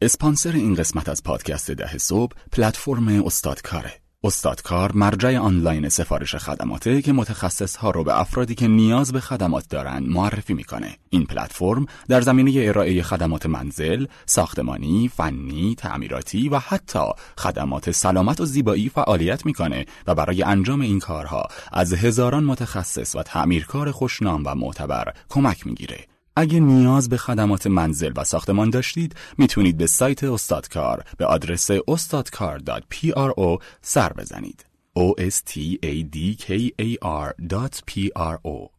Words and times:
اسپانسر 0.00 0.52
این 0.52 0.74
قسمت 0.74 1.08
از 1.08 1.22
پادکست 1.22 1.70
ده 1.70 1.98
صبح 1.98 2.32
پلتفرم 2.52 3.08
استادکاره. 3.08 3.92
استادکار 4.24 4.92
مرجع 4.92 5.38
آنلاین 5.38 5.88
سفارش 5.88 6.36
خدماته 6.36 7.02
که 7.02 7.12
متخصص 7.12 7.76
ها 7.76 7.90
رو 7.90 8.04
به 8.04 8.20
افرادی 8.20 8.54
که 8.54 8.68
نیاز 8.68 9.12
به 9.12 9.20
خدمات 9.20 9.68
دارن 9.68 10.02
معرفی 10.02 10.54
می‌کنه. 10.54 10.96
این 11.10 11.24
پلتفرم 11.26 11.86
در 12.08 12.20
زمینه 12.20 12.68
ارائه 12.68 13.02
خدمات 13.02 13.46
منزل، 13.46 14.06
ساختمانی، 14.26 15.10
فنی، 15.16 15.74
تعمیراتی 15.78 16.48
و 16.48 16.58
حتی 16.58 17.04
خدمات 17.38 17.90
سلامت 17.90 18.40
و 18.40 18.44
زیبایی 18.44 18.88
فعالیت 18.88 19.46
می‌کنه 19.46 19.86
و 20.06 20.14
برای 20.14 20.42
انجام 20.42 20.80
این 20.80 20.98
کارها 20.98 21.48
از 21.72 21.94
هزاران 21.94 22.44
متخصص 22.44 23.16
و 23.16 23.22
تعمیرکار 23.22 23.90
خوشنام 23.90 24.42
و 24.46 24.54
معتبر 24.54 25.12
کمک 25.28 25.66
می‌گیره. 25.66 26.15
اگه 26.36 26.60
نیاز 26.60 27.08
به 27.08 27.16
خدمات 27.16 27.66
منزل 27.66 28.12
و 28.16 28.24
ساختمان 28.24 28.70
داشتید 28.70 29.14
می‌تونید 29.38 29.76
به 29.76 29.86
سایت 29.86 30.24
استادکار 30.24 31.04
به 31.18 31.26
آدرس 31.26 31.70
استادکار.pro 31.88 33.62
سر 33.82 34.12
بزنید. 34.12 34.66
o 34.96 35.12
s 35.20 35.36
t 35.50 35.52
a 35.84 35.94
d 36.14 36.16
k 36.44 36.46
a 36.80 36.90
r.pro 37.04 38.75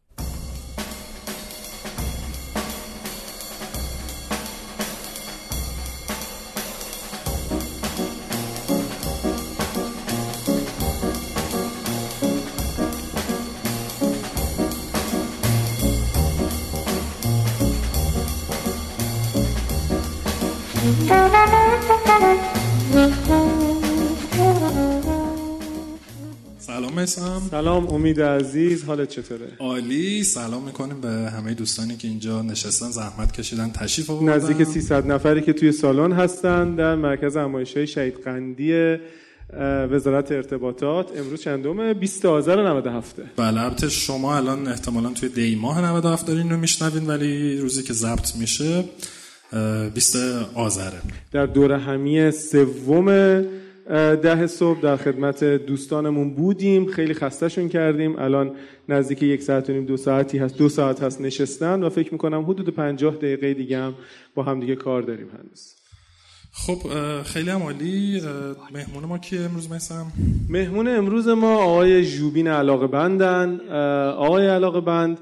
سلام 26.78 26.94
مسام 26.94 27.42
سلام 27.50 27.88
امید 27.88 28.20
عزیز 28.20 28.84
حالت 28.84 29.08
چطوره؟ 29.08 29.46
عالی. 29.58 30.24
سلام 30.24 30.62
می‌کنیم 30.62 31.00
به 31.00 31.08
همه 31.08 31.54
دوستانی 31.54 31.96
که 31.96 32.08
اینجا 32.08 32.42
نشستن 32.42 32.90
زحمت 32.90 33.32
کشیدن 33.32 33.70
تشریف 33.70 34.10
آوردن. 34.10 34.36
نزدیک 34.36 34.64
300 34.64 35.06
نفری 35.06 35.42
که 35.42 35.52
توی 35.52 35.72
سالن 35.72 36.12
هستن 36.12 36.74
در 36.74 36.94
مرکز 36.94 37.36
های 37.36 37.86
شهید 37.86 38.14
قندی 38.24 38.96
وزارت 39.90 40.32
ارتباطات. 40.32 41.18
امروز 41.18 41.40
چندمه؟ 41.40 41.94
20 41.94 42.26
آذر 42.26 42.68
97 42.68 43.16
بله 43.36 43.62
البته 43.62 43.88
شما 43.88 44.36
الان 44.36 44.68
احتمالا 44.68 45.10
توی 45.10 45.28
دی 45.28 45.56
ماه 45.56 45.84
97 45.84 46.26
دارین 46.26 46.50
رو 46.50 46.56
میشنوین 46.56 47.06
ولی 47.06 47.58
روزی 47.58 47.82
که 47.82 47.92
ضبط 47.92 48.36
میشه 48.36 48.84
20 49.94 50.16
آذره. 50.54 50.98
در 51.32 51.46
دور 51.46 51.72
همی 51.72 52.30
سوم 52.30 53.08
ده 54.22 54.46
صبح 54.46 54.80
در 54.80 54.96
خدمت 54.96 55.44
دوستانمون 55.44 56.34
بودیم. 56.34 56.86
خیلی 56.86 57.14
خستهشون 57.14 57.68
کردیم. 57.68 58.16
الان 58.18 58.50
نزدیک 58.88 59.22
یک 59.22 59.42
ساعت 59.42 59.70
و 59.70 59.72
نیم 59.72 59.84
دو 59.84 59.96
ساعتی 59.96 60.38
هست 60.38 60.58
دو 60.58 60.68
ساعت 60.68 61.02
هست 61.02 61.20
نشستن 61.20 61.82
و 61.82 61.88
فکر 61.88 62.12
می‌کنم 62.12 62.44
حدود 62.44 62.68
پنجاه 62.68 63.16
دقیقه 63.16 63.54
دیگه 63.54 63.78
هم 63.78 63.94
با 64.34 64.42
هم 64.42 64.60
دیگه 64.60 64.76
کار 64.76 65.02
داریم 65.02 65.26
هنوز. 65.28 65.74
خب 66.52 66.78
خیلی 67.22 67.50
هم 67.50 67.62
عالی. 67.62 68.22
مهمون 68.74 69.04
ما 69.04 69.18
کی 69.18 69.38
امروز 69.38 69.72
مثلا 69.72 70.04
مهمون 70.50 70.88
امروز 70.88 71.28
ما 71.28 71.54
آقای 71.54 72.04
جوبین 72.04 72.48
علاقه 72.48 72.86
بندن 72.86 73.60
آقای 74.10 74.46
علاقه 74.46 74.80
بند 74.80 75.18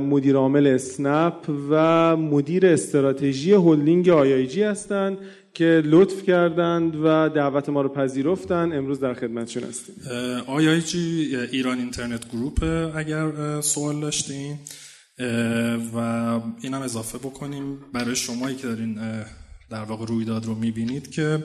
مدیر 0.00 0.36
عامل 0.36 0.66
اسنپ 0.66 1.34
و 1.70 2.16
مدیر 2.16 2.66
استراتژی 2.66 3.52
هلدینگ 3.52 4.08
آیایجی 4.08 4.62
هستند 4.62 5.18
که 5.58 5.82
لطف 5.84 6.22
کردند 6.22 6.96
و 6.96 7.28
دعوت 7.28 7.68
ما 7.68 7.82
رو 7.82 7.88
پذیرفتن 7.88 8.72
امروز 8.72 9.00
در 9.00 9.14
خدمتشون 9.14 9.62
هستیم. 9.62 9.94
آیایجی 10.46 11.36
ایران 11.36 11.78
اینترنت 11.78 12.28
گروپ 12.28 12.64
اگر 12.96 13.60
سوال 13.60 14.00
داشتین 14.00 14.58
و 15.94 15.98
اینم 16.60 16.82
اضافه 16.82 17.18
بکنیم. 17.18 17.78
برای 17.92 18.16
شمایی 18.16 18.56
که 18.56 18.66
دارین 18.66 18.98
در 19.70 19.82
واقع 19.82 20.06
رویداد 20.06 20.46
رو 20.46 20.54
می‌بینید 20.54 21.10
که 21.10 21.44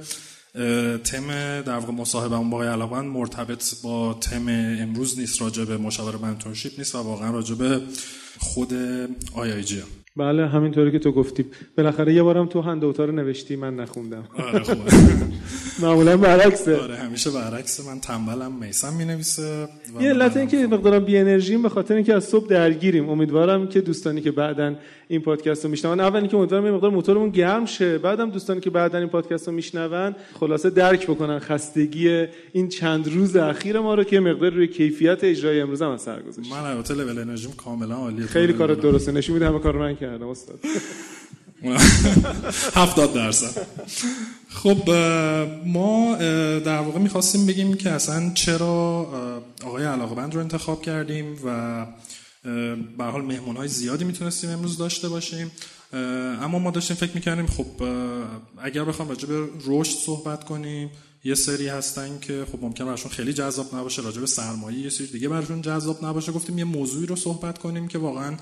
تم 1.04 1.28
در 1.62 1.78
واقع 1.78 1.94
مصاحبه 1.94 2.36
اون 2.36 2.50
باقی 2.50 2.68
علاقمند 2.68 3.06
مرتبط 3.06 3.82
با 3.84 4.14
تم 4.14 4.48
امروز 4.80 5.20
نیست 5.20 5.42
راجع 5.42 5.66
به 5.66 5.78
مشاور 5.78 6.18
منتورشیپ 6.18 6.72
نیست 6.78 6.96
و 6.96 6.98
واقعا 6.98 7.32
راجع 7.32 7.56
به 7.56 7.82
خود 8.40 8.74
IIG 9.34 9.84
بله 10.16 10.48
همینطوری 10.48 10.92
که 10.92 11.00
تو 11.00 11.12
گفتی. 11.12 11.46
بالاخره 11.78 12.14
یه 12.14 12.24
بارم 12.24 12.46
تو 12.46 12.62
هندوتا 12.62 13.06
رو 13.06 13.12
نوشتی 13.12 13.56
من 13.56 13.76
نخوندم. 13.76 14.24
آره 14.38 14.64
معمولا 15.80 16.18
برعکسه. 16.18 16.78
آره 16.78 16.96
همیشه 16.96 17.32
برعکسه 17.32 17.84
من 17.84 18.00
تنبلم 18.00 18.52
میسم 18.52 18.94
می‌نویسه 18.94 19.68
یه 20.00 20.10
علت 20.10 20.38
این 20.38 20.48
که 20.48 20.68
مقدارم 20.68 21.06
بی 21.06 21.18
انرژیم 21.18 21.62
به 21.62 21.70
خاطر 21.70 21.96
اینکه 21.96 22.14
از 22.14 22.24
صبح 22.24 22.48
درگیریم. 22.48 23.10
امیدوارم 23.10 23.68
که 23.68 23.82
دوستانی 23.82 24.22
که 24.22 24.32
بعدن 24.32 24.80
این 25.08 25.22
پادکست 25.22 25.66
رو 25.66 25.72
میشنون 25.72 26.00
اول 26.00 26.20
اینکه 26.20 26.38
امیدوارم 26.38 26.66
یه 26.66 26.72
مقدار 26.72 26.92
موتورمون 26.92 27.30
گرم 27.30 27.66
شه. 27.66 27.98
بعدم 27.98 28.30
دوستانی 28.30 28.60
که 28.60 28.70
بعدن 28.70 29.00
این 29.00 29.10
پادکست 29.10 29.48
رو 29.48 29.54
میشنون 29.54 30.16
خلاصه 30.40 30.70
درک 30.70 31.08
بکنن 31.08 31.40
خستگی 31.40 32.28
این 32.54 32.70
چند 32.70 33.08
روز 33.08 33.36
اخیر 33.36 33.80
ما 33.80 33.96
رو 33.96 34.04
که 34.04 34.20
مقدار 34.20 34.52
روی 34.52 34.68
کیفیت 34.68 35.24
اجرای 35.24 35.62
امروز 35.62 35.82
هم 35.82 35.90
اثر 35.90 36.22
گذاشت. 36.22 36.52
من 36.52 36.58
البته 36.58 36.94
لول 36.94 37.20
انرژیم 37.20 37.52
کاملا 37.52 37.96
عالیه. 37.96 38.26
خیلی 38.26 38.54
کار 38.54 38.74
درسته. 38.74 39.12
نشون 39.12 39.34
میده 39.34 39.48
همه 39.48 39.60
کارو 39.60 39.80
من 39.80 39.96
کردم 39.96 40.28
استاد. 40.28 40.60
هفتاد 42.82 43.14
درصد. 43.14 43.68
خب 44.54 44.90
ما 45.66 46.16
در 46.66 46.80
واقع 46.80 47.00
می‌خواستیم 47.00 47.46
بگیم 47.46 47.74
که 47.74 47.90
اصلا 47.90 48.32
چرا 48.34 49.08
آقای 49.66 49.86
علاقبند 49.86 50.34
رو 50.34 50.40
انتخاب 50.40 50.82
کردیم 50.82 51.36
و 51.46 51.86
به 52.98 53.04
حال 53.04 53.22
مهمون 53.22 53.58
های 53.58 53.68
زیادی 53.68 54.06
می‌تونستیم 54.06 54.50
امروز 54.50 54.78
داشته 54.78 55.10
باشیم. 55.10 55.52
اما 56.42 56.60
ما 56.60 56.72
داشتیم 56.72 56.96
فکر 56.96 57.12
می‌کردیم 57.16 57.48
خب 57.48 57.66
اگر 58.62 58.84
بخوام 58.84 59.10
راجع 59.10 59.28
به 59.28 59.48
رشد 59.68 59.98
صحبت 59.98 60.44
کنیم 60.44 60.90
یه 61.24 61.36
سری 61.36 61.68
هستن 61.68 62.20
که 62.20 62.46
خب 62.52 62.64
ممکن 62.64 62.86
براشون 62.86 63.12
خیلی 63.12 63.34
جذاب 63.34 63.76
نباشه 63.76 64.02
راجع 64.02 64.20
به 64.20 64.28
سرمایه 64.28 64.80
یه 64.80 64.90
سری 64.90 65.08
دیگه 65.08 65.30
براشون 65.30 65.62
جذاب 65.62 66.06
نباشه. 66.06 66.32
گفتیم 66.32 66.58
یه 66.58 66.64
موضوعی 66.64 67.06
رو 67.06 67.16
صحبت 67.16 67.58
کنیم 67.58 67.88
که 67.88 67.98
واقعا 67.98 68.36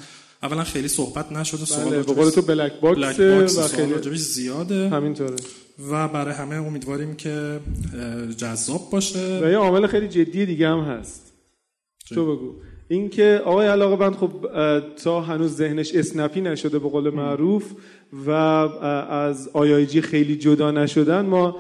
اولا 0.44 0.64
خیلی 0.64 0.88
صحبت 0.88 1.32
نشده 1.32 1.66
سوال 1.66 1.90
بله، 1.90 2.04
به 2.04 2.14
قول 2.14 2.30
تو 2.30 2.42
black 2.42 2.80
box, 2.80 3.20
box 3.20 3.58
و 3.58 3.62
خیلی 3.62 4.18
زیاده. 4.18 4.90
همینطوره. 4.90 5.36
و 5.92 6.08
برای 6.08 6.34
همه 6.34 6.56
امیدواریم 6.56 7.16
که 7.16 7.60
جذاب 8.38 8.90
باشه. 8.92 9.40
و 9.44 9.50
یه 9.50 9.58
عامل 9.58 9.88
خیلی 9.88 10.08
جدی 10.08 10.46
دیگه 10.46 10.68
هم 10.68 10.80
هست. 10.80 11.34
تو 12.10 12.36
بگو. 12.36 12.54
اینکه 12.88 13.42
آقای 13.46 13.68
علاقه 13.68 13.96
بند 13.96 14.16
خب 14.16 14.32
تا 15.04 15.22
هنوز 15.22 15.56
ذهنش 15.56 15.96
اسنپی 15.96 16.42
نشده 16.42 16.80
به 16.80 16.90
قول 16.90 17.10
معروف 17.10 17.72
و 18.28 18.30
از 18.30 19.50
IIG 19.54 20.02
خیلی 20.02 20.36
جدا 20.36 20.72
نشدن 20.72 21.26
ما 21.26 21.56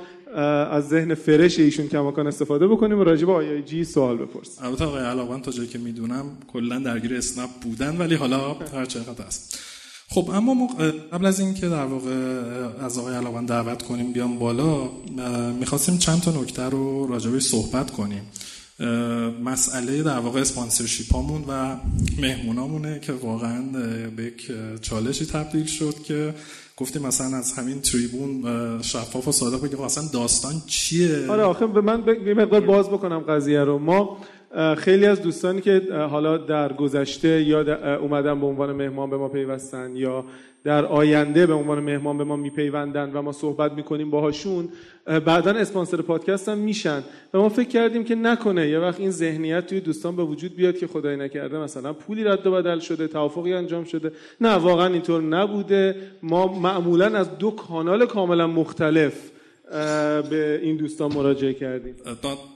از 0.71 0.89
ذهن 0.89 1.13
fresh 1.13 1.59
ایشون 1.59 1.87
کماکان 1.87 2.27
استفاده 2.27 2.67
بکنیم 2.67 2.99
و 2.99 3.03
راجع 3.03 3.25
به 3.25 3.31
IIG 3.31 3.83
سوال 3.83 4.17
بپرسیم. 4.17 4.65
البته 4.65 4.85
آقای 4.85 5.03
علاقمند 5.03 5.41
تا 5.41 5.51
جایی 5.51 5.69
که 5.69 5.77
می‌دونم 5.77 6.25
کلا 6.53 6.79
درگیر 6.79 7.15
اسنپ 7.15 7.49
بودن 7.61 7.97
ولی 7.97 8.15
حالا 8.15 8.53
هر 8.53 8.85
چقدر 8.85 9.25
است. 9.25 9.59
خب 10.09 10.29
اما 10.33 10.53
ما 10.53 10.67
قبل 11.13 11.25
از 11.25 11.39
اینکه 11.39 11.69
در 11.69 11.85
واقع 11.85 12.11
از 12.85 12.97
آقای 12.97 13.15
علاقمند 13.15 13.47
دعوت 13.47 13.83
کنیم 13.83 14.11
بیام 14.11 14.39
بالا 14.39 14.89
می‌خواستیم 15.59 15.97
چند 15.97 16.21
تا 16.21 16.41
نکته 16.41 16.63
رو 16.63 17.07
راجع 17.07 17.39
صحبت 17.39 17.91
کنیم. 17.91 18.21
مسئله 19.43 20.03
در 20.03 20.19
واقع 20.19 20.41
اسپانسرشیپ 20.41 21.13
هامون 21.13 21.43
و 21.47 21.75
مهمونامونه 22.21 22.99
که 22.99 23.13
واقعا 23.13 23.61
به 24.15 24.23
یک 24.23 24.51
چالشی 24.81 25.25
تبدیل 25.25 25.65
شد 25.65 25.95
که 26.03 26.33
گفتیم 26.81 27.01
مثلا 27.01 27.37
از 27.37 27.53
همین 27.53 27.81
تریبون 27.81 28.43
شفاف 28.81 29.27
و 29.27 29.31
صادق 29.31 29.63
بگیم 29.63 29.81
اصلا 29.81 30.03
داستان 30.13 30.53
چیه؟ 30.67 31.27
آره 31.27 31.43
آخه 31.43 31.67
به 31.67 31.81
من 31.81 32.03
یه 32.25 32.33
مقدار 32.33 32.61
باز 32.61 32.89
بکنم 32.89 33.19
قضیه 33.19 33.59
رو. 33.63 33.79
ما 33.79 34.17
خیلی 34.77 35.05
از 35.05 35.21
دوستانی 35.21 35.61
که 35.61 35.81
حالا 36.09 36.37
در 36.37 36.73
گذشته 36.73 37.43
یا 37.43 37.97
اومدن 37.97 38.39
به 38.39 38.45
عنوان 38.47 38.71
مهمان 38.71 39.09
به 39.09 39.17
ما 39.17 39.29
پیوستن 39.29 39.95
یا 39.95 40.25
در 40.63 40.85
آینده 40.85 41.45
به 41.47 41.53
عنوان 41.53 41.79
مهمان 41.79 42.17
به 42.17 42.23
ما 42.23 42.35
میپیوندن 42.35 43.11
و 43.13 43.21
ما 43.21 43.31
صحبت 43.31 43.71
می‌کنیم 43.71 44.09
باهاشون 44.09 44.69
بعدا 45.05 45.51
اسپانسر 45.51 46.01
پادکست 46.01 46.49
هم 46.49 46.57
میشن. 46.57 47.03
و 47.33 47.37
ما 47.37 47.49
فکر 47.49 47.69
کردیم 47.69 48.03
که 48.03 48.15
نکنه. 48.15 48.69
یه 48.69 48.79
وقت 48.79 48.99
این 48.99 49.11
ذهنیت 49.11 49.67
توی 49.67 49.79
دوستان 49.79 50.15
به 50.15 50.23
وجود 50.23 50.55
بیاد 50.55 50.77
که 50.77 50.87
خدای 50.87 51.17
نکرده. 51.17 51.57
مثلا 51.57 51.93
پولی 51.93 52.23
رد 52.23 52.47
و 52.47 52.51
بدل 52.51 52.79
شده 52.79 53.07
توافقی 53.07 53.53
انجام 53.53 53.83
شده. 53.83 54.11
نه 54.41 54.49
واقعا 54.49 54.87
اینطور 54.87 55.21
نبوده. 55.21 55.95
ما 56.23 56.47
معمولا 56.47 57.17
از 57.17 57.37
دو 57.37 57.51
کانال 57.51 58.05
کاملا 58.05 58.47
مختلف 58.47 59.13
به 60.29 60.59
این 60.63 60.77
دوستان 60.77 61.13
مراجعه 61.13 61.53
کردیم. 61.53 61.95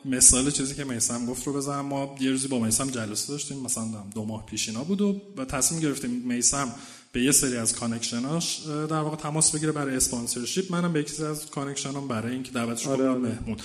مثال 0.06 0.52
چیزی 0.52 0.76
که 0.76 0.84
میسم 0.84 1.26
گفت 1.26 1.48
رو 1.48 1.54
بزنم. 1.54 1.86
ما 1.86 2.16
یه 2.22 2.32
روزی 2.32 2.48
با 2.48 2.60
میسم 2.60 2.88
جلسه 2.90 3.34
داشتیم. 3.34 3.58
مثلا 3.66 3.84
دو 4.16 4.26
ماه 4.26 4.46
پیش 4.46 4.70
اینا 4.70 4.84
بود 4.84 5.02
و 5.38 5.46
تصمیم 5.46 5.82
گرفتیم. 5.82 6.24
میسم 6.26 6.68
به 7.16 7.22
یه 7.22 7.32
سری 7.32 7.58
از 7.58 7.76
connection 7.76 8.46
اش 8.46 8.60
در 8.90 9.00
واقع 9.00 9.16
تماس 9.16 9.56
بگیره 9.56 9.72
برای 9.72 9.96
sponsorship. 9.96 10.72
منم 10.72 10.94
به 10.94 11.00
یکی 11.00 11.24
از 11.24 11.46
connection 11.46 12.02
ام 12.02 12.08
برای 12.08 12.34
اینکه 12.34 12.52
دعوتش 12.52 12.88
آره 12.88 13.10
آره. 13.10 13.20
مهمون. 13.20 13.58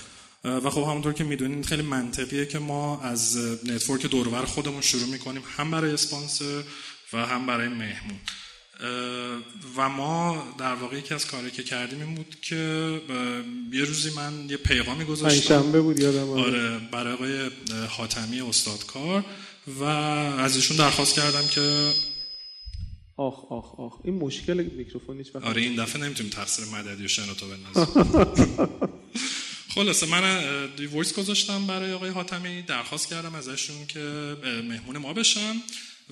و 0.45 0.71
خب 0.71 0.83
همونطور 0.83 1.13
که 1.13 1.25
می‌دونید 1.25 1.67
خیلی 1.67 1.83
منطقیه 1.83 2.47
که 2.47 2.59
ما 2.59 3.01
از 3.01 3.37
network 3.65 4.07
دورور 4.07 4.45
خودمون 4.45 4.81
شروع 4.81 5.07
می‌کنیم 5.07 5.43
هم 5.57 5.71
برای 5.71 5.93
اسپانسر 5.93 6.63
و 7.13 7.27
هم 7.27 7.47
برای 7.47 7.69
مهمون. 7.69 8.19
و 9.77 9.89
ما 9.89 10.45
در 10.59 10.75
واقع 10.75 10.97
یکی 10.97 11.15
از 11.15 11.27
کاری 11.27 11.51
که 11.51 11.63
کردیم 11.63 12.01
این 12.01 12.15
بود 12.15 12.37
که 12.43 12.57
یه 13.73 13.85
روزی 13.85 14.11
من 14.17 14.51
یه 14.51 14.57
پیغامی 14.57 15.05
گذاشتم. 15.05 15.83
بود 15.83 16.01
یادم 16.01 16.31
آره 16.31 16.79
برای 16.93 17.13
آقای 17.13 17.51
حاتمی 17.89 18.41
استادکار. 18.41 19.25
و 19.81 19.85
از 19.85 20.57
ایشون 20.57 20.77
درخواست 20.77 21.15
کردم 21.15 21.47
که 21.51 21.93
آخ 23.21 23.45
آخ 23.53 23.81
آخ. 23.81 24.01
این 24.05 24.15
مشکل 24.15 24.63
میکروفون 24.63 25.19
هیچ 25.19 25.37
آره 25.37 25.63
این 25.63 25.83
دفعه 25.83 26.03
نمی‌تونیم 26.03 26.33
تقصیر 26.33 26.65
مددی 26.65 27.05
و 27.05 27.09
شنوتو 27.09 27.47
بندازیم. 27.49 28.69
خلاصه 29.75 30.07
من 30.07 30.45
voice 30.93 31.15
گذاشتم 31.15 31.67
برای 31.67 31.93
آقای 31.93 32.11
حاتمی. 32.11 32.63
درخواست 32.63 33.09
کردم 33.09 33.35
ازشون 33.35 33.87
که 33.87 34.01
مهمون 34.45 34.99
ما 34.99 35.13
بشن. 35.13 35.57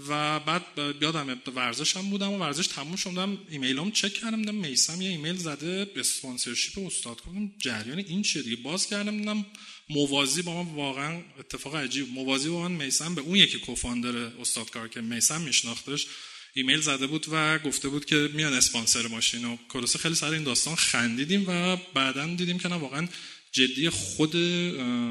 و 0.09 0.41
بعد 0.41 0.63
یادم 1.01 1.41
ورزشم 1.57 2.11
بودم 2.11 2.33
و 2.33 2.39
ورزش 2.39 2.67
تموم 2.67 2.97
شدم 2.97 3.39
ایمیلام 3.51 3.91
چک 3.91 4.13
کردم 4.15 4.37
دیدم 4.37 4.55
میسم 4.55 5.03
یه 5.03 5.09
ایمیل 5.09 5.37
زده 5.37 5.85
به 5.85 6.01
sponsorship 6.01 6.87
استاد. 6.87 7.21
کنم 7.21 7.53
جریان 7.59 7.99
این 7.99 8.23
چیه 8.23 8.43
دیگه؟ 8.43 8.57
باز 8.57 8.87
کردم 8.87 9.19
دیدم 9.19 9.47
موازی 9.91 10.43
با 10.43 10.63
من 10.63 10.75
واقعا 10.75 11.21
اتفاق 11.39 11.77
عجیب. 11.77 12.13
موازی 12.13 12.49
با 12.49 12.69
من 12.69 12.85
میسم 12.85 13.15
به 13.15 13.21
اون 13.21 13.37
یکی 13.37 13.59
co-founder 13.59 14.17
استادکار 14.17 14.89
که 14.89 15.01
میسم 15.01 15.41
میشناختش. 15.41 16.07
ایمیل 16.55 16.81
زده 16.81 17.07
بود 17.07 17.27
و 17.33 17.59
گفته 17.59 17.89
بود 17.89 18.05
که 18.05 18.31
میاین 18.35 18.53
اسپانسر 18.53 19.07
ما 19.07 19.14
شین 19.14 19.45
و 19.45 19.57
خلاصه 19.69 19.99
خیلی 19.99 20.15
سر 20.15 20.31
این 20.31 20.43
داستان 20.43 20.75
خندیدیم 20.75 21.45
و 21.49 21.77
بعدا 21.95 22.27
دیدیم 22.27 22.59
که 22.59 22.69
نه 22.69 22.77
واقعا 22.77 23.09
جدی 23.53 23.91
خود 23.91 24.33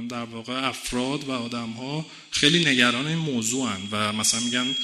در 0.07 0.23
واقع 0.23 0.67
افراد 0.67 1.23
و 1.23 1.31
آدم 1.31 1.69
ها 1.69 2.05
خیلی 2.31 2.65
نگران 2.65 3.07
این 3.07 3.17
موضوع 3.17 3.69
هن 3.69 3.81
و 3.91 4.13
مثلا 4.13 4.39
میگن 4.39 4.75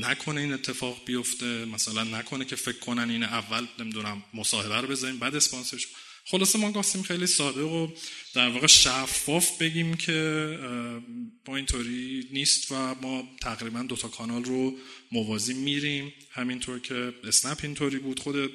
نکنه 0.00 0.40
این 0.40 0.52
اتفاق 0.52 1.04
بیفته 1.06 1.64
مثلا 1.64 2.04
نکنه 2.04 2.44
که 2.44 2.56
فکر 2.56 2.78
کنن 2.78 3.10
این 3.10 3.22
اول 3.22 3.66
نمی‌دونم 3.78 4.22
مصاحبه 4.34 4.76
رو 4.76 4.88
بزنیم 4.88 5.18
بعد 5.18 5.36
اسپانسرش. 5.36 5.86
خلاصه 6.24 6.58
ما 6.58 6.72
گفتیم 6.72 7.02
خیلی 7.02 7.26
ساده 7.26 7.60
و 7.60 7.88
در 8.34 8.48
واقع 8.48 8.66
شفاف 8.66 9.58
بگیم 9.58 9.94
که 9.94 10.58
با 11.44 11.56
اینطوری 11.56 12.28
نیست 12.32 12.72
و 12.72 12.94
ما 13.02 13.28
تقریبا 13.40 13.82
دوتا 13.82 14.08
کانال 14.08 14.44
رو 14.44 14.74
موازی 15.12 15.54
میریم. 15.54 16.12
همینطور 16.30 16.78
که 16.78 17.14
اسنپ 17.24 17.58
اینطوری 17.62 17.98
بود. 17.98 18.20
خود 18.20 18.50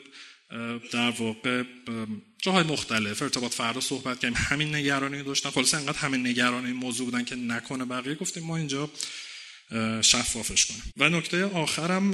در 0.91 1.09
واقع 1.09 1.63
جاهای 2.41 2.63
مختلف. 2.63 3.21
ارتباط 3.21 3.53
فردا 3.53 3.81
صحبت 3.81 4.19
کردیم. 4.19 4.37
همین 4.37 4.75
نگرانی 4.75 5.23
داشتن. 5.23 5.49
خلاص 5.49 5.73
انقدر 5.73 5.97
همین 5.97 6.27
نگرانی 6.27 6.71
موضوع 6.71 7.05
بودن 7.05 7.23
که 7.23 7.35
نکنه 7.35 7.85
بقیه. 7.85 8.15
گفتیم 8.15 8.43
ما 8.43 8.57
اینجا 8.57 8.89
شفافش 10.01 10.65
کنیم. 10.65 10.81
و 10.97 11.09
نکته 11.09 11.45
آخرم 11.45 12.11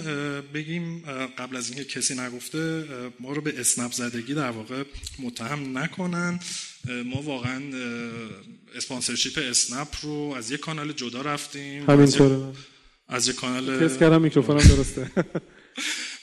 بگیم 0.54 1.00
قبل 1.38 1.56
از 1.56 1.70
اینکه 1.70 1.86
کسی 1.86 2.16
نگفته 2.16 2.86
ما 3.20 3.32
رو 3.32 3.42
به 3.42 3.60
اسنپ 3.60 3.92
زدگی 3.92 4.34
در 4.34 4.52
واقع 4.52 4.84
متهم 5.20 5.78
نکنن. 5.78 6.40
ما 7.06 7.22
واقعا 7.22 7.62
اسپانسرشیپ 8.76 9.40
اسنپ 9.50 9.88
رو 10.02 10.34
از 10.38 10.52
یک 10.52 10.60
کانال 10.60 10.92
جدا 10.92 11.22
رفتیم. 11.22 11.90
همینطوره. 11.90 12.54
از 13.12 13.28
یک 13.28 13.36
کانال 13.36 13.88
کس 13.88 13.98
کردم 13.98 14.22
میکروفونم 14.22 14.60
درسته. 14.60 15.12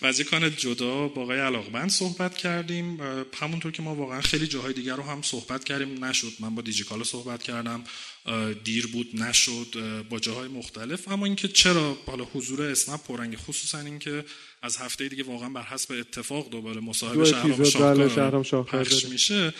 و 0.03 0.07
از 0.11 0.21
یک 0.21 0.31
کانال 0.31 0.51
جدا 0.51 1.09
با 1.09 1.23
آقای 1.23 1.39
علاقمند 1.39 1.91
صحبت 1.91 2.37
کردیم 2.37 2.99
همونطور 3.41 3.73
که 3.73 3.83
ما 3.83 3.95
واقعا 3.95 4.21
خیلی 4.21 4.47
جاهای 4.47 4.73
دیگر 4.73 4.97
رو 4.97 5.03
هم 5.03 5.23
صحبت 5.23 5.65
کردیم 5.65 6.05
نشد. 6.05 6.33
من 6.41 6.55
با 6.55 6.63
دیجیکالا 6.63 7.05
صحبت 7.05 7.43
کردم 7.43 7.85
دیر 8.65 8.87
بود 8.87 9.23
نشد 9.23 9.77
با 10.11 10.19
جاهای 10.19 10.49
مختلف. 10.49 11.09
اما 11.09 11.27
اینکه 11.27 11.49
چرا 11.49 11.99
حالا 12.07 12.25
حضور 12.25 12.63
اسنپ 12.63 13.05
پرنگ 13.05 13.37
خصوصا 13.37 13.79
اینکه 13.79 14.25
از 14.63 14.77
هفته 14.77 15.09
دیگه 15.09 15.23
واقعا 15.23 15.49
بر 15.49 15.63
حسب 15.63 15.95
اتفاق 15.95 16.51
دوباره 16.51 16.81
مصاحبه 16.81 17.25
شهرام 17.25 18.43
شاهکار 18.43 18.85
پخش 18.85 19.05
میشه. 19.05 19.55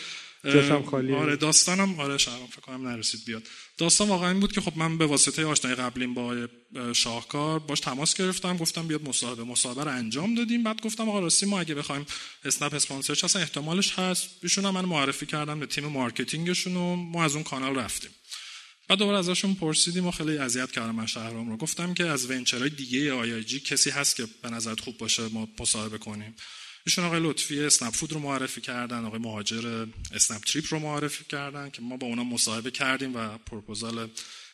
جاشم 0.45 0.83
خالیه. 0.83 1.15
آره 1.15 1.35
داستانم 1.35 1.99
آره 1.99 2.17
شهرام 2.17 2.47
فکر 2.47 2.61
کنم 2.61 2.87
نرسید 2.87 3.25
بیاد. 3.25 3.47
داستان 3.77 4.07
واقعا 4.07 4.29
این 4.29 4.39
بود 4.39 4.51
که 4.51 4.61
خب 4.61 4.77
من 4.77 4.97
به 4.97 5.05
واسطه 5.05 5.45
آشنایی 5.45 5.75
قبلیم 5.77 6.13
با 6.13 6.47
شاهکار 6.93 7.59
باش 7.59 7.79
تماس 7.79 8.13
گرفتم 8.13 8.57
گفتم 8.57 8.87
بیاد 8.87 9.09
مصاحبه. 9.09 9.43
مصاحبه 9.43 9.83
رو 9.83 9.91
انجام 9.91 10.35
دادیم 10.35 10.63
بعد 10.63 10.81
گفتم 10.81 11.09
آقا 11.09 11.19
راستی 11.19 11.45
ما 11.45 11.59
اگه 11.59 11.75
بخوایم 11.75 12.05
اسنپ 12.45 12.73
اسپانسر 12.73 13.04
شه 13.04 13.23
اصلا 13.23 13.41
احتمالش 13.41 13.99
هست. 13.99 14.29
ایشون 14.43 14.69
من 14.69 14.85
معرفی 14.85 15.25
کردم 15.25 15.59
به 15.59 15.65
تیم 15.65 15.85
marketing 15.85 16.47
شون 16.47 16.75
و 16.75 16.95
ما 16.95 17.23
از 17.23 17.35
اون 17.35 17.43
کانال 17.43 17.75
رفتیم. 17.75 18.11
بعد 18.87 18.99
دوباره 18.99 19.17
ازشون 19.17 19.55
پرسیدیم 19.55 20.07
و 20.07 20.11
خیلی 20.11 20.37
اذیت 20.37 20.71
کردم 20.71 20.95
من 20.95 21.05
شهرام 21.05 21.49
رو. 21.49 21.57
گفتم 21.57 21.93
که 21.93 22.05
از 22.05 22.31
venture 22.31 22.61
های 22.61 22.69
دیگه 22.69 23.13
IIG 23.13 23.59
کسی 23.59 23.89
هست 23.89 24.15
که 24.15 24.27
به 24.41 24.49
نظرت 24.49 24.79
خوب 24.79 24.97
باشه 24.97 25.27
ما 25.27 25.47
مصاحبه 25.59 25.97
کنیم؟ 25.97 26.35
ایشون 26.85 27.05
آقای 27.05 27.19
لطفی 27.19 27.59
اسنپ 27.59 27.93
فود 27.93 28.13
رو 28.13 28.19
معرفی 28.19 28.61
کردن 28.61 29.05
آقای 29.05 29.19
مهاجر 29.19 29.85
اسنپ 30.13 30.41
تریپ 30.41 30.65
رو 30.69 30.79
معرفی 30.79 31.25
کردن 31.25 31.69
که 31.69 31.81
ما 31.81 31.97
با 31.97 32.07
اونا 32.07 32.23
مصاحبه 32.23 32.71
کردیم 32.71 33.15
و 33.15 33.37
پروپوزال 33.37 34.09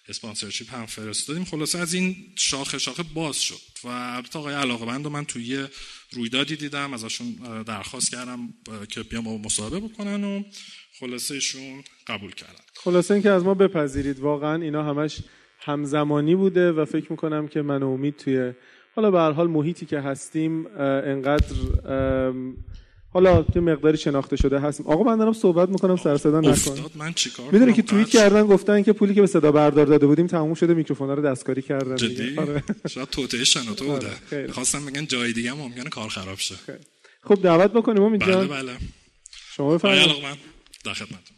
اسپانسرشیپ 0.09 0.73
هم 0.73 0.85
فرستادیم. 0.85 1.45
خلاصه 1.45 1.79
از 1.79 1.93
این 1.93 2.15
شاخه 2.35 2.77
شاخه 2.77 3.03
باز 3.03 3.41
شد 3.41 3.61
و 3.83 3.87
البته 3.87 4.39
آقای 4.39 4.53
علاقه 4.53 5.09
من 5.09 5.25
توی 5.25 5.67
رویدادی 6.11 6.55
دیدم 6.55 6.93
ازشون 6.93 7.35
درخواست 7.63 8.11
کردم 8.11 8.53
که 8.89 9.03
بیام 9.03 9.23
با 9.23 9.37
مصاحبه 9.37 9.79
بکنن 9.79 10.23
و 10.23 10.43
خلاصه 10.99 11.33
ایشون 11.33 11.83
قبول 12.07 12.31
کردن. 12.31 12.63
خلاصه 12.73 13.13
اینکه 13.13 13.29
از 13.29 13.43
ما 13.43 13.53
بپذیرید 13.53 14.19
واقعا 14.19 14.61
اینا 14.61 14.83
همش 14.83 15.19
همزمانی 15.59 16.35
بوده 16.35 16.71
و 16.71 16.85
فکر 16.85 17.11
می‌کنم 17.11 17.47
که 17.47 17.61
من 17.61 17.83
امید 17.83 18.17
توی 18.17 18.53
حالا 18.95 19.11
به 19.11 19.19
هر 19.19 19.31
حال 19.31 19.47
محیطی 19.47 19.85
که 19.85 19.99
هستیم 19.99 20.67
انقدر 20.77 21.45
حالا 23.13 23.45
یه 23.55 23.61
مقداری 23.61 23.97
شناخته 23.97 24.35
شده 24.35 24.59
هستیم. 24.59 24.87
آقا 24.87 25.03
من 25.03 25.17
دارم 25.17 25.33
صحبت 25.33 25.69
می‌کنم 25.69 25.95
سر 25.95 26.17
صدا 26.17 26.39
نکن 26.39 26.75
من 26.95 27.13
چیکار 27.13 27.51
می‌دونی 27.51 27.73
که 27.73 27.81
توییت 27.81 28.09
کردن 28.09 28.47
گفتن 28.47 28.83
که 28.83 28.93
پولی 28.93 29.13
که 29.15 29.21
به 29.21 29.27
صدا 29.27 29.51
بردار 29.51 29.85
داده 29.85 30.07
بودیم 30.07 30.27
تموم 30.27 30.53
شده 30.53 30.73
میکروفونا 30.73 31.13
رو 31.13 31.21
دستکاری 31.21 31.61
کردن 31.61 31.95
جدی؟ 31.95 32.37
آره. 32.37 32.63
شاید 32.89 33.09
توته 33.09 33.43
شنوتو 33.43 33.85
بوده. 33.85 34.07
آره، 34.31 34.51
خواستم 34.51 34.85
بگن 34.85 35.05
جای 35.05 35.33
دیگه 35.33 35.53
ممکنه 35.53 35.89
کار 35.89 36.09
خراب 36.09 36.37
شه. 36.37 36.55
خب 37.23 37.41
دعوت 37.41 37.71
بکنیم 37.71 38.03
امید 38.03 38.25
بله 38.25 38.45
بله. 38.45 38.77
شما 39.55 39.73
بفرمایید. 39.73 40.09
در 40.85 40.93
خدمتتون 40.93 41.37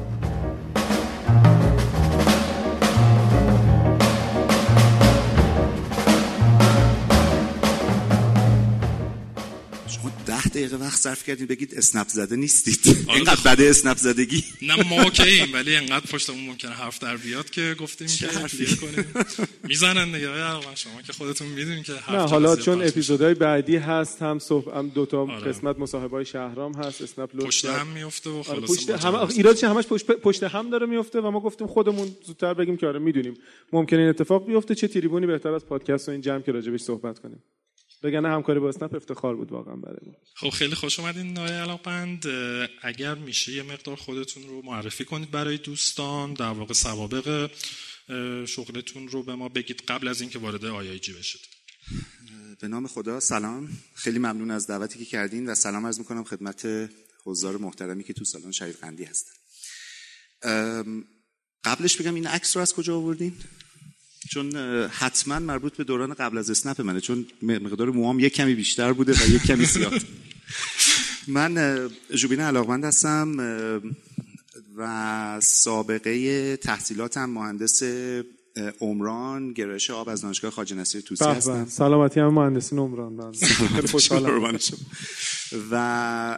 ده 10.43 10.49
دقیقه 10.49 10.77
وقت 10.77 10.99
صرف 10.99 11.23
کردید 11.23 11.47
بگید 11.47 11.75
اسنپ 11.75 12.07
زده 12.07 12.35
نیستید. 12.35 12.79
آره. 13.07 13.15
اینقدر 13.15 13.51
بده 13.51 13.69
اسنپ 13.69 13.97
زدگی. 13.97 14.43
نه 14.61 14.89
ما 14.89 15.03
اوکییم 15.03 15.53
ولی 15.53 15.75
اینقدر 15.75 16.05
پشتمون 16.05 16.45
ممکنه 16.47 16.71
حرف 16.71 16.99
در 16.99 17.17
بیاد 17.17 17.49
که 17.49 17.75
گفتیم 17.79 18.07
که 18.07 18.27
حرفی؟ 18.27 18.75
کنیم. 18.75 19.05
می‌زنن 19.69 20.11
دیگه 20.11 20.27
شما 20.75 21.01
که 21.01 21.13
خودتون 21.13 21.47
می‌دونید 21.47 21.83
که 21.83 21.93
نه 21.93 22.17
حالا 22.17 22.55
چون 22.55 22.87
اپیزودهای 22.87 23.33
بعدی 23.33 23.75
هست 23.75 24.21
هم 24.21 24.39
صبح 24.39 24.77
هم 24.77 24.89
دو 24.89 25.05
تا 25.05 25.21
آره. 25.21 25.51
قسمت 25.51 25.79
مصاحبه 25.79 26.15
های 26.15 26.25
شهرام 26.25 26.73
هست 26.73 27.01
اسنپ 27.01 27.29
لطف 27.33 27.45
پشت 27.45 27.65
هم 27.65 27.87
میفته 27.87 28.29
و 28.29 28.43
آره 28.47 28.61
پشت 28.61 28.89
هم 28.89 29.15
ایرادش 29.15 29.63
همش 29.63 29.85
پشت, 29.85 30.05
پشت 30.05 30.43
هم 30.43 30.69
داره 30.69 30.85
میفته 30.85 31.21
و 31.21 31.31
ما 31.31 31.39
گفتیم 31.39 31.67
خودمون 31.67 32.15
زودتر 32.25 32.53
بگیم 32.53 32.77
که 32.77 32.87
آره 32.87 32.99
می‌دونیم. 32.99 33.33
ممکنه 33.73 33.99
این 33.99 34.09
اتفاق 34.09 34.45
بیفته 34.45 34.75
چه 34.75 34.87
تریبونی 34.87 35.25
بهتر 35.27 35.53
از 35.53 35.65
پادکست 35.65 36.09
و 36.09 36.11
این 36.11 36.21
جمع 36.21 36.41
که 36.41 36.51
راجبش 36.51 36.81
صحبت 36.81 37.19
کنیم. 37.19 37.43
بگن 38.03 38.25
همکاری 38.25 38.59
با 38.59 38.69
اسنپ 38.69 38.95
افتخار 38.95 39.35
بود 39.35 39.51
واقعا 39.51 39.75
برای 39.75 39.97
ما. 40.05 40.13
خب 40.35 40.49
خیلی 40.49 40.75
خوش 40.75 40.99
اومدین 40.99 41.33
نای 41.33 41.51
علاقمند. 41.51 42.25
اگر 42.81 43.15
میشه 43.15 43.51
یه 43.51 43.63
مقدار 43.63 43.95
خودتون 43.95 44.43
رو 44.43 44.61
معرفی 44.61 45.05
کنید 45.05 45.31
برای 45.31 45.57
دوستان 45.57 46.33
در 46.33 46.51
واقع 46.51 46.73
سوابق 46.73 47.51
شغلتون 48.45 49.07
رو 49.07 49.23
به 49.23 49.35
ما 49.35 49.49
بگید 49.49 49.83
قبل 49.87 50.07
از 50.07 50.21
اینکه 50.21 50.39
وارد 50.39 50.65
آی 50.65 50.99
جی 50.99 51.13
بشید. 51.13 51.41
به 52.61 52.67
نام 52.67 52.87
خدا 52.87 53.19
سلام. 53.19 53.69
خیلی 53.95 54.19
ممنون 54.19 54.51
از 54.51 54.67
دعوتی 54.67 54.99
که 54.99 55.05
کردین 55.05 55.49
و 55.49 55.55
سلام 55.55 55.85
عرض 55.85 55.99
می‌کنم 55.99 56.23
خدمت 56.23 56.89
حضار 57.25 57.57
محترمی 57.57 58.03
که 58.03 58.13
تو 58.13 58.25
سالن 58.25 58.51
شریف 58.51 58.79
قندی 58.79 59.03
هستن 59.03 59.33
قبلش 61.63 61.97
بگم 61.97 62.15
این 62.15 62.27
عکس 62.27 62.55
رو 62.57 62.61
از 62.61 62.73
کجا 62.73 62.97
آوردین؟ 62.97 63.37
چون 64.33 64.55
حتما 64.87 65.39
مربوط 65.39 65.77
به 65.77 65.83
دوران 65.83 66.13
قبل 66.13 66.37
از 66.37 66.49
اسنپ 66.49 66.81
منه 66.81 67.01
چون 67.01 67.25
مقدار 67.41 67.89
موام 67.89 68.19
یک 68.19 68.33
کمی 68.33 68.55
بیشتر 68.55 68.93
بوده 68.93 69.13
و 69.13 69.35
یک 69.35 69.43
کمی 69.43 69.65
زیاد. 69.65 69.93
من 71.27 71.89
جوبین 72.15 72.39
علاقمند 72.39 72.85
هستم 72.85 73.35
و 74.77 75.39
سابقه 75.41 76.57
تحصیلاتم 76.57 77.29
مهندس 77.29 77.83
عمران 78.81 79.53
گرایش 79.53 79.89
آب 79.89 80.09
از 80.09 80.21
دانشگاه 80.21 80.51
خواجه 80.51 80.75
نصیر 80.75 81.01
توسی 81.01 81.25
هستم. 81.25 81.65
سلامتی 81.65 82.19
هم 82.19 82.33
مهندسین 82.33 82.79
عمران 82.79 83.13
من 83.13 83.31
خیلی 83.31 83.87
خوشحالم. 83.87 84.59
و 85.71 86.37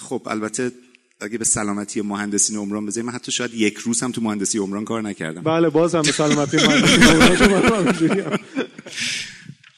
خب 0.00 0.22
البته 0.26 0.72
اگه 1.20 1.38
به 1.38 1.44
سلامتی 1.44 2.00
مهندسین 2.00 2.56
عمران 2.56 2.86
بزنیم 2.86 3.06
من 3.06 3.12
حتی 3.12 3.32
شاید 3.32 3.54
یک 3.54 3.76
روز 3.76 4.02
هم 4.02 4.12
تو 4.12 4.20
مهندسی 4.20 4.58
عمران 4.58 4.84
کار 4.84 5.02
نکردم. 5.02 5.42
بله 5.42 5.68
باز 5.68 5.94
هم 5.94 6.02
به 6.02 6.12
سلامتی 6.12 6.56
مهندسین 6.56 7.52
عمران 7.52 8.38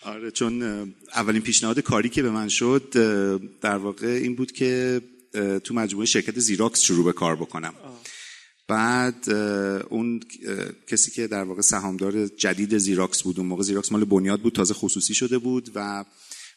آره 0.02 0.30
چون 0.30 0.62
اولین 1.14 1.42
پیشنهاد 1.42 1.80
کاری 1.80 2.08
که 2.08 2.22
به 2.22 2.30
من 2.30 2.48
شد 2.48 2.82
در 3.60 3.76
واقع 3.76 4.06
این 4.06 4.34
بود 4.34 4.52
که 4.52 5.00
تو 5.64 5.74
مجموعه 5.74 6.06
شرکت 6.06 6.38
زیراکس 6.38 6.80
شروع 6.80 7.04
به 7.04 7.12
کار 7.12 7.36
بکنم. 7.36 7.74
بعد 8.68 9.30
اون 9.90 10.20
کسی 10.86 11.10
که 11.10 11.26
در 11.26 11.44
واقع 11.44 11.60
سهامدار 11.60 12.26
جدید 12.26 12.78
زیراکس 12.78 13.22
بود 13.22 13.38
اون 13.38 13.48
موقع 13.48 13.62
زیراکس 13.62 13.92
مال 13.92 14.04
بنیاد 14.04 14.40
بود 14.40 14.52
تازه 14.52 14.74
خصوصی 14.74 15.14
شده 15.14 15.38
بود 15.38 15.70
و 15.74 16.04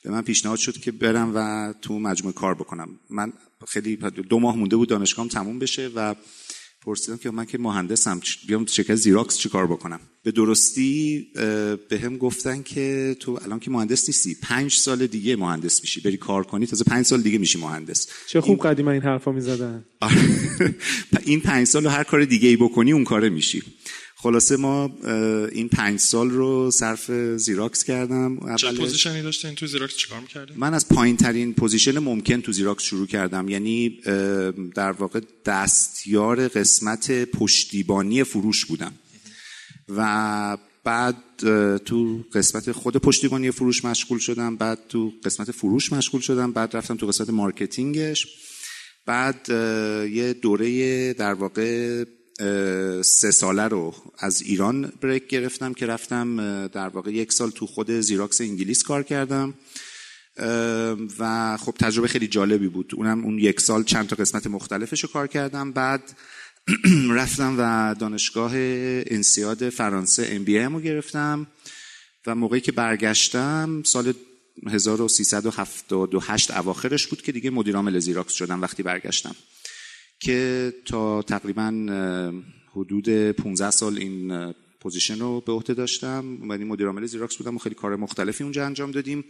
به 0.04 0.12
من 0.12 0.22
پیشنهاد 0.22 0.60
شد 0.60 0.78
که 0.78 0.92
برم 0.92 1.32
و 1.36 1.74
تو 1.82 2.00
مجموعه 2.00 2.34
کار 2.34 2.56
بکنم. 2.56 2.90
من 3.10 3.34
خیلی 3.68 3.96
دو 4.30 4.40
ماه 4.40 4.58
مونده 4.58 4.76
بود 4.76 4.90
دانشگاهم 4.90 5.28
تموم 5.28 5.60
بشه 5.60 5.90
و 5.96 6.16
پرسیدم 6.86 7.18
که 7.18 7.32
من 7.32 7.46
که 7.46 7.58
مهندسم 7.58 8.22
بیام 8.48 8.66
شرکت 8.66 8.96
زیراکس 8.96 9.38
چی 9.38 9.50
کار 9.50 9.68
بکنم؟ 9.68 10.00
به 10.24 10.32
درستی 10.32 11.28
بهم 11.90 12.18
گفتن 12.18 12.64
که 12.64 13.16
تو 13.20 13.40
الان 13.46 13.60
که 13.60 13.72
مهندس 13.72 14.10
نیستی 14.10 14.36
پنج 14.42 14.74
سال 14.74 15.08
دیگه 15.08 15.36
مهندس 15.36 15.82
میشی 15.82 16.02
بری 16.02 16.18
کار 16.18 16.44
کنی 16.44 16.66
تازه 16.66 16.84
پنج 16.84 17.06
سال 17.06 17.22
دیگه 17.22 17.38
میشی 17.38 17.60
مهندس. 17.60 18.08
چه 18.28 18.42
خوب 18.42 18.62
این... 18.62 18.72
قدیم 18.72 18.88
این 18.88 19.02
حرفا 19.02 19.32
می‌زدن. 19.32 19.86
این 21.26 21.42
پنج 21.42 21.68
سال 21.68 21.84
رو 21.84 21.90
هر 21.90 22.04
کار 22.04 22.26
دیگه 22.26 22.50
ای 22.50 22.56
بکنی 22.56 22.92
اون 22.92 23.04
کاره 23.04 23.30
میشی. 23.30 23.64
خلاصه 24.24 24.58
ما 24.58 24.96
این 25.52 25.70
پنج 25.70 26.00
سال 26.00 26.30
رو 26.30 26.72
صرف 26.72 27.12
زیراکس 27.38 27.84
کردم. 27.84 28.56
چه 28.56 28.72
position 28.72 29.16
ی 29.16 29.22
داشتین؟ 29.22 29.56
تو 29.56 29.68
زیراکس 29.68 29.96
چیکار 29.96 30.20
می‌کردین؟ 30.20 30.58
من 30.58 30.74
از 30.74 30.90
پایین 30.90 31.18
ترین 31.18 31.54
position 31.54 32.00
ممکن 32.00 32.42
تو 32.42 32.52
زیراکس 32.52 32.84
شروع 32.84 33.08
کردم. 33.08 33.50
یعنی 33.50 33.90
در 34.76 34.92
واقع 34.92 35.20
دستیار 35.46 36.48
قسمت 36.48 37.12
پشتیبانی 37.12 38.24
فروش 38.24 38.66
بودم. 38.66 38.94
و 39.90 40.58
بعد 40.84 41.16
تو 41.86 42.24
قسمت 42.34 42.72
خود 42.72 42.98
پشتیبانی 42.98 43.52
فروش 43.52 43.86
مشغول 43.86 44.20
شدم. 44.20 44.56
بعد 44.56 44.80
تو 44.90 45.14
قسمت 45.24 45.52
فروش 45.52 45.94
مشغول 45.94 46.22
شدم. 46.22 46.52
بعد 46.52 46.76
رفتم 46.76 46.98
تو 46.98 47.08
قسمت 47.08 47.30
marketing 47.30 48.03
ش. 48.03 48.28
بعد 49.06 49.50
یه 50.12 50.34
دوره 50.42 51.14
در 51.14 51.34
واقع 51.34 52.04
سه 53.02 53.32
ساله 53.32 53.68
رو 53.68 53.96
از 54.20 54.42
ایران 54.42 54.94
break 55.02 55.28
گرفتم 55.28 55.74
که 55.74 55.86
رفتم 55.86 56.68
در 56.68 56.88
واقع 56.88 57.12
یک 57.12 57.34
سال 57.34 57.52
تو 57.52 57.68
خود 57.68 57.92
زیراکس 57.92 58.42
انگلیس 58.42 58.84
کار 58.84 59.04
کردم. 59.04 59.54
و 61.20 61.58
خب 61.58 61.76
تجربه 61.80 62.08
خیلی 62.08 62.28
جالبی 62.28 62.68
بود. 62.68 62.92
اونم 62.96 63.26
اون 63.26 63.40
یک 63.40 63.62
سال 63.62 63.84
چند 63.84 64.08
تا 64.08 64.16
قسمت 64.16 64.48
مختلفش 64.48 65.04
رو 65.04 65.10
کار 65.10 65.28
کردم. 65.28 65.72
بعد 65.72 66.02
رفتم 67.20 67.56
و 67.58 67.96
دانشگاه 68.00 68.52
INSEAD 68.56 69.70
فرانسه 69.70 70.28
MBA 70.32 70.60
رو 70.60 70.80
گرفتم. 70.80 71.48
و 72.28 72.36
موقعی 72.36 72.62
که 72.62 72.72
برگشتم 72.72 73.84
سال 73.86 74.14
1378 74.68 76.52
اواخرش 76.52 77.08
بود 77.08 77.22
که 77.22 77.32
دیگه 77.32 77.50
مدیر 77.50 77.76
عامل 77.76 78.00
زیراکس 78.00 78.34
شدم 78.34 78.62
وقتی 78.62 78.84
برگشتم. 78.84 79.36
که 80.24 80.74
تا 80.86 81.22
تقریبا 81.22 81.70
حدود 82.72 83.32
15 83.32 83.72
سال 83.72 83.98
این 83.98 84.54
position 84.80 85.20
رو 85.20 85.42
به 85.42 85.52
عهده 85.52 85.74
داشتم. 85.74 86.38
یعنی 86.50 86.64
مدیر 86.64 86.88
عامل 86.88 87.06
زیراکس 87.06 87.36
بودم 87.36 87.56
و 87.56 87.60
خیلی 87.60 87.76
کار 87.76 87.96
مختلفی 87.96 88.44
اونجا 88.44 88.66
انجام 88.66 88.92
دادیم. 88.92 89.26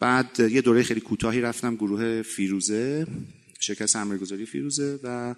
بعد 0.00 0.40
یه 0.40 0.60
دوره 0.60 0.82
خیلی 0.82 1.00
کوتاهی 1.00 1.40
رفتم 1.40 1.76
گروه 1.76 2.22
فیروزه 2.22 3.06
شرکت 3.60 3.86
سرمایه‌گذاری 3.86 4.46
فیروزه 4.46 4.98
و 5.02 5.34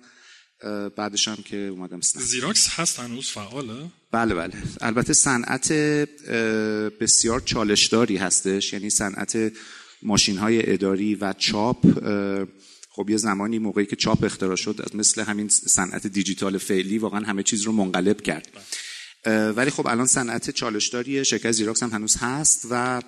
بعدش 0.96 1.28
هم 1.28 1.36
که 1.44 1.56
اومدم 1.56 2.00
سنت 2.00 2.22
زیراکس 2.22 2.68
هست 2.68 3.00
هنوز؟ 3.00 3.28
فعاله؟ 3.28 3.90
بله 4.12 4.34
بله. 4.34 4.54
البته 4.80 5.12
صنعت 5.12 5.72
بسیار 7.00 7.40
چالشداری 7.40 8.16
هستش. 8.16 8.72
یعنی 8.72 8.90
صنعت 8.90 9.52
ماشین 10.02 10.38
های 10.38 10.72
اداری 10.72 11.14
و 11.14 11.32
چاپ 11.32 11.86
خب 12.94 13.10
یه 13.10 13.16
زمانی 13.16 13.58
موقعی 13.58 13.86
که 13.86 13.96
چاپ 13.96 14.24
اختراع 14.24 14.56
شد 14.56 14.90
مثل 14.94 15.22
همین 15.22 15.48
صنعت 15.48 16.06
دیجیتال 16.06 16.58
فعلی 16.58 16.98
واقعا 16.98 17.20
همه 17.20 17.42
چیز 17.42 17.62
رو 17.62 17.72
منقلب 17.72 18.20
کرد. 18.20 18.48
ولی 19.56 19.70
خب 19.70 19.86
الان 19.86 20.06
صنعت 20.06 20.50
چالشداری 20.50 21.24
شرکت 21.24 21.52
زیراکس 21.52 21.82
هم 21.82 21.90
هنوز 21.90 22.16
هست 22.16 22.66
و 22.70 23.02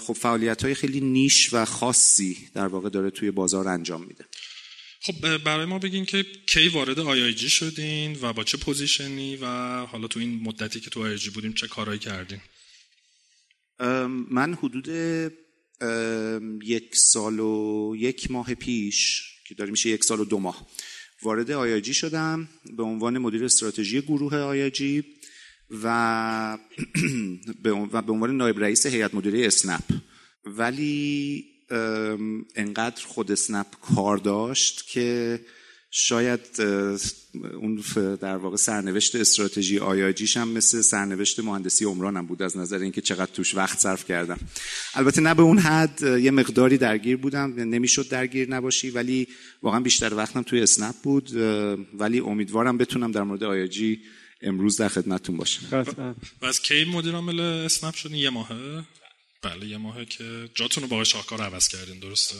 خب 0.00 0.12
فعالیت 0.12 0.62
های 0.64 0.74
خیلی 0.74 1.00
niche 1.00 1.52
و 1.52 1.64
خاصی 1.64 2.48
در 2.54 2.66
واقع 2.66 2.88
داره 2.88 3.10
توی 3.10 3.30
بازار 3.30 3.68
انجام 3.68 4.04
میده. 4.04 4.24
خب 5.00 5.38
برای 5.38 5.66
ما 5.66 5.78
بگین 5.78 6.04
که 6.04 6.24
کی 6.46 6.68
وارد 6.68 6.98
IIG 6.98 7.50
شدین 7.50 8.18
و 8.22 8.32
با 8.32 8.44
چه 8.44 8.58
position 8.58 9.27
ی 9.27 9.36
و 9.36 9.46
حالا 9.86 10.08
تو 10.08 10.20
این 10.20 10.42
مدتی 10.42 10.80
که 10.80 10.90
تو 10.90 11.02
IIG 11.02 11.30
بودیم 11.30 11.52
چه 11.52 11.68
کارهایی 11.68 11.98
کردین؟ 11.98 12.40
من 14.30 14.54
حدود 14.54 14.88
یک 16.62 16.96
سال 16.96 17.40
و 17.40 17.94
یک 17.96 18.30
ماه 18.30 18.54
پیش 18.54 19.30
که 19.48 19.54
داره 19.54 19.70
میشه 19.70 19.88
یک 19.88 20.04
سال 20.04 20.20
و 20.20 20.24
دو 20.24 20.38
ماه 20.38 20.66
وارد 21.22 21.50
IIG 21.50 21.94
شدم 21.94 22.48
به 22.76 22.82
عنوان 22.82 23.18
مدیر 23.18 23.44
استراتژی 23.44 24.00
گروه 24.00 24.36
IIG 24.36 25.04
و 25.84 26.58
به 27.62 27.72
عنوان 27.72 28.36
نایب 28.36 28.60
رئیس 28.60 28.86
هیئت 28.86 29.14
مدیره 29.14 29.46
اسنپ. 29.46 29.84
ولی 30.44 31.44
انقدر 32.54 33.06
خود 33.06 33.32
اسنپ 33.32 33.66
کار 33.80 34.16
داشت 34.16 34.86
که 34.88 35.40
شاید 35.96 36.40
اون 37.54 37.82
در 38.20 38.36
واقع 38.36 38.56
سرنوشت 38.56 39.16
استراتژی 39.16 39.78
آیاجیش 39.78 40.36
هم 40.36 40.48
مثل 40.48 40.80
سرنوشت 40.80 41.40
مهندسی 41.40 41.84
عمران 41.84 42.16
هم 42.16 42.26
بود 42.26 42.42
از 42.42 42.56
نظر 42.56 42.78
اینکه 42.78 43.00
چقدر 43.00 43.32
توش 43.32 43.54
وقت 43.54 43.78
صرف 43.78 44.04
کردم. 44.04 44.38
البته 44.94 45.20
نه 45.20 45.34
به 45.34 45.42
اون 45.42 45.58
حد 45.58 46.02
یه 46.02 46.30
مقداری 46.30 46.78
درگیر 46.78 47.16
بودم 47.16 47.54
نمی‌شد 47.60 48.08
درگیر 48.08 48.50
نباشی 48.50 48.90
ولی 48.90 49.28
واقعا 49.62 49.80
بیشتر 49.80 50.14
وقتم 50.14 50.42
توی 50.42 50.60
اسنپ 50.60 50.94
بود 51.02 51.32
ولی 51.94 52.20
امیدوارم 52.20 52.78
بتونم 52.78 53.12
در 53.12 53.22
مورد 53.22 53.44
آیاجی 53.44 54.00
امروز 54.42 54.76
در 54.76 54.88
خدمتتون 54.88 55.36
باشم. 55.36 55.84
و 56.42 56.46
از 56.46 56.62
کی 56.62 56.84
مدیر 56.84 57.14
عامل 57.14 57.40
اسنپ 57.40 57.94
شدین؟ 57.94 58.16
یه 58.16 58.30
ماهه؟ 58.30 58.84
بله 59.42 59.66
یه 59.66 59.76
ماهه 59.76 60.04
که 60.04 60.50
جاتون 60.54 60.82
رو 60.82 60.88
با 60.88 61.04
شاهکار 61.04 61.40
عوض 61.42 61.68
کردین 61.68 61.98
درسته؟ 61.98 62.36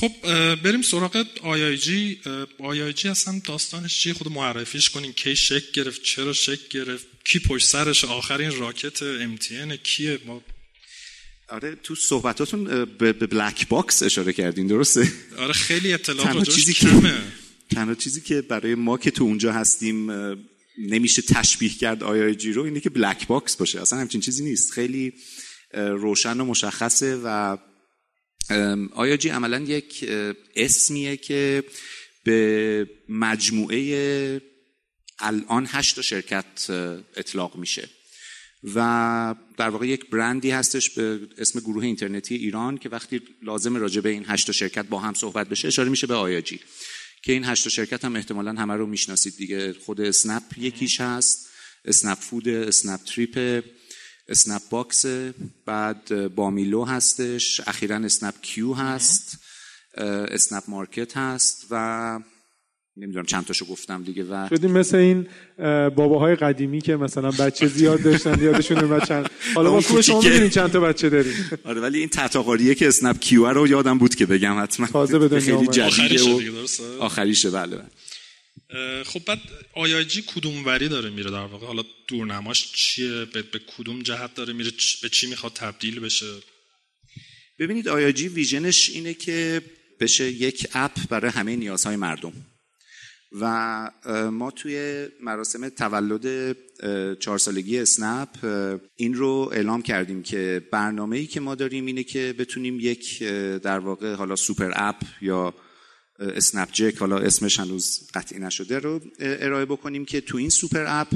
خب 0.00 0.12
بریم 0.54 0.82
سراغ 0.82 1.26
آی 1.42 1.76
جی 1.76 2.20
آی 2.58 2.92
جی 2.92 3.08
اصلا 3.08 3.40
داستانش 3.44 4.00
چیه؟ 4.00 4.14
خود 4.14 4.32
معرفیش 4.32 4.90
کنین 4.90 5.12
کی 5.12 5.36
شکل 5.36 5.72
گرفت؟ 5.72 6.02
چرا 6.02 6.32
شکل 6.32 6.68
گرفت؟ 6.68 7.06
کی 7.24 7.38
پشت 7.38 7.66
سرشه؟ 7.68 8.04
آخه 8.04 8.40
این 8.40 8.58
Rocket 8.58 9.02
MTN 9.02 9.76
کیه؟ 9.76 10.18
ما 10.26 10.42
آره 11.48 11.74
تو 11.82 11.94
صحبتاتون 11.94 12.84
به 12.84 13.12
black 13.12 13.68
box 13.68 14.02
اشاره 14.02 14.32
کردین 14.32 14.66
درسته؟ 14.66 15.12
آره 15.38 15.52
خیلی 15.52 15.92
اطلاعات 15.92 16.50
چیزی 16.50 16.72
کمه. 16.72 17.14
تنها 17.74 17.94
چیزی 17.94 18.20
که 18.20 18.42
برای 18.42 18.74
ما 18.74 18.98
که 18.98 19.10
تو 19.10 19.24
اونجا 19.24 19.52
هستیم 19.52 20.10
نمیشه 20.78 21.22
تشبیه 21.22 21.70
کرد 21.70 22.02
IIG 22.02 22.52
رو 22.52 22.62
اینه 22.62 22.80
که 22.80 22.90
black 22.90 23.26
box 23.26 23.56
باشه. 23.56 23.80
اصلا 23.80 23.98
همچین 23.98 24.20
چیزی 24.20 24.44
نیست. 24.44 24.72
خیلی 24.72 25.12
روشن 25.74 26.40
و 26.40 26.44
مشخصه 26.44 27.20
و 27.24 27.56
IIG 28.92 29.28
عملا 29.28 29.60
یک 29.60 30.10
اسمیه 30.56 31.16
که 31.16 31.64
به 32.24 32.90
مجموعه 33.08 34.42
الان 35.18 35.66
هشت 35.70 36.00
شرکت 36.00 36.70
اطلاق 37.16 37.56
میشه؟ 37.56 37.88
و 38.74 39.34
در 39.56 39.68
واقع 39.68 39.86
یک 39.86 40.10
برندی 40.10 40.50
هستش 40.50 40.90
به 40.90 41.20
اسم 41.38 41.60
گروه 41.60 41.84
اینترنتی 41.84 42.34
ایران 42.34 42.78
که 42.78 42.88
وقتی 42.88 43.20
لازم 43.42 43.76
راجع 43.76 44.00
به 44.00 44.08
این 44.08 44.24
هشت 44.28 44.52
شرکت 44.52 44.86
با 44.86 44.98
هم 44.98 45.14
صحبت 45.14 45.48
بشه 45.48 45.68
اشاره 45.68 45.88
میشه 45.88 46.06
به 46.06 46.14
IIG 46.14 46.60
که 47.22 47.32
این 47.32 47.44
هشت 47.44 47.68
شرکت 47.68 48.04
هم 48.04 48.16
احتمالا 48.16 48.52
همه 48.52 48.74
رو 48.74 48.86
می‌شناسید 48.86 49.36
دیگه. 49.36 49.72
خود 49.72 50.00
اسنپ 50.00 50.42
یکیش 50.58 51.00
هست. 51.00 51.48
اسنپ 51.84 52.18
فود 52.18 52.48
اسنپ 52.48 53.00
تریپ 53.04 53.64
اسنپ 54.28 54.62
باکس 54.70 55.06
بعد 55.66 56.34
بامیلو 56.34 56.84
هستش 56.84 57.60
اخیرا 57.66 57.96
اسنپ 57.96 58.34
کیو 58.42 58.72
هست 58.74 59.38
اسنپ 60.28 60.62
مارکت 60.68 61.16
هست 61.16 61.66
و 61.70 62.20
نمی‌دونم 62.96 63.24
چند 63.26 63.44
تاشو 63.44 63.66
گفتم 63.66 64.02
دیگه 64.02 64.24
و 64.24 64.48
شدیم 64.50 64.70
مثل 64.70 64.96
این 64.96 65.26
باباهای 65.88 66.34
قدیمی 66.36 66.80
که 66.80 66.96
مثلا 66.96 67.30
بچه 67.30 67.66
زیاد 67.66 68.02
داشتن 68.02 68.42
یادشون 68.42 68.78
اومد 68.78 69.04
چند 69.08 69.30
حالا 69.54 69.70
ما 69.70 69.80
خوب 69.80 70.00
شما 70.00 70.20
می‌دونین 70.20 70.48
چند 70.48 70.70
تا 70.70 70.80
بچه 70.80 71.10
داریم. 71.10 71.32
آره 71.64 71.80
ولی 71.80 71.98
این 71.98 72.08
ته‌تغاریه 72.08 72.74
که 72.74 72.88
اسنپ 72.88 73.18
کیو 73.18 73.46
رو 73.46 73.68
یادم 73.68 73.98
بود 73.98 74.14
که 74.14 74.26
بگم 74.26 74.62
حتما. 74.62 74.86
تازه 74.86 75.18
به 75.18 75.28
دنیا 75.28 75.58
خیلی. 75.58 75.66
جدیده 75.66 76.22
و 76.22 76.66
آخریشه 77.00 77.50
بله 77.50 77.76
بله. 77.76 77.86
خب 79.04 79.24
بعد 79.24 79.38
آیاجی 79.74 80.24
کدوم 80.26 80.64
وری 80.66 80.88
داره 80.88 81.10
میره 81.10 81.30
در 81.30 81.46
واقع؟ 81.46 81.66
حالا 81.66 81.84
دورنماش 82.08 82.72
چیه؟ 82.72 83.24
به, 83.24 83.42
به 83.42 83.58
کدوم 83.58 84.02
جهت 84.02 84.34
داره 84.34 84.52
میره؟ 84.52 84.70
به 85.02 85.08
چی 85.08 85.26
می‌خواد 85.26 85.52
تبدیل 85.52 86.00
بشه؟ 86.00 86.34
ببینید 87.58 87.88
آیاجی 87.88 88.28
ویژنش 88.28 88.90
اینه 88.90 89.14
که 89.14 89.62
بشه 90.00 90.30
یک 90.30 90.68
اپ 90.72 91.08
برای 91.08 91.30
همه 91.30 91.56
نیازهای 91.56 91.96
مردم. 91.96 92.32
و 93.32 93.90
ما 94.30 94.50
توی 94.50 95.06
مراسم 95.20 95.68
تولد 95.68 96.56
چهار 97.18 97.38
سالگی 97.38 97.78
اسنپ 97.78 98.28
این 98.96 99.14
رو 99.14 99.50
اعلام 99.52 99.82
کردیم 99.82 100.22
که 100.22 100.62
برنامه 100.72 101.16
ای 101.16 101.26
که 101.26 101.40
ما 101.40 101.54
داریم 101.54 101.86
اینه 101.86 102.02
که 102.02 102.34
بتونیم 102.38 102.78
یک 102.80 103.22
در 103.62 103.78
واقع 103.78 104.14
حالا 104.14 104.36
super 104.36 104.72
app 104.74 105.02
یا 105.20 105.54
اسنپ 106.18 106.68
جک 106.72 106.96
حالا 106.96 107.18
اسمش 107.18 107.60
هنوز 107.60 108.00
قطعی 108.14 108.38
نشده 108.38 108.78
رو 108.78 109.00
ارائه 109.18 109.64
بکنیم 109.64 110.04
که 110.04 110.20
تو 110.20 110.36
این 110.36 110.50
super 110.50 110.84
app 110.88 111.08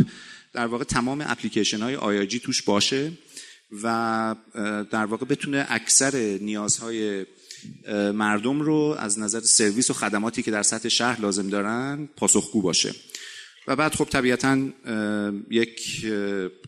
در 0.53 0.67
واقع 0.67 0.85
تمام 0.85 1.25
اپلیکیشن 1.27 1.81
های 1.81 1.97
IIG 1.97 2.41
توش 2.41 2.63
باشه 2.63 3.13
و 3.83 4.37
در 4.91 5.05
واقع 5.05 5.27
بتونه 5.27 5.67
اکثر 5.69 6.39
نیازهای 6.41 7.27
مردم 8.15 8.61
رو 8.61 8.97
از 8.99 9.19
نظر 9.19 9.41
سرویس 9.41 9.91
و 9.91 9.95
خدماتی 9.95 10.43
که 10.43 10.51
در 10.51 10.63
سطح 10.63 10.89
شهر 10.89 11.21
لازم 11.21 11.49
دارن 11.49 12.09
پاسخگو 12.17 12.63
باشه. 12.63 12.95
و 13.67 13.77
بعد 13.77 13.95
خب 13.95 14.05
طبیعتا 14.05 14.69
یک 15.51 16.07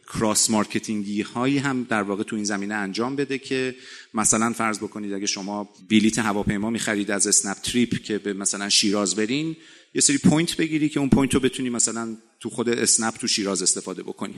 cross 0.07 0.51
marketing 0.51 1.15
ی 1.15 1.23
هایی 1.23 1.59
هم 1.59 1.87
در 1.89 2.03
واقع 2.03 2.23
تو 2.23 2.37
این 2.37 2.45
زمینه 2.45 2.75
انجام 2.75 3.17
بده 3.17 3.39
که 3.39 3.75
مثلا 4.15 4.53
فرض 4.53 4.79
بکنید 4.79 5.13
اگه 5.13 5.27
شما 5.27 5.69
بلیت 5.89 6.19
هواپیما 6.19 6.71
می‌خرید 6.71 7.11
از 7.11 7.27
اسنپ 7.27 7.57
تریپ 7.57 8.03
که 8.03 8.19
به 8.19 8.33
مثلا 8.33 8.69
شیراز 8.69 9.17
برین 9.17 9.57
یه 9.95 10.01
سری 10.01 10.19
point 10.19 10.57
بگیری 10.57 10.89
که 10.89 11.01
اون 11.01 11.09
point 11.09 11.35
رو 11.35 11.41
بتونی 11.41 11.71
مثلا 11.71 12.17
تو 12.41 12.51
خود 12.51 12.69
اسنپ 12.69 13.15
تو 13.15 13.27
شیراز 13.27 13.63
استفاده 13.63 14.03
بکنی. 14.03 14.35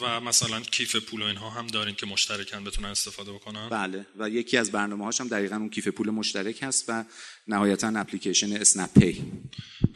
و 0.00 0.20
مثلا 0.20 0.60
کیف 0.60 0.96
پول 0.96 1.22
و 1.22 1.24
اینها 1.24 1.50
هم 1.50 1.66
دارین 1.66 1.94
که 1.94 2.06
مشترکن 2.06 2.64
بتونن 2.64 2.88
استفاده 2.88 3.32
بکنن؟ 3.32 3.68
بله 3.68 4.06
و 4.18 4.30
یکی 4.30 4.56
از 4.56 4.72
برنامه 4.72 5.04
هاش 5.04 5.20
هم 5.20 5.28
دقیقا 5.28 5.56
اون 5.56 5.70
کیف 5.70 5.88
پول 5.88 6.10
مشترک 6.10 6.62
هست 6.62 6.84
و 6.88 7.04
نهایتا 7.48 7.92
اپلیکیشن 7.96 8.52
اسنپ 8.52 8.98
پی. 8.98 9.22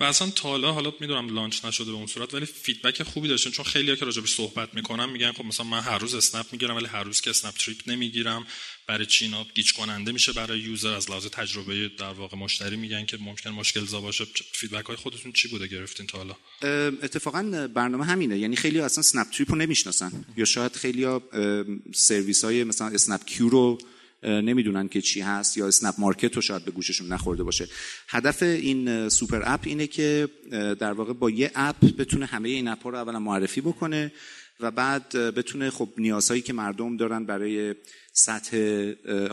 و 0.00 0.04
اصلا 0.04 0.30
تا 0.30 0.48
حالا 0.48 0.72
حالا 0.72 0.92
می‌دونم 1.00 1.34
launch 1.34 1.64
نشده 1.64 1.84
به 1.84 1.96
اون 1.96 2.06
صورت 2.06 2.34
ولی 2.34 2.46
feedback 2.46 3.02
خوبی 3.02 3.28
داشتن 3.28 3.50
چون 3.50 3.64
خیلی 3.64 3.96
که 3.96 4.04
راجبش 4.04 4.34
صحبت 4.34 4.74
می‌کنم 4.74 5.10
میگن 5.10 5.32
خب 5.32 5.44
مثلا 5.44 5.66
من 5.66 5.80
هر 5.80 5.98
روز 5.98 6.14
اسنپ 6.14 6.46
می‌گیرم 6.52 6.76
ولی 6.76 6.86
هر 6.86 7.02
روز 7.02 7.20
که 7.20 7.30
اسنپ 7.30 7.54
تریپ 7.54 7.88
نمی‌گیرم 7.88 8.46
برای 8.88 9.06
چی 9.06 9.24
اینا 9.24 9.46
گیج 9.54 9.72
کننده 9.72 10.12
میشه 10.12 10.32
برای 10.32 10.60
user؟ 10.60 10.88
از 10.88 11.10
لحاظ 11.10 11.26
تجربه 11.26 11.90
در 11.98 12.12
واقع 12.12 12.36
مشتری 12.36 12.76
میگن 12.76 13.04
که 13.04 13.16
ممکن 13.20 13.50
مشکل 13.50 13.84
زا 13.84 14.00
باشه. 14.00 14.24
feedback 14.52 14.86
های 14.86 14.96
خودتون 14.96 15.32
چی 15.32 15.48
بوده 15.48 15.66
گرفتین 15.66 16.06
تا 16.06 16.18
حالا؟ 16.18 16.36
اتفاقا 17.02 17.68
برنامه 17.74 18.04
همینه. 18.04 18.38
یعنی 18.38 18.56
خیلی 18.56 18.80
اصلا 18.80 19.00
اسنپ 19.00 19.30
تریپ 19.30 19.52
رو 19.52 19.58
نمی‌شناسن. 19.58 20.24
یا 20.36 20.44
شاید 20.44 20.72
خیلی 20.72 21.06
سرویس 21.94 22.44
های 22.44 22.64
مثلا 22.64 22.88
اسنپ 22.88 23.24
کیو 23.24 23.48
رو 23.48 23.78
نمی‌دونن 24.22 24.88
که 24.88 25.00
چی 25.00 25.20
هست 25.20 25.56
یا 25.56 25.68
اسنپ 25.68 25.94
مارکت 25.98 26.36
رو 26.36 26.42
شاید 26.42 26.64
به 26.64 26.70
گوششون 26.70 27.12
نخورده 27.12 27.42
باشه. 27.42 27.68
هدف 28.08 28.42
این 28.42 29.08
super 29.08 29.42
app 29.44 29.60
اینه 29.64 29.86
که 29.86 30.28
در 30.50 30.92
واقع 30.92 31.12
با 31.12 31.30
یه 31.30 31.50
اپ 31.54 31.84
بتونه 31.84 32.26
همه 32.26 32.48
این 32.48 32.68
اپ 32.68 32.82
ها 32.82 32.90
رو 32.90 32.98
اولا 32.98 33.18
معرفی 33.18 33.60
بکنه. 33.60 34.12
و 34.60 34.70
بعد 34.70 35.08
بتونه 35.08 35.70
خب 35.70 35.88
نیازهایی 35.98 36.42
که 36.42 36.52
مردم 36.52 36.96
دارن 36.96 37.24
برای 37.24 37.74
سطح 38.12 38.56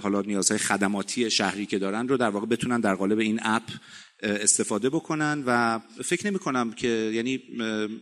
حالا 0.04 0.22
نیازهای 0.22 0.58
خدماتی 0.58 1.32
شهری 1.32 1.66
که 1.66 1.80
دارن 1.80 2.08
رو 2.08 2.18
در 2.18 2.30
واقع 2.30 2.46
بتونن 2.46 2.80
در 2.80 2.96
قالب 2.96 3.20
این 3.20 3.40
اپ 3.44 3.64
استفاده 4.24 4.90
بکنن 4.90 5.44
و 5.46 5.80
فکر 6.04 6.28
نمی 6.28 6.40
کنم 6.40 6.72
که 6.72 6.88
یعنی 6.88 7.42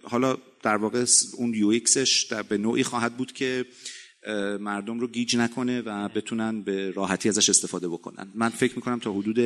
حالا 0.04 0.38
در 0.64 0.76
واقع 0.76 1.06
اون 1.38 1.54
UX 1.54 1.68
ش 1.68 2.34
به 2.34 2.58
نوعی 2.58 2.84
خواهد 2.84 3.18
بود 3.18 3.32
که 3.32 3.66
مردم 4.60 5.00
رو 5.00 5.08
گیج 5.08 5.36
نکنه 5.36 5.82
و 5.82 6.10
بتونن 6.10 6.62
به 6.62 6.92
راحتی 6.92 7.30
ازش 7.30 7.50
استفاده 7.50 7.90
بکنن. 7.90 8.32
من 8.36 8.50
فکر 8.50 8.76
می‌کنم 8.76 9.00
تا 9.00 9.14
حدود 9.14 9.40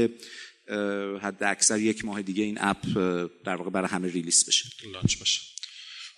حد 1.22 1.44
اکثر 1.44 1.80
یک 1.80 2.06
ماه 2.06 2.22
دیگه 2.22 2.44
این 2.44 2.58
اپ 2.62 2.86
در 3.46 3.56
واقع 3.56 3.70
برای 3.70 3.90
همه 3.90 4.08
release 4.08 4.48
بشه. 4.48 4.66
launch 4.94 5.22
بشه. 5.22 5.42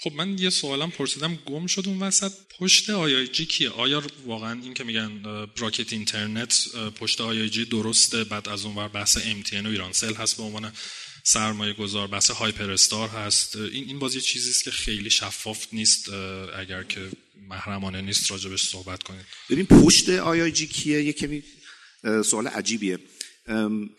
خب 0.01 0.13
من 0.13 0.37
یه 0.37 0.49
سوالم 0.49 0.91
پرسیدم 0.91 1.35
گم 1.45 1.67
شد 1.67 1.83
اون 1.87 1.99
وسط 1.99 2.31
پشت 2.59 2.79
آی 2.79 2.89
آی 2.89 3.27
جی 3.27 3.45
کیه؟ 3.45 3.69
آیا 3.69 4.03
واقعا 4.25 4.61
این 4.61 4.73
که 4.73 4.83
میگن 4.83 5.25
اه، 5.25 5.47
راکت 5.57 5.93
اینترنت 5.93 6.67
پشت 6.95 7.13
آی 7.13 7.21
آی 7.21 7.49
جی 7.49 7.65
درسته 7.65 8.23
بعد 8.23 8.49
از 8.49 8.65
اون 8.65 8.75
ور 8.75 8.87
بحث 8.87 9.17
MTN 9.17 9.65
و 9.65 9.67
ایرانسل 9.67 10.13
هست 10.13 10.37
به 10.37 10.43
عنوان 10.43 10.71
سرمایه 11.23 11.73
گذار 11.73 12.07
بحث 12.07 12.31
هایپر 12.31 12.71
استار 12.71 13.09
هست. 13.09 13.55
این 13.55 13.83
این 13.87 13.99
باز 13.99 14.15
یه 14.15 14.21
چیزی 14.21 14.49
است 14.49 14.63
که 14.63 14.71
خیلی 14.71 15.09
شفاف 15.09 15.67
نیست 15.73 16.09
اگر 16.59 16.83
که 16.83 17.09
محرمانه 17.49 18.01
نیست 18.01 18.31
راجبش 18.31 18.63
صحبت 18.63 19.03
کنید. 19.03 19.25
ببین 19.49 19.65
پشت 19.65 19.95
آی 19.95 20.09
آی 20.09 20.51
جی 20.51 20.67
کیه؟ 20.67 21.03
یه 21.03 21.13
کمی 21.13 21.43
سوال 22.25 22.47
عجیبیه. 22.47 22.93
ام، 22.93 23.01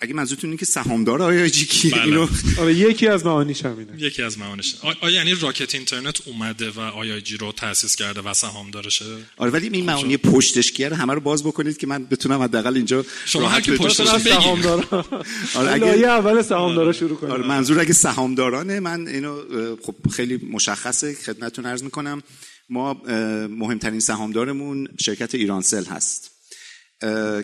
اگه 0.01 0.15
منظورتون 0.15 0.51
اینه 0.51 0.59
که 0.59 0.65
سهامدار 0.67 1.23
آی 1.23 1.51
جی 1.51 1.67
کیه 1.67 1.93
بله. 1.93 2.03
اینو؟ 2.03 2.29
آره 2.59 2.75
یکی 2.75 3.09
از 3.09 3.27
معانیش 3.27 3.65
همینه 3.65 4.03
یکی 4.03 4.23
از 4.23 4.39
معانیش. 4.39 4.75
آ- 4.83 4.93
آیا 5.01 5.15
یعنی 5.15 5.35
راکت 5.41 5.75
اینترنت 5.75 6.29
اومده 6.29 6.71
و 6.71 6.81
آی 6.81 7.21
جی 7.21 7.37
رو 7.37 7.53
تأسیس 7.53 7.97
کرده 7.97 8.21
و 8.21 8.35
سهام 8.35 8.71
دارشه 8.71 9.05
آره 9.37 9.51
ولی 9.51 9.69
این 9.69 9.85
معانی 9.87 10.17
پشتش 10.17 10.73
کیه 10.73 10.89
رو 10.89 10.97
همه 10.97 11.15
رو 11.15 11.21
باز 11.21 11.45
بکنید 11.45 11.77
که 11.77 11.87
من 11.87 12.05
بتونم 12.05 12.43
حداقل 12.43 12.77
اینجا 12.77 13.05
شما 13.25 13.49
هر 13.49 13.61
کی 13.61 13.77
پشتش. 13.77 14.07
سهامدارا. 14.07 14.85
آره، 15.55 15.71
اگه- 15.73 16.07
اول 16.09 16.43
سهامدارا 16.43 16.93
شروع 16.93 17.17
کنیم. 17.17 17.33
آره 17.33 17.47
منظور 17.47 17.81
اگه 17.81 17.93
سهامدارانه 17.93 18.81
من 18.81 19.09
اینو 19.09 19.37
خب 19.83 19.95
خیلی 20.13 20.37
مشخصه 20.53 21.15
خدمتتون 21.15 21.67
عرض 21.67 21.83
می‌کنم. 21.83 22.23
ما 22.69 23.03
مهمترین 23.51 24.01
سهامدارمون 24.01 24.89
شرکت 25.01 25.35
ایرانسل 25.35 25.85
هست. 25.85 26.30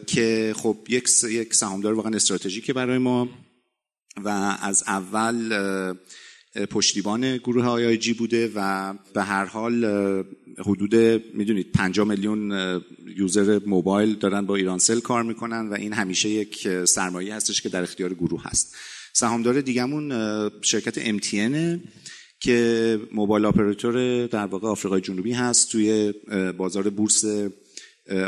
که 0.06 0.54
خب 0.56 0.76
یک 0.88 1.08
یک 1.30 1.54
سهامدار 1.54 1.94
واقعا 1.94 2.12
استراتژیکه 2.12 2.72
برای 2.72 2.98
ما 2.98 3.28
و 4.24 4.28
از 4.62 4.84
اول 4.86 5.54
پشتیبان 6.70 7.36
گروه 7.36 7.64
آی 7.64 7.96
جی 7.96 8.12
بوده 8.12 8.52
و 8.54 8.94
به 9.14 9.22
هر 9.22 9.44
حال 9.44 9.84
حدود 10.58 10.94
می‌دونید 11.34 11.72
50 11.72 12.06
میلیون 12.06 12.52
یوزر 13.16 13.60
موبایل 13.66 14.14
دارن 14.14 14.46
با 14.46 14.56
ایرانسل 14.56 15.00
کار 15.00 15.22
می‌کنن 15.22 15.68
و 15.68 15.74
این 15.74 15.92
همیشه 15.92 16.28
یک 16.28 16.84
سرمایه 16.84 17.34
هستش 17.34 17.62
که 17.62 17.68
در 17.68 17.82
اختیار 17.82 18.14
گروه 18.14 18.42
هست. 18.44 18.76
سهامدار 19.12 19.60
دیگمون 19.60 20.12
اه، 20.12 20.50
شرکت 20.62 21.18
MTN 21.18 21.80
که 22.40 23.00
موبایل 23.12 23.44
اپراتور 23.44 24.26
در 24.26 24.46
واقع 24.46 24.68
آفریقای 24.68 25.00
جنوبی 25.00 25.32
هست 25.32 25.72
توی 25.72 26.14
بازار 26.56 26.90
بورس 26.90 27.24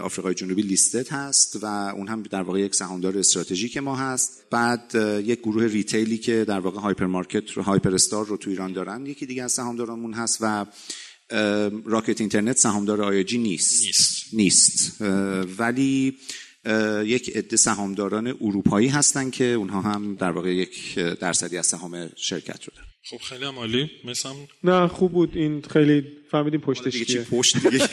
آفریقای 0.02 0.34
جنوبی 0.34 0.62
listed 0.62 1.08
هست 1.08 1.58
و 1.62 1.66
اون 1.66 2.08
هم 2.08 2.22
در 2.22 2.42
واقع 2.42 2.60
یک 2.60 2.74
سهامدار 2.74 3.18
استراتژیک 3.18 3.76
ما 3.76 3.96
هست. 3.96 4.42
بعد 4.50 4.94
یک 5.24 5.38
گروه 5.38 5.64
retail 5.64 6.11
ی 6.11 6.18
که 6.18 6.44
در 6.44 6.60
واقع 6.60 6.80
هایپر 6.80 7.06
مارکت 7.06 7.50
رو 7.50 7.62
هایپر 7.62 7.94
استار 7.94 8.26
رو 8.26 8.36
تو 8.36 8.50
ایران 8.50 8.72
دارن. 8.72 9.06
یکی 9.06 9.26
دیگه 9.26 9.42
از 9.42 9.52
سهامدارامون 9.52 10.14
هست 10.14 10.38
و 10.40 10.66
راکت 11.84 12.20
اینترنت 12.20 12.56
سهامدار 12.56 13.02
آی 13.02 13.14
آی 13.14 13.26
جی 13.26 13.38
نیست. 13.38 13.84
نیست. 13.84 14.34
نیست. 14.34 15.00
ولی 15.58 16.18
یک 17.04 17.36
عده 17.36 17.56
سهامداران 17.56 18.26
اروپایی 18.26 18.88
هستن 18.88 19.30
که 19.30 19.44
اونها 19.44 19.80
هم 19.80 20.14
در 20.14 20.30
واقع 20.30 20.54
یک 20.54 20.98
درصدی 20.98 21.56
از 21.56 21.66
سهام 21.66 22.10
شرکت 22.16 22.64
رو 22.64 22.72
دارن. 22.76 22.87
خب 23.10 23.16
خیلی 23.16 23.44
هم 23.44 23.58
عالی. 23.58 23.90
مثلا 24.04 24.32
نه 24.64 24.88
خوب 24.88 25.12
بود. 25.12 25.36
این 25.36 25.62
خیلی 25.62 26.04
فهمیدیم 26.30 26.60
پشتش 26.60 26.92
دیگه 26.92 27.04
چی 27.04 27.18
پشت 27.18 27.56
دیگه؟ 27.56 27.84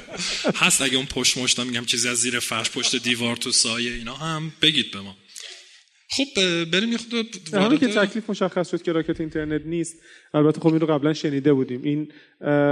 هست 0.62 0.82
اگه 0.82 0.96
اون 0.96 1.06
پشت 1.06 1.38
مشتا 1.38 1.64
میگم 1.64 1.84
چیزی 1.84 2.08
از 2.08 2.16
زیر 2.16 2.38
فرش 2.38 2.70
پشت 2.70 3.02
دیوار 3.02 3.36
تو 3.36 3.50
سایه 3.50 3.92
اینا 3.92 4.14
هم 4.14 4.52
بگید 4.62 4.90
به 4.90 5.00
ما. 5.00 5.16
خب 6.10 6.64
بریم 6.64 6.92
یه 6.92 6.98
خود 6.98 7.14
همین 7.52 7.78
که 7.78 7.86
تکلیف 7.86 8.30
مشخص 8.30 8.70
شد 8.70 8.82
که 8.82 8.92
راکت 8.92 9.20
اینترنت 9.20 9.62
نیست 9.66 9.96
البته 10.34 10.60
خب 10.60 10.66
این 10.66 10.80
رو 10.80 10.86
قبلا 10.86 11.14
شنیده 11.14 11.52
بودیم. 11.52 11.82
این 11.82 12.12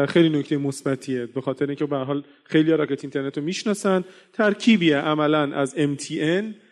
خیلی 0.07 0.29
نکته 0.29 0.57
مثبتیه 0.57 1.27
به 1.27 1.41
خاطر 1.41 1.67
اینکه 1.67 1.87
به 1.87 1.97
حال 1.97 2.25
خیلی 2.45 2.71
راکت 2.71 3.05
اینترنت 3.05 3.39
رو 3.39 3.45
می‌شناسن. 3.45 4.05
ترکیبیه 4.33 4.97
عملا 4.97 5.57
از 5.57 5.75
MTN 5.75 6.66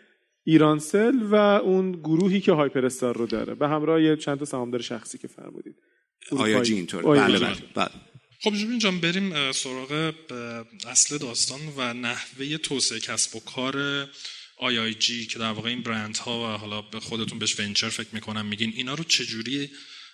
ایرانسل 0.45 1.23
و 1.23 1.35
اون 1.35 1.91
گروهی 1.91 2.41
که 2.41 2.51
هایپر 2.51 2.85
استار 2.85 3.17
رو 3.17 3.27
داره. 3.27 3.55
به 3.55 3.67
همراه 3.67 4.15
چند 4.15 4.39
تا 4.39 4.45
سهامدار 4.45 4.81
شخصی 4.81 5.17
که 5.17 5.27
فرمودید. 5.27 5.75
آی 6.31 6.47
آی 6.47 6.63
جی 6.63 6.73
اینطور 6.73 7.03
بله 7.03 7.39
بله, 7.39 7.57
بله. 7.75 7.89
خب 8.43 8.77
جان 8.77 8.99
بریم 8.99 9.51
سراغ 9.51 10.13
اصل 10.87 11.17
داستان 11.17 11.59
و 11.77 11.93
نحوه 11.93 12.57
توسعه 12.57 12.99
کسب 12.99 13.35
و 13.35 13.39
کار 13.39 14.07
آی 14.57 14.79
آی 14.79 14.93
جی 14.93 15.25
که 15.25 15.39
در 15.39 15.51
واقع 15.51 15.69
این 15.69 15.83
برند 15.83 16.17
ها 16.17 16.39
و 16.39 16.57
حالا 16.57 16.81
به 16.81 16.99
خودتون 16.99 17.39
بهش 17.39 17.59
venture 17.59 17.89
فکر 17.89 18.07
می‌کنم 18.11 18.45
میگین. 18.45 18.73
اینا 18.75 18.93
رو 18.93 19.03
چجوری 19.03 19.69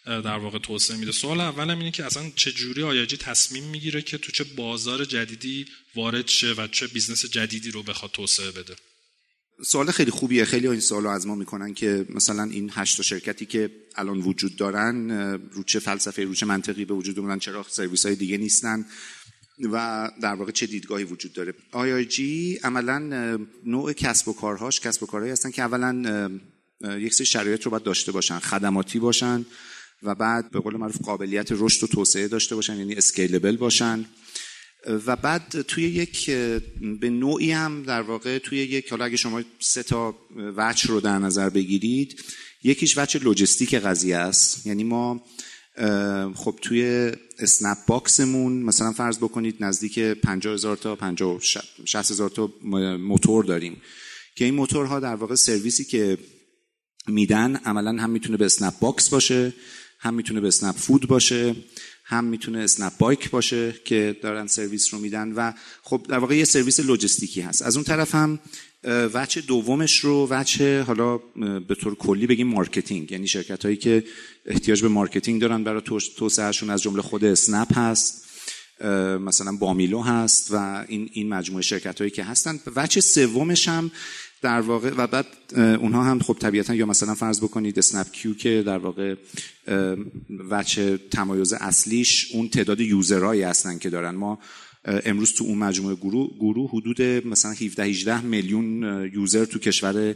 در 0.06 0.38
واقع 0.38 0.60
توسعه 0.60 0.98
میده؟ 0.98 1.12
سوال 1.12 1.40
اولم 1.40 1.78
اینه 1.80 1.92
که 1.92 2.06
اصلا 2.06 2.32
چجوری 2.36 2.84
آی 2.84 3.00
آی 3.00 3.06
جی 3.06 3.18
تصمیم 3.18 3.64
می‌گیره 3.64 4.02
که 4.02 4.18
تو 4.18 4.32
چه 4.32 4.44
بازار 4.44 5.06
جدیدی 5.06 5.66
وارد 5.96 6.28
شه 6.28 6.52
و 6.52 6.68
چه 6.68 6.88
business 6.88 7.26
جدیدی 7.26 7.72
رو 7.72 7.84
بخواد 7.84 8.12
توسعه 8.12 8.52
بده؟ 8.52 8.76
سوال 9.64 9.92
خیلی 9.92 10.12
خوبیه. 10.12 10.46
خیلی 10.46 10.68
این 10.68 10.80
سوال 10.80 11.04
رو 11.04 11.10
از 11.10 11.28
ما 11.28 11.36
می‌کنن 11.36 11.74
که 11.74 12.06
مثلا 12.10 12.44
این 12.44 12.72
هشت 12.74 13.02
شرکتی 13.02 13.46
که 13.46 13.72
الان 13.96 14.20
وجود 14.20 14.56
دارن 14.56 15.12
رو 15.52 15.64
چه 15.64 15.80
فلسفه 15.80 16.24
رو 16.24 16.34
چه 16.34 16.46
منطقی 16.46 16.86
به 16.86 16.94
وجود 16.94 17.20
اومدن 17.20 17.40
چرا 17.40 17.66
سرویس 17.70 18.06
های 18.06 18.16
دیگه 18.16 18.38
نیستن 18.38 18.86
و 19.72 20.10
در 20.22 20.34
واقع 20.34 20.52
چه 20.52 20.66
دیدگاهی 20.66 21.04
وجود 21.04 21.34
داره. 21.34 21.54
جی 22.06 22.60
عملا 22.64 23.00
نوع 23.66 23.94
کسب 23.94 24.28
و 24.28 24.34
کارهاش 24.34 24.80
کسب 24.80 25.04
و 25.04 25.06
کارهایی 25.06 25.32
هستن 25.32 25.52
که 25.52 25.62
اولا 25.62 26.30
یک 26.84 27.14
سری 27.14 27.26
شرایط 27.26 27.64
رو 27.64 27.72
باید 27.72 27.84
داشته 27.84 28.12
باشن 28.12 28.40
خدماتی 28.40 29.00
باشن 29.00 29.46
و 30.04 30.16
بعد 30.16 30.52
به 30.52 30.60
قول 30.60 30.78
معروف 30.78 30.98
قابلیت 31.02 31.48
رشد 31.52 31.84
و 31.84 31.88
توسعه 31.88 32.28
داشته 32.28 32.56
باشن 32.56 32.78
یعنی 32.78 32.96
اسکیلبل 32.96 33.58
باشن. 33.58 34.06
و 34.86 35.16
بعد 35.16 35.62
توی 35.62 35.84
یک 35.84 36.30
به 37.02 37.10
نوعی 37.10 37.52
هم 37.52 37.84
در 37.84 38.02
واقع 38.02 38.38
توی 38.38 38.58
یک 38.58 38.90
حالا 38.90 39.06
اگه 39.06 39.18
شما 39.18 39.42
سه 39.60 39.84
تا 39.84 40.16
وچ 40.36 40.86
رو 40.86 41.00
در 41.00 41.20
نظر 41.20 41.50
بگیرید 41.50 42.24
یکیش 42.64 42.98
وجه 42.98 43.16
لوجستیک 43.16 43.76
قضیه 43.76 44.18
است. 44.18 44.68
یعنی 44.68 44.84
ما 44.84 45.24
خب 46.36 46.60
توی 46.62 47.12
اسنپ 47.40 47.78
باکسمون 47.88 48.54
مثلا 48.54 48.92
فرض 48.92 49.18
بکنید 49.18 49.56
نزدیک 49.60 50.00
50 50.00 50.54
هزار 50.54 50.78
تا 50.78 50.96
50 50.96 51.40
60 51.86 52.12
هزار 52.12 52.30
تا 52.30 52.54
موتور 52.98 53.46
داریم 53.46 53.82
که 54.36 54.46
این 54.46 54.54
موتورها 54.54 55.00
در 55.00 55.16
واقع 55.16 55.36
سرویسی 55.36 55.84
که 55.84 56.18
میدن 57.08 57.56
عملا 57.56 58.02
هم 58.02 58.10
می‌تونه 58.10 58.38
به 58.38 58.46
اسنپ 58.46 58.80
باکس 58.80 59.10
باشه 59.10 59.54
هم 60.00 60.14
می‌تونه 60.14 60.42
به 60.42 60.48
اسنپ 60.48 60.76
فود 60.76 61.08
باشه 61.08 61.56
هم 62.12 62.24
می‌تونه 62.24 62.60
اسنپ 62.60 62.98
بایک 62.98 63.30
باشه 63.30 63.76
که 63.86 64.16
دارن 64.22 64.48
سرویس 64.48 64.94
رو 64.94 65.00
میدن 65.00 65.32
و 65.32 65.54
خب 65.82 66.06
در 66.10 66.18
واقع 66.18 66.36
یه 66.36 66.44
سرویس 66.44 66.80
لوجستیکی 66.80 67.42
هست. 67.42 67.62
از 67.62 67.76
اون 67.76 67.84
طرف 67.84 68.16
هم 68.16 68.40
وجه 68.84 69.42
دومش 69.42 70.00
رو 70.00 70.28
وجه 70.30 70.82
حالا 70.82 71.18
به 71.68 71.76
طور 71.76 71.96
کلی 71.96 72.28
بگیم 72.28 72.48
marketing. 72.48 73.12
یعنی 73.12 73.28
شرکت 73.28 73.66
هایی 73.66 73.78
که 73.78 74.04
احتیاج 74.46 74.82
به 74.82 74.88
marketing 74.88 75.42
دارن 75.42 75.64
برای 75.64 75.82
توسعهشون 76.18 76.70
از 76.70 76.82
جمله 76.82 77.02
خود 77.02 77.26
اسنپ 77.26 77.78
هست 77.78 78.26
مثلا 79.20 79.52
بامیلو 79.52 80.02
هست 80.02 80.48
و 80.52 80.86
این 80.88 81.10
این 81.14 81.30
مجموعه 81.30 81.62
شرکت 81.62 82.00
هایی 82.00 82.12
که 82.12 82.24
هستن. 82.24 82.60
وجه 82.76 83.02
سومش 83.02 83.68
هم 83.68 83.92
در 84.42 84.62
واقع 84.62 84.92
و 84.98 85.08
بعد 85.08 85.26
اونها 85.56 86.04
هم 86.04 86.20
خب 86.20 86.38
طبیعتا 86.40 86.76
یا 86.76 86.86
مثلا 86.86 87.16
فرض 87.16 87.42
بکنید 87.42 87.80
اسنپ 87.80 88.12
کیو 88.12 88.34
که 88.34 88.64
در 88.66 88.78
واقع 88.78 89.16
وجه 90.50 90.98
تمایز 90.98 91.54
اصلیش 91.54 92.32
اون 92.34 92.50
تعداد 92.50 92.80
user 92.80 93.15
هایی 93.15 93.42
هستن 93.42 93.78
که 93.78 93.90
دارن. 93.90 94.16
ما 94.16 94.40
امروز 94.86 95.34
تو 95.34 95.44
اون 95.44 95.58
مجموعه 95.58 95.96
گروه, 95.96 96.30
گروه 96.40 96.70
حدود 96.70 97.02
مثلا 97.02 97.52
17 97.52 97.84
18 97.84 98.22
میلیون 98.22 98.84
user 99.14 99.46
تو 99.46 99.60
کشور 99.60 100.16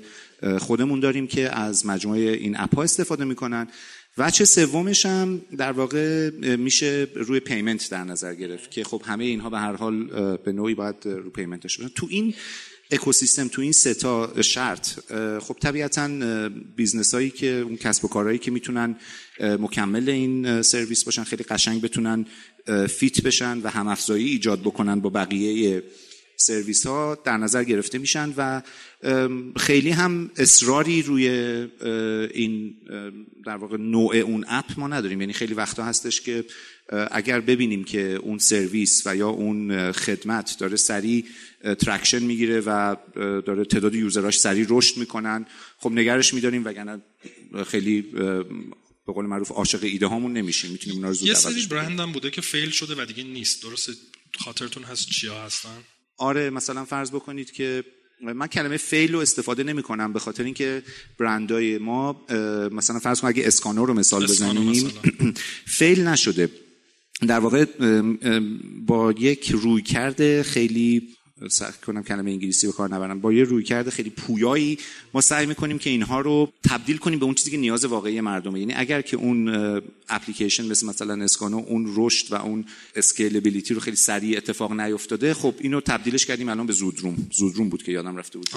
خودمون 0.59 0.99
داریم 0.99 1.27
که 1.27 1.57
از 1.57 1.85
مجموعه 1.85 2.21
این 2.21 2.59
اپ 2.59 2.75
ها 2.75 2.83
استفاده 2.83 3.25
می‌کنن. 3.25 3.67
وجه 4.17 4.45
سومش 4.45 5.05
هم 5.05 5.41
در 5.57 5.71
واقع 5.71 6.29
میشه 6.55 7.07
روی 7.15 7.39
payment 7.39 7.89
در 7.91 8.03
نظر 8.03 8.35
گرفت 8.35 8.71
که 8.71 8.83
خب 8.83 9.01
همه 9.05 9.23
اینها 9.23 9.49
به 9.49 9.59
هر 9.59 9.75
حال 9.75 10.07
به 10.37 10.51
نوعی 10.51 10.75
باید 10.75 10.95
رو 11.03 11.29
payment 11.29 11.66
ش 11.66 11.77
باشن 11.77 11.91
تو 11.95 12.07
این 12.09 12.33
اکوسیستم 12.91 13.47
تو 13.47 13.61
این 13.61 13.71
سه 13.71 13.93
تا 13.93 14.41
شرط 14.41 14.89
خب 15.39 15.57
طبیعتا 15.61 16.07
business 16.75 17.13
هایی 17.13 17.29
که 17.29 17.47
اون 17.47 17.77
کسب 17.77 18.05
و 18.05 18.07
کارهایی 18.07 18.37
که 18.37 18.51
می‌تونن 18.51 18.95
مکمل 19.39 20.09
این 20.09 20.61
سرویس 20.61 21.03
باشن 21.03 21.23
خیلی 21.23 21.43
قشنگ 21.43 21.81
بتونن 21.81 22.25
fit 22.89 23.21
بشن 23.21 23.61
و 23.63 23.67
هم 23.67 23.87
افزایی 23.87 24.29
ایجاد 24.29 24.61
بکنن 24.61 24.99
با 24.99 25.09
بقیه 25.09 25.83
سرویس 26.37 26.87
ها 26.87 27.17
در 27.25 27.37
نظر 27.37 27.63
گرفته 27.63 27.97
میشن 27.97 28.33
و 28.37 28.61
خیلی 29.57 29.89
هم 29.89 30.31
اصراری 30.37 31.01
روی 31.01 31.27
این 32.33 32.75
در 33.45 33.57
واقع 33.57 33.77
نوع 33.77 34.15
اون 34.15 34.45
اپ 34.47 34.65
ما 34.77 34.87
نداریم. 34.87 35.21
یعنی 35.21 35.33
خیلی 35.33 35.53
وقتا 35.53 35.83
هستش 35.83 36.21
که 36.21 36.45
اگر 37.11 37.39
ببینیم 37.39 37.83
که 37.83 37.99
اون 37.99 38.37
سرویس 38.37 39.03
و 39.05 39.15
یا 39.15 39.29
اون 39.29 39.91
خدمت 39.91 40.55
داره 40.59 40.75
سریع 40.75 41.25
traction 41.79 42.23
می‌گیره 42.23 42.59
و 42.59 42.95
داره 43.15 43.65
تعداد 43.65 43.95
user 43.95 44.24
اش 44.24 44.39
سریع 44.39 44.65
رشد 44.69 44.97
می‌کنن 44.97 45.45
خب 45.77 45.91
نگرش 45.91 46.33
میداریم 46.33 46.65
وگرنه 46.65 47.01
خیلی 47.67 48.01
به 48.01 49.13
قول 49.13 49.25
معروف 49.25 49.51
عاشق 49.51 49.83
ایده 49.83 50.05
هامون 50.05 50.33
نمیشیم. 50.33 50.71
می‌تونیم 50.71 50.95
اونا 50.95 51.07
رو 51.07 51.13
زود 51.13 51.27
یه 51.27 51.33
سری 51.33 51.65
برند 51.65 51.99
هم 51.99 52.11
بوده 52.11 52.31
که 52.31 52.41
فیل 52.41 52.69
شده 52.69 53.01
و 53.01 53.05
دیگه 53.05 53.23
نیست. 53.23 53.63
درسته 53.63 53.93
خاطرتون 54.39 54.83
هست 54.83 55.09
چیا 55.09 55.43
هستن؟ 55.45 55.77
آره 56.17 56.49
مثلا 56.49 56.85
فرض 56.85 57.11
بکنید 57.11 57.51
که 57.51 57.83
من 58.21 58.47
کلمه 58.47 58.77
فیل 58.77 59.13
رو 59.13 59.19
استفاده 59.19 59.63
نمی 59.63 59.83
کنم 59.83 60.13
به 60.13 60.19
خاطر 60.19 60.43
اینکه 60.43 60.83
برندای 61.19 61.77
ما 61.77 62.25
مثلا 62.71 62.99
فرض 62.99 63.21
کنید 63.21 63.37
اگه 63.37 63.47
اسکانو 63.47 63.85
رو 63.85 63.93
مثال 63.93 64.23
بزنیم 64.23 64.91
فیل 65.65 66.03
نشده. 66.09 66.49
در 67.27 67.39
واقع 67.39 67.65
با 68.85 69.11
یک 69.11 69.51
رویکرد 69.51 70.41
خیلی 70.41 71.15
سعی 71.49 71.71
کنم 71.85 72.03
کلمه 72.03 72.31
انگلیسی 72.31 72.67
به 72.67 72.73
کار 72.73 72.89
نبرم. 72.89 73.21
با 73.21 73.33
یه 73.33 73.43
رویکرد 73.43 73.89
خیلی 73.89 74.09
پویایی 74.09 74.77
ما 75.13 75.21
سعی 75.21 75.45
می‌کنیم 75.45 75.77
که 75.77 75.89
اینها 75.89 76.21
رو 76.21 76.53
تبدیل 76.69 76.97
کنیم 76.97 77.19
به 77.19 77.25
اون 77.25 77.35
چیزی 77.35 77.51
که 77.51 77.57
نیاز 77.57 77.85
واقعی 77.85 78.21
مردمه. 78.21 78.59
یعنی 78.59 78.73
اگر 78.73 79.01
که 79.01 79.17
اون 79.17 79.47
اپلیکیشن 80.09 80.65
مثل 80.65 80.87
مثلا 80.87 81.23
اسکانو 81.23 81.57
اون 81.57 81.93
رشد 81.95 82.31
و 82.31 82.35
اون 82.35 82.65
اسکیلبیلیتی 82.95 83.73
رو 83.73 83.79
خیلی 83.79 83.95
سریع 83.95 84.37
اتفاق 84.37 84.71
نیفتاده 84.71 85.33
خب 85.33 85.53
اینو 85.59 85.81
تبدیلش 85.81 86.25
کردیم 86.25 86.49
الان 86.49 86.65
به 86.65 86.73
زودروم. 86.73 87.27
زودروم 87.31 87.69
بود 87.69 87.83
که 87.83 87.91
یادم 87.91 88.17
رفته 88.17 88.37
بود. 88.37 88.49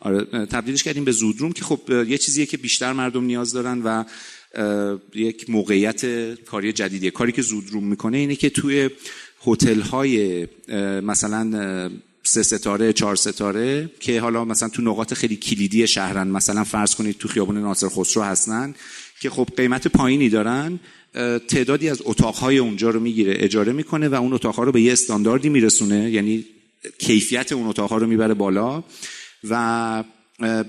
آره 0.00 0.46
تبدیلش 0.46 0.82
کردیم 0.82 1.04
به 1.04 1.12
زودروم 1.12 1.52
که 1.52 1.64
خب 1.64 1.80
یه 2.08 2.18
چیزیه 2.18 2.46
که 2.46 2.56
بیشتر 2.56 2.92
مردم 2.92 3.24
نیاز 3.24 3.52
دارن 3.52 3.82
و 3.82 4.04
یک 5.14 5.50
موقعیت 5.50 6.34
کاری 6.44 6.72
جدیدیه. 6.72 7.10
کاری 7.10 7.32
که 7.32 7.42
زودروم 7.42 7.84
می‌کنه 7.84 8.16
اینه 8.18 8.36
که 8.36 8.50
توی 8.50 8.90
هتل 9.46 9.80
های 9.80 10.46
مثلا 11.02 11.90
سه 12.22 12.42
ستاره 12.42 12.92
چهار 12.92 13.16
ستاره 13.16 13.90
که 14.00 14.20
حالا 14.20 14.44
مثلا 14.44 14.68
تو 14.68 14.82
نقاط 14.82 15.14
خیلی 15.14 15.36
کلیدی 15.36 15.86
شهرن. 15.86 16.28
مثلا 16.28 16.64
فرض 16.64 16.94
کنید 16.94 17.18
تو 17.18 17.28
خیابون 17.28 17.58
ناصر 17.58 17.88
خسرو 17.88 18.22
هستن 18.22 18.74
که 19.20 19.30
خب 19.30 19.48
قیمت 19.56 19.88
پایینی 19.88 20.28
دارن. 20.28 20.80
تعدادی 21.48 21.88
از 21.88 22.02
اتاقهای 22.04 22.58
اونجا 22.58 22.90
رو 22.90 23.00
می‌گیره 23.00 23.34
اجاره 23.36 23.72
می‌کنه 23.72 24.08
و 24.08 24.14
اون 24.14 24.32
اتاقها 24.32 24.62
رو 24.62 24.72
به 24.72 24.80
یه 24.80 24.92
استانداردی 24.92 25.48
میرسونه. 25.48 26.10
یعنی 26.10 26.44
کیفیت 26.98 27.52
اون 27.52 27.66
اتاقها 27.66 27.96
رو 27.96 28.06
می‌بره 28.06 28.34
بالا 28.34 28.84
و 29.50 30.04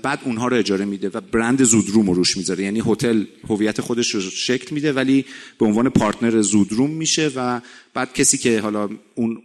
بعد 0.02 0.20
اونها 0.24 0.48
رو 0.48 0.56
اجاره 0.56 0.84
میده 0.84 1.10
و 1.14 1.20
برند 1.20 1.62
زودروم 1.62 2.06
رو 2.06 2.14
روش 2.14 2.36
می‌ذاره. 2.36 2.64
یعنی 2.64 2.82
هتل 2.86 3.24
هویت 3.48 3.80
خودش 3.80 4.14
رو 4.14 4.20
شکل 4.20 4.74
میده 4.74 4.92
ولی 4.92 5.24
به 5.58 5.66
عنوان 5.66 5.88
پارتنر 5.88 6.40
زودروم 6.40 6.90
میشه 6.90 7.30
و 7.36 7.60
بعد 7.94 8.14
کسی 8.14 8.38
که 8.38 8.60
حالا 8.60 8.88
اون 9.14 9.42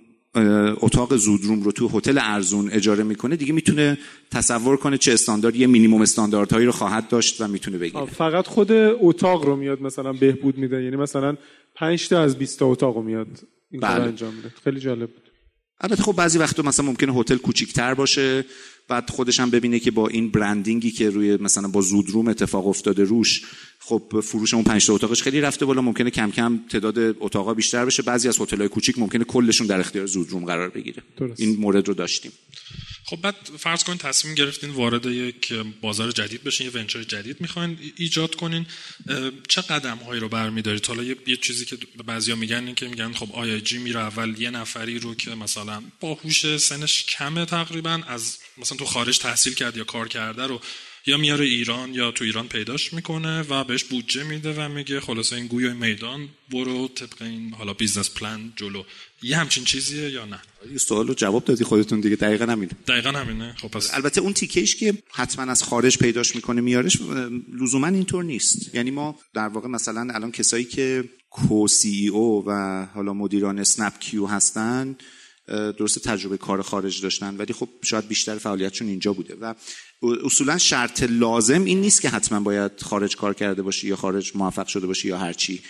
اتاق 0.82 1.16
زودروم 1.16 1.64
رو 1.64 1.72
تو 1.72 1.88
هتل 1.88 2.20
ارزون 2.22 2.70
اجاره 2.70 3.04
می‌کنه 3.04 3.36
دیگه 3.36 3.54
می‌تونه 3.54 3.98
تصور 4.32 4.78
کنه 4.78 4.98
چه 4.98 5.14
استاندارد 5.14 5.56
یه 5.56 5.68
مینیمم 5.68 6.02
استانداردهایی 6.02 6.66
رو 6.66 6.72
خواهد 6.72 7.08
داشت 7.08 7.42
و 7.42 7.48
می‌تونه 7.48 7.78
بگیره. 7.78 8.06
فقط 8.06 8.48
خود 8.48 8.72
اتاق 8.72 9.46
رو 9.46 9.56
میاد 9.56 9.82
مثلا 9.82 10.14
بهبود 10.14 10.58
میده. 10.58 10.84
یعنی 10.84 10.96
مثلا 10.96 11.38
5 11.76 12.08
تا 12.08 12.22
از 12.22 12.38
20 12.38 12.60
تا 12.60 12.66
اتاق 12.66 12.96
رو 12.96 13.04
میاد 13.04 13.28
این 13.72 13.82
بله. 13.82 14.04
انجام 14.04 14.34
میده. 14.34 14.52
خیلی 14.64 14.80
جالب 14.80 15.10
بود. 15.10 15.32
البته 15.82 16.04
خب 16.04 16.16
بعضی 16.16 16.40
وقتا 16.40 16.64
مثلا 16.64 16.86
ممکنه 16.86 17.14
هتل 17.14 17.38
کوچیک‌تر 17.38 17.94
باشه. 17.94 18.46
بعد 18.88 19.10
خودش 19.10 19.39
هم 19.39 19.50
ببینه 19.50 19.80
که 19.80 19.91
با 19.91 20.08
این 20.08 20.32
برندینگی 20.32 20.91
که 20.91 21.10
روی 21.10 21.38
مثلا 21.38 21.67
با 21.67 21.82
زودروم 21.82 22.28
اتفاق 22.28 22.67
افتاده 22.67 23.04
روش 23.04 23.41
خب 23.80 24.22
فروش 24.24 24.54
اون 24.54 24.63
5 24.63 24.91
اتاقش 24.91 25.24
خیلی 25.24 25.41
رفته 25.41 25.65
بالا 25.65 25.82
ممکنه 25.82 26.10
کم 26.10 26.32
کم 26.32 26.60
تعداد 26.70 27.15
اتاقا 27.20 27.54
بیشتر 27.54 27.86
بشه. 27.86 28.04
بعضی 28.04 28.28
از 28.28 28.41
هتل‌های 28.41 28.70
کوچیک 28.70 29.00
ممکنه 29.00 29.24
کلشون 29.24 29.67
در 29.67 29.80
اختیار 29.80 30.06
زودروم 30.06 30.46
قرار 30.46 30.70
بگیره. 30.70 31.04
درست. 31.17 31.39
این 31.39 31.58
مورد 31.60 31.88
رو 31.88 31.94
داشتیم. 31.94 32.32
خب 33.12 33.21
بعد 33.21 33.36
فرض 33.60 33.84
کنید 33.84 34.00
تصمیم 34.00 34.36
گرفتین 34.36 34.69
وارد 34.69 35.06
یک 35.06 35.54
بازار 35.82 36.12
جدید 36.12 36.43
بشین 36.43 36.67
یه 36.67 36.74
venture 36.74 37.04
جدید 37.04 37.41
می‌خواین 37.41 37.78
ایجاد 37.95 38.36
کنین. 38.36 38.65
چه 39.47 39.62
قدم 39.62 39.97
هایی 39.97 40.19
رو 40.19 40.30
برمیدارید؟ 40.30 40.86
حالا 40.86 41.04
یه،, 41.04 41.15
یه 41.28 41.38
چیزی 41.38 41.65
که 41.65 41.78
بعضیا 42.06 42.36
میگن 42.36 42.65
این 42.65 42.76
که 42.76 42.88
میگن 42.88 43.13
خب 43.13 43.30
آی 43.34 43.47
آی 43.47 43.60
جی 43.60 43.78
میره 43.78 44.00
اول 44.00 44.41
یه 44.41 44.50
نفری 44.50 45.00
رو 45.00 45.15
که 45.15 45.36
مثلا 45.36 45.84
باهوش 46.00 46.58
سنش 46.58 47.06
کمه 47.06 47.45
تقریبا 47.45 48.02
از 48.08 48.38
مثلا 48.58 48.78
تو 48.78 48.86
خارج 48.86 49.17
تحصیل 49.17 49.54
کرد 49.54 49.78
یا 49.78 49.84
کار 49.84 50.08
کرده 50.08 50.47
رو 50.47 50.62
یا 51.06 51.17
میاره 51.17 51.45
ایران 51.45 51.93
یا 51.93 52.12
تو 52.12 52.24
ایران 52.24 52.47
پیداش 52.47 52.93
می‌کنه 52.93 53.41
و 53.41 53.63
بهش 53.63 53.84
بودجه 53.84 54.24
میده 54.24 54.54
و 54.54 54.69
میگه 54.69 55.02
خلاصه 55.02 55.36
این 55.36 55.47
گوی 55.48 55.67
و 55.67 55.74
میدان 55.74 56.30
برو 56.50 56.88
طبق 56.88 57.21
این 57.21 57.54
حالا 57.54 57.74
business 57.74 58.10
plan 58.10 58.54
جلو. 58.56 58.84
یه 59.21 59.38
همچین 59.38 59.63
چیزیه 59.63 60.10
یا 60.10 60.26
نه؟ 60.26 60.41
سوال 60.78 61.08
رو 61.08 61.13
جواب 61.13 61.45
دادی 61.45 61.63
خودتون 61.63 62.00
دیگه 62.00 62.15
دقیقا 62.15 62.45
همینه. 62.45 62.71
دقیقا 62.88 63.12
همینه. 63.12 63.56
خب 63.62 63.67
پس 63.67 63.93
البته 63.93 64.21
اون 64.21 64.34
تیکیش 64.34 64.76
که 64.76 64.93
حتما 65.12 65.52
از 65.52 65.63
خارج 65.63 65.97
پیداش 65.97 66.36
می‌کنه 66.36 66.62
میارش 66.62 66.97
لزوما 67.62 67.88
اینطور 67.88 68.24
نیست. 68.24 68.76
یعنی 68.76 68.91
ما 68.91 69.15
در 69.34 69.47
واقع 69.47 69.67
مثلا 69.67 70.13
الان 70.13 70.32
کسایی 70.32 70.63
که 70.63 71.04
کو 71.30 71.67
سی 71.67 72.08
او 72.08 72.43
و 72.47 72.86
حالا 72.93 73.13
مدیران 73.13 73.60
اسنپ 73.60 74.00
کیو 74.00 74.26
هستن 74.26 74.95
درست 75.47 76.00
تجربه 76.00 76.38
کار 76.38 76.62
خارج 76.62 77.02
داشتن 77.02 77.38
ولی 77.38 77.54
خب 77.54 77.69
شاید 77.84 78.08
بیشتر 78.08 78.38
فعالیتشون 78.38 78.88
اینجا 78.88 79.13
بوده. 79.13 79.36
و 79.41 79.54
اصولا 80.26 80.58
شرط 80.58 81.04
لازم 81.04 81.63
این 81.63 81.82
نیست 81.82 82.02
که 82.02 82.10
حتما 82.10 82.39
باید 82.39 82.71
خارج 82.82 83.15
کار 83.15 83.34
کرده 83.34 83.62
باشی 83.62 83.88
یا 83.88 83.95
خارج 83.95 84.32
موفق 84.36 84.67
شده 84.67 84.88
باشی 84.88 85.08
یا 85.08 85.17
هرچی 85.17 85.62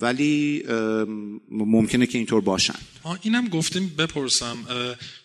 ولی 0.00 0.64
ممکنه 1.50 2.06
که 2.06 2.18
اینطور 2.18 2.40
باشن. 2.40 2.78
اینم 3.22 3.48
گفتیم 3.48 3.94
بپرسم 3.98 4.56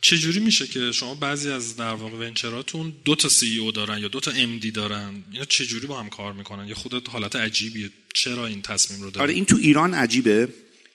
چجوری 0.02 0.40
میشه 0.40 0.68
که 0.68 0.92
شما 0.92 1.16
بعضی 1.16 1.50
از 1.50 1.76
در 1.76 1.94
واقع 1.94 2.18
ونچراتون 2.18 2.94
دو 3.06 3.16
تا 3.16 3.30
سی 3.30 3.60
او 3.60 3.72
دارن 3.72 4.00
یا 4.00 4.08
دو 4.08 4.20
تا 4.20 4.32
ام 4.32 4.60
دی 4.60 4.72
دارن؟ 4.72 5.24
اینا 5.32 5.46
چجوری 5.46 5.88
با 5.88 6.00
هم 6.00 6.10
کار 6.10 6.34
می‌کنن؟ 6.34 6.68
یا 6.68 6.76
خودت 6.76 7.10
حالت 7.10 7.36
عجیبیه. 7.36 7.90
چرا 8.16 8.48
این 8.48 8.62
تصمیم 8.62 9.02
رو 9.02 9.12
داری؟ 9.12 9.24
آره 9.24 9.34
این 9.34 9.46
تو 9.46 9.56
ایران 9.56 9.94
عجیبه 9.94 10.50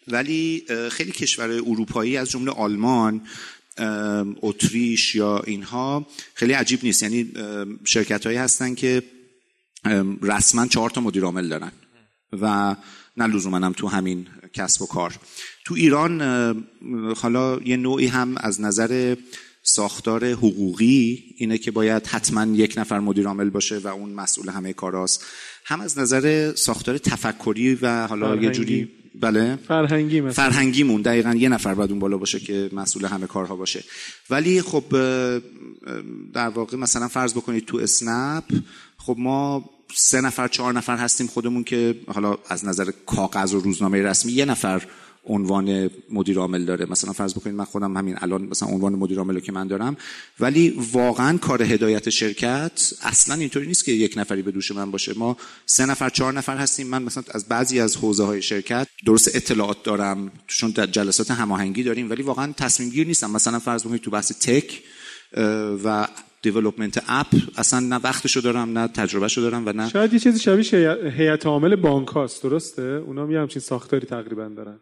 ولی 0.08 0.64
خیلی 0.90 1.12
کشور 1.12 1.50
اروپایی 1.50 2.16
از 2.16 2.30
جمله 2.30 2.50
آلمان 2.50 3.20
اتریش 4.42 5.14
یا 5.14 5.38
اینها 5.38 6.06
خیلی 6.34 6.52
عجیب 6.52 6.80
نیست. 6.82 7.02
یعنی 7.02 7.32
شرکت 7.84 8.26
هایی 8.26 8.38
هستن 8.38 8.74
که 8.74 9.02
رسما 10.22 10.66
چهار 10.66 10.90
تا 10.90 11.00
مدیر 11.00 11.24
عامل 11.24 11.48
دارن 11.48 11.72
و 12.32 12.76
نه 13.16 13.27
لزوما 13.27 13.57
هم 13.57 13.72
تو 13.72 13.88
همین 13.88 14.27
کسب 14.53 14.83
و 14.83 14.87
کار. 14.87 15.14
تو 15.64 15.74
ایران 15.74 16.22
حالا 17.16 17.61
یه 17.64 17.77
نوعی 17.77 18.07
هم 18.07 18.35
از 18.37 18.61
نظر 18.61 19.16
ساختار 19.62 20.27
حقوقی 20.27 21.24
اینه 21.37 21.59
که 21.59 21.70
باید 21.70 22.07
حتما 22.07 22.57
یک 22.57 22.74
نفر 22.77 23.00
مدیر 23.00 23.27
عامل 23.27 23.50
باشه 23.50 23.79
و 23.79 23.88
اون 23.88 24.11
مسئول 24.12 24.48
همه 24.48 24.72
کاراست. 24.72 25.24
هم 25.64 25.81
از 25.81 25.98
نظر 25.98 26.55
ساختار 26.55 26.98
تفکری 26.98 27.74
و 27.74 28.07
حالا 28.07 28.37
یه 28.37 28.50
جوری 28.50 28.88
بله. 29.20 29.59
فرهنگی 29.68 30.20
مثلا. 30.20 30.50
فرهنگیمون 30.50 31.03
دقیقا 31.03 31.35
یه 31.35 31.48
نفر 31.48 31.74
باید 31.74 31.90
اون 31.90 31.98
بالا 31.98 32.18
باشه 32.18 32.40
که 32.40 32.70
مسئول 32.72 33.05
همه 33.05 33.27
کارها 33.27 33.57
باشه. 33.57 33.85
ولی 34.31 34.62
خب 34.62 34.85
در 36.33 36.48
واقع 36.48 36.77
مثلا 36.77 37.09
فرض 37.09 37.35
بکنید 37.35 37.64
تو 37.64 37.79
اسنپ 37.79 38.44
خب 38.96 39.16
ما 39.18 39.70
سه 39.94 40.20
نفر 40.20 40.49
چهار 40.49 40.73
نفر 40.73 40.97
هستیم 40.97 41.27
خودمون 41.27 41.64
که 41.64 42.01
حالا 42.07 42.38
از 42.49 42.64
نظر 42.64 42.90
کاغذ 43.07 43.55
و 43.55 43.61
روزنامه 43.61 44.03
رسمی 44.03 44.33
یه 44.33 44.44
نفر 44.44 44.83
عنوان 45.27 45.90
مدیر 46.11 46.38
عامل 46.38 46.64
داره. 46.64 46.87
مثلا 46.90 47.12
فرض 47.12 47.35
بکنید 47.35 47.57
من 47.57 47.64
خودم 47.64 47.97
همین 47.97 48.16
الان 48.20 48.42
مثلا 48.42 48.68
عنوان 48.68 48.92
مدیر 48.92 49.18
عامل 49.18 49.40
که 49.40 49.53
من 49.53 49.66
دارم 49.66 49.97
ولی 50.40 50.70
واقعا 50.92 51.38
کار 51.38 51.62
هدایت 51.62 52.11
شرکت 52.11 52.92
اصلا 53.03 53.35
اینطوری 53.35 53.66
نیست 53.66 53.85
که 53.85 53.92
یک 53.92 54.14
نفری 54.16 54.42
به 54.42 54.51
دوش 54.51 54.70
من 54.70 54.90
باشه. 54.90 55.12
ما 55.18 55.37
سه 55.66 55.87
نفر 55.87 56.09
چهار 56.09 56.33
نفر 56.33 56.57
هستیم. 56.57 56.87
من 56.87 57.03
مثلا 57.03 57.25
از 57.31 57.44
بعضی 57.49 57.81
از 57.81 57.97
حوزه 57.97 58.25
های 58.25 58.42
شرکت 58.42 58.88
درست 59.07 59.37
اطلاعات 59.37 59.83
دارم 59.83 60.33
چون 60.47 60.70
در 60.70 60.87
جلسات 60.87 61.31
هماهنگی 61.31 61.83
داریم 61.83 62.11
ولی 62.11 62.23
واقعا 62.23 62.53
تصمیم 62.53 62.88
گیر 62.90 63.07
نیستم. 63.07 63.31
مثلا 63.31 63.59
فرض 63.59 63.83
بکنید 63.83 64.01
تو 64.01 64.11
بحث 64.11 64.33
تک 64.33 64.83
و 65.85 66.09
دیولپمنت 66.44 67.04
اپ 67.09 67.26
اصلا 67.57 67.80
نه 67.80 67.96
وقتشو 67.96 68.40
دارم 68.40 68.78
نه 68.78 68.88
تجربهشو 68.88 69.40
دارم 69.40 69.62
و 69.66 69.72
نه 69.72 69.88
شاید 69.88 70.12
یه 70.12 70.18
چیزی 70.18 70.38
شبیه 70.38 70.94
هیئت 71.16 71.46
عامل 71.46 71.76
بانک 71.76 72.09
هاست 72.09 72.42
درسته؟ 72.42 72.83
اونا 72.83 73.22
هم 73.22 73.33
همچین 73.33 73.62
ساختاری 73.62 74.07
تقریبا 74.07 74.48
دارن. 74.57 74.78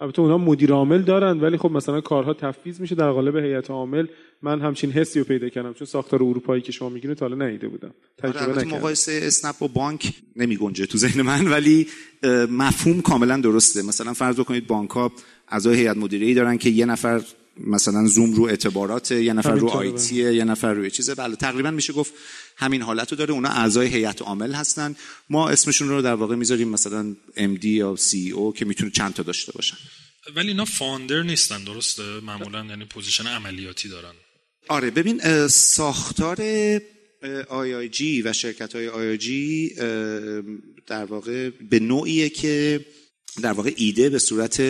البته 0.00 0.22
اونا 0.22 0.38
مدیر 0.38 0.72
عامل 0.72 1.02
دارن 1.02 1.40
ولی 1.40 1.56
خب 1.56 1.70
مثلا 1.70 2.00
کارها 2.00 2.34
تفویض 2.34 2.80
میشه 2.80 2.94
در 2.94 3.10
قالب 3.10 3.36
هیئت 3.36 3.70
عامل. 3.70 4.06
من 4.42 4.60
همچین 4.60 4.90
حسی 4.92 5.18
رو 5.18 5.24
پیدا 5.24 5.48
کردم 5.48 5.72
چون 5.72 5.86
ساختار 5.86 6.22
اروپایی 6.22 6.62
که 6.62 6.72
شما 6.72 6.88
میگین 6.88 7.14
تا 7.14 7.28
حالا 7.28 7.46
ندیده 7.46 7.68
بودم. 7.68 7.94
تجربه 8.18 8.52
آره 8.52 8.64
مقایسه 8.64 9.20
اسنپ 9.22 9.62
و 9.62 9.68
بانک 9.68 10.12
نمی 10.36 10.56
گنجه 10.56 10.86
تو 10.86 10.98
ذهن 10.98 11.22
من 11.22 11.46
ولی 11.48 11.86
مفهوم 12.50 13.00
کاملا 13.00 13.36
درسته. 13.36 13.82
مثلا 13.82 14.12
فرض 14.12 14.40
کنید 14.40 14.66
بانک 14.66 14.90
ها 14.90 15.12
اعضای 15.48 15.76
هیئت 15.76 15.96
مدیره 15.96 16.34
دارن 16.34 16.58
که 16.58 16.70
یه 16.70 16.86
نفر 16.86 17.20
مثلا 17.56 18.06
زوم 18.06 18.34
رو 18.34 18.44
اعتبارات 18.44 19.10
یه 19.10 19.32
نفر 19.32 19.54
رو 19.54 19.68
IT 19.68 20.14
یه 20.14 20.44
نفر 20.44 20.72
روی 20.72 20.90
چیزه. 20.90 21.14
بله 21.14 21.36
تقریبا 21.36 21.70
میشه 21.70 21.92
گفت 21.92 22.12
همین 22.56 22.82
حالت 22.82 23.12
رو 23.12 23.18
داره. 23.18 23.32
اونا 23.32 23.48
اعضای 23.48 23.86
هیئت 23.86 24.22
عامل 24.22 24.52
هستن. 24.52 24.96
ما 25.30 25.48
اسمشون 25.48 25.88
رو 25.88 26.02
در 26.02 26.14
واقع 26.14 26.34
می‌ذاریم 26.34 26.68
مثلا 26.68 27.16
MD 27.36 27.64
یا 27.64 27.96
CEO 27.96 28.58
که 28.58 28.64
می‌تونه 28.64 28.90
چند 28.90 29.14
تا 29.14 29.22
داشته 29.22 29.52
باشن. 29.52 29.76
ولی 30.36 30.48
اینا 30.48 30.64
founder 30.64 31.22
نیستن 31.22 31.64
درسته؟ 31.64 32.02
معمولا 32.02 32.64
یعنی 32.64 32.84
position 32.84 33.26
عملیاتی 33.26 33.88
دارن. 33.88 34.12
آره 34.68 34.90
ببین 34.90 35.48
ساختار 35.48 36.38
جی 37.90 38.22
و 38.22 38.32
شرکت 38.32 38.76
های 38.76 39.18
جی 39.18 39.74
در 40.86 41.04
واقع 41.04 41.50
به 41.70 41.78
نوعیه 41.80 42.28
که 42.28 42.84
در 43.42 43.52
واقع 43.52 43.72
ایده 43.76 44.10
به 44.10 44.18
صورت 44.18 44.62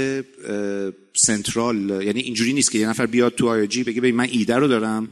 سنترال 1.14 2.02
یعنی 2.02 2.20
اینجوری 2.20 2.52
نیست 2.52 2.70
که 2.70 2.78
یه 2.78 2.88
نفر 2.88 3.06
بیاد 3.06 3.34
تو 3.34 3.48
آی 3.48 3.66
جی 3.66 3.84
بگه 3.84 4.00
ببین 4.00 4.16
من 4.16 4.28
ایده 4.30 4.56
رو 4.56 4.68
دارم 4.68 5.08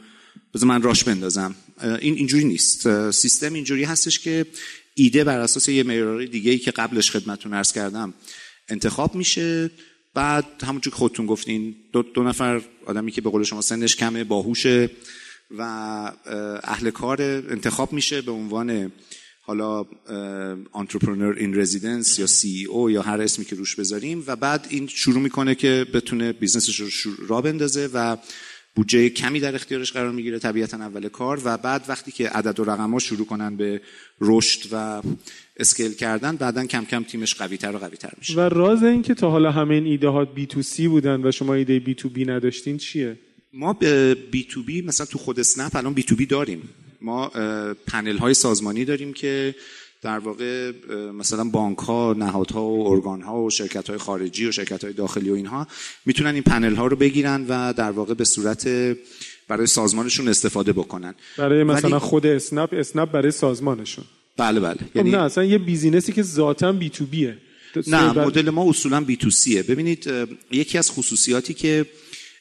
بذار 0.55 0.69
من 0.69 0.83
راش 0.83 1.05
بندازم. 1.05 1.55
این 2.01 2.15
اینجوری 2.15 2.45
نیست. 2.45 3.11
سیستم 3.11 3.53
اینجوری 3.53 3.85
هستش 3.85 4.19
که 4.19 4.47
ایده 4.95 5.25
بر 5.25 5.39
اساس 5.39 5.69
یه 5.69 5.83
معیار 5.83 6.25
دیگه 6.25 6.51
ای 6.51 6.59
که 6.59 6.71
قبلش 6.71 7.11
خدمتتون 7.11 7.55
عرض 7.55 7.73
کردم 7.73 8.15
انتخاب 8.69 9.15
میشه. 9.15 9.71
بعد 10.15 10.45
همونجور 10.63 10.93
که 10.93 10.99
خودتون 10.99 11.27
گفتین 11.27 11.75
دو, 11.93 12.03
دو 12.03 12.23
نفر 12.23 12.63
آدمی 12.87 13.13
که 13.13 13.21
به 13.21 13.31
قول 13.31 13.45
شما 13.45 13.61
سنش 13.61 13.97
کمه 13.97 14.25
باهوشه 14.25 14.91
و 15.51 15.63
اهل 16.65 16.91
کار 16.91 17.23
انتخاب 17.23 17.93
میشه 17.93 18.23
به 18.23 18.33
عنوان 18.33 18.93
حالا 19.45 19.85
entrepreneur 20.75 21.37
in 21.39 21.61
residence 21.61 22.19
یا 22.19 22.27
CEO 22.27 22.91
یا 22.91 23.03
هر 23.03 23.21
اسمی 23.21 23.45
که 23.45 23.57
روش 23.57 23.77
بذاریم 23.77 24.25
و 24.27 24.37
بعد 24.37 24.67
این 24.71 24.87
شروع 24.87 25.23
می‌کنه 25.23 25.55
که 25.55 25.87
بتونه 25.95 26.33
بیزنسش 26.33 26.79
رو 26.79 27.13
را 27.29 27.41
بندازه 27.41 27.89
و 27.95 28.17
بودجه 28.75 29.09
کمی 29.09 29.41
در 29.41 29.55
اختیارش 29.55 29.93
قرار 29.93 30.13
می‌گیره 30.13 30.39
طبیعتا 30.39 30.77
اول 30.77 31.09
کار 31.09 31.41
و 31.45 31.57
بعد 31.57 31.85
وقتی 31.89 32.13
که 32.13 32.29
عدد 32.29 32.61
و 32.61 32.65
رقم 32.65 32.91
ها 32.91 32.99
شروع 32.99 33.27
کنن 33.27 33.57
به 33.57 33.81
رشد 34.21 34.69
و 34.73 35.03
scale 35.57 35.95
کردن 35.95 36.37
بعدا 36.37 36.67
کم 36.67 36.85
کم 36.85 37.05
تیمش 37.05 37.35
قوی 37.35 37.57
تر 37.57 37.77
و 37.77 37.79
قوی 37.79 37.97
تر 37.97 38.13
میشه. 38.19 38.35
و 38.35 38.41
راز 38.41 38.83
این 38.83 39.03
که 39.03 39.15
تا 39.15 39.31
حالا 39.31 39.51
همه 39.51 39.75
این 39.75 39.87
ایده 39.87 40.09
ها 40.09 40.25
B2C 40.25 40.89
بودن 40.89 41.27
و 41.27 41.31
شما 41.31 41.55
ایده 41.55 41.79
B2B 41.79 42.25
نداشتین 42.25 42.79
چیه؟ 42.79 43.19
ما 43.53 43.73
به 43.73 44.15
B2B 44.15 44.83
مثلا 44.83 45.07
تو 45.07 45.19
خود 45.19 45.41
اسنپ 45.41 45.77
الان 45.77 45.95
B2B 45.95 46.27
داریم. 46.27 46.69
ما 47.03 47.29
پنل 47.87 48.17
های 48.17 48.35
سازمانی 48.35 48.85
داریم 48.85 49.13
که 49.13 49.55
در 50.03 50.19
واقع 50.19 50.73
مثلا 51.15 51.45
بانک 51.45 51.79
ها 51.79 52.15
نهادها 52.19 52.65
و 52.65 52.89
ارگان 52.89 53.23
ها 53.23 53.43
و 53.43 53.51
شرکت 53.51 53.89
های 53.89 53.99
خارجی 53.99 54.47
و 54.47 54.53
شرکت 54.53 54.85
های 54.85 54.93
داخلی 54.93 55.31
و 55.31 55.35
اینها 55.35 55.67
می‌تونن 56.07 56.35
این 56.35 56.43
پنل 56.43 56.75
ها 56.75 56.87
رو 56.87 56.97
بگیرن 56.97 57.47
و 57.49 57.73
در 57.73 57.91
واقع 57.91 58.15
به 58.15 58.25
صورت 58.25 58.69
برای 59.49 59.67
سازمانشون 59.67 60.29
استفاده 60.29 60.73
بکنن. 60.73 61.15
برای 61.39 61.65
مثلا 61.65 61.99
خود 61.99 62.27
اسنپ 62.27 62.71
اسنپ 62.73 63.11
برای 63.11 63.31
سازمانشون. 63.31 64.05
بله 64.37 64.61
بله. 64.61 64.75
خب 64.75 64.97
یعنی 64.97 65.11
نه 65.11 65.19
اصلا 65.19 65.45
یه 65.45 65.59
business 65.59 66.07
ی 66.07 66.13
که 66.13 66.23
ذاتا 66.23 66.73
B2B 66.73 66.91
ه 66.91 67.39
نه 67.87 68.13
مدل 68.13 68.51
ما 68.51 68.69
اصولا 68.69 69.01
بی 69.01 69.17
تو 69.17 69.31
سیه 69.31 69.63
ببینید 69.63 70.11
یکی 70.51 70.79
از 70.79 70.91
خصوصیاتی 70.91 71.55
که 71.55 71.87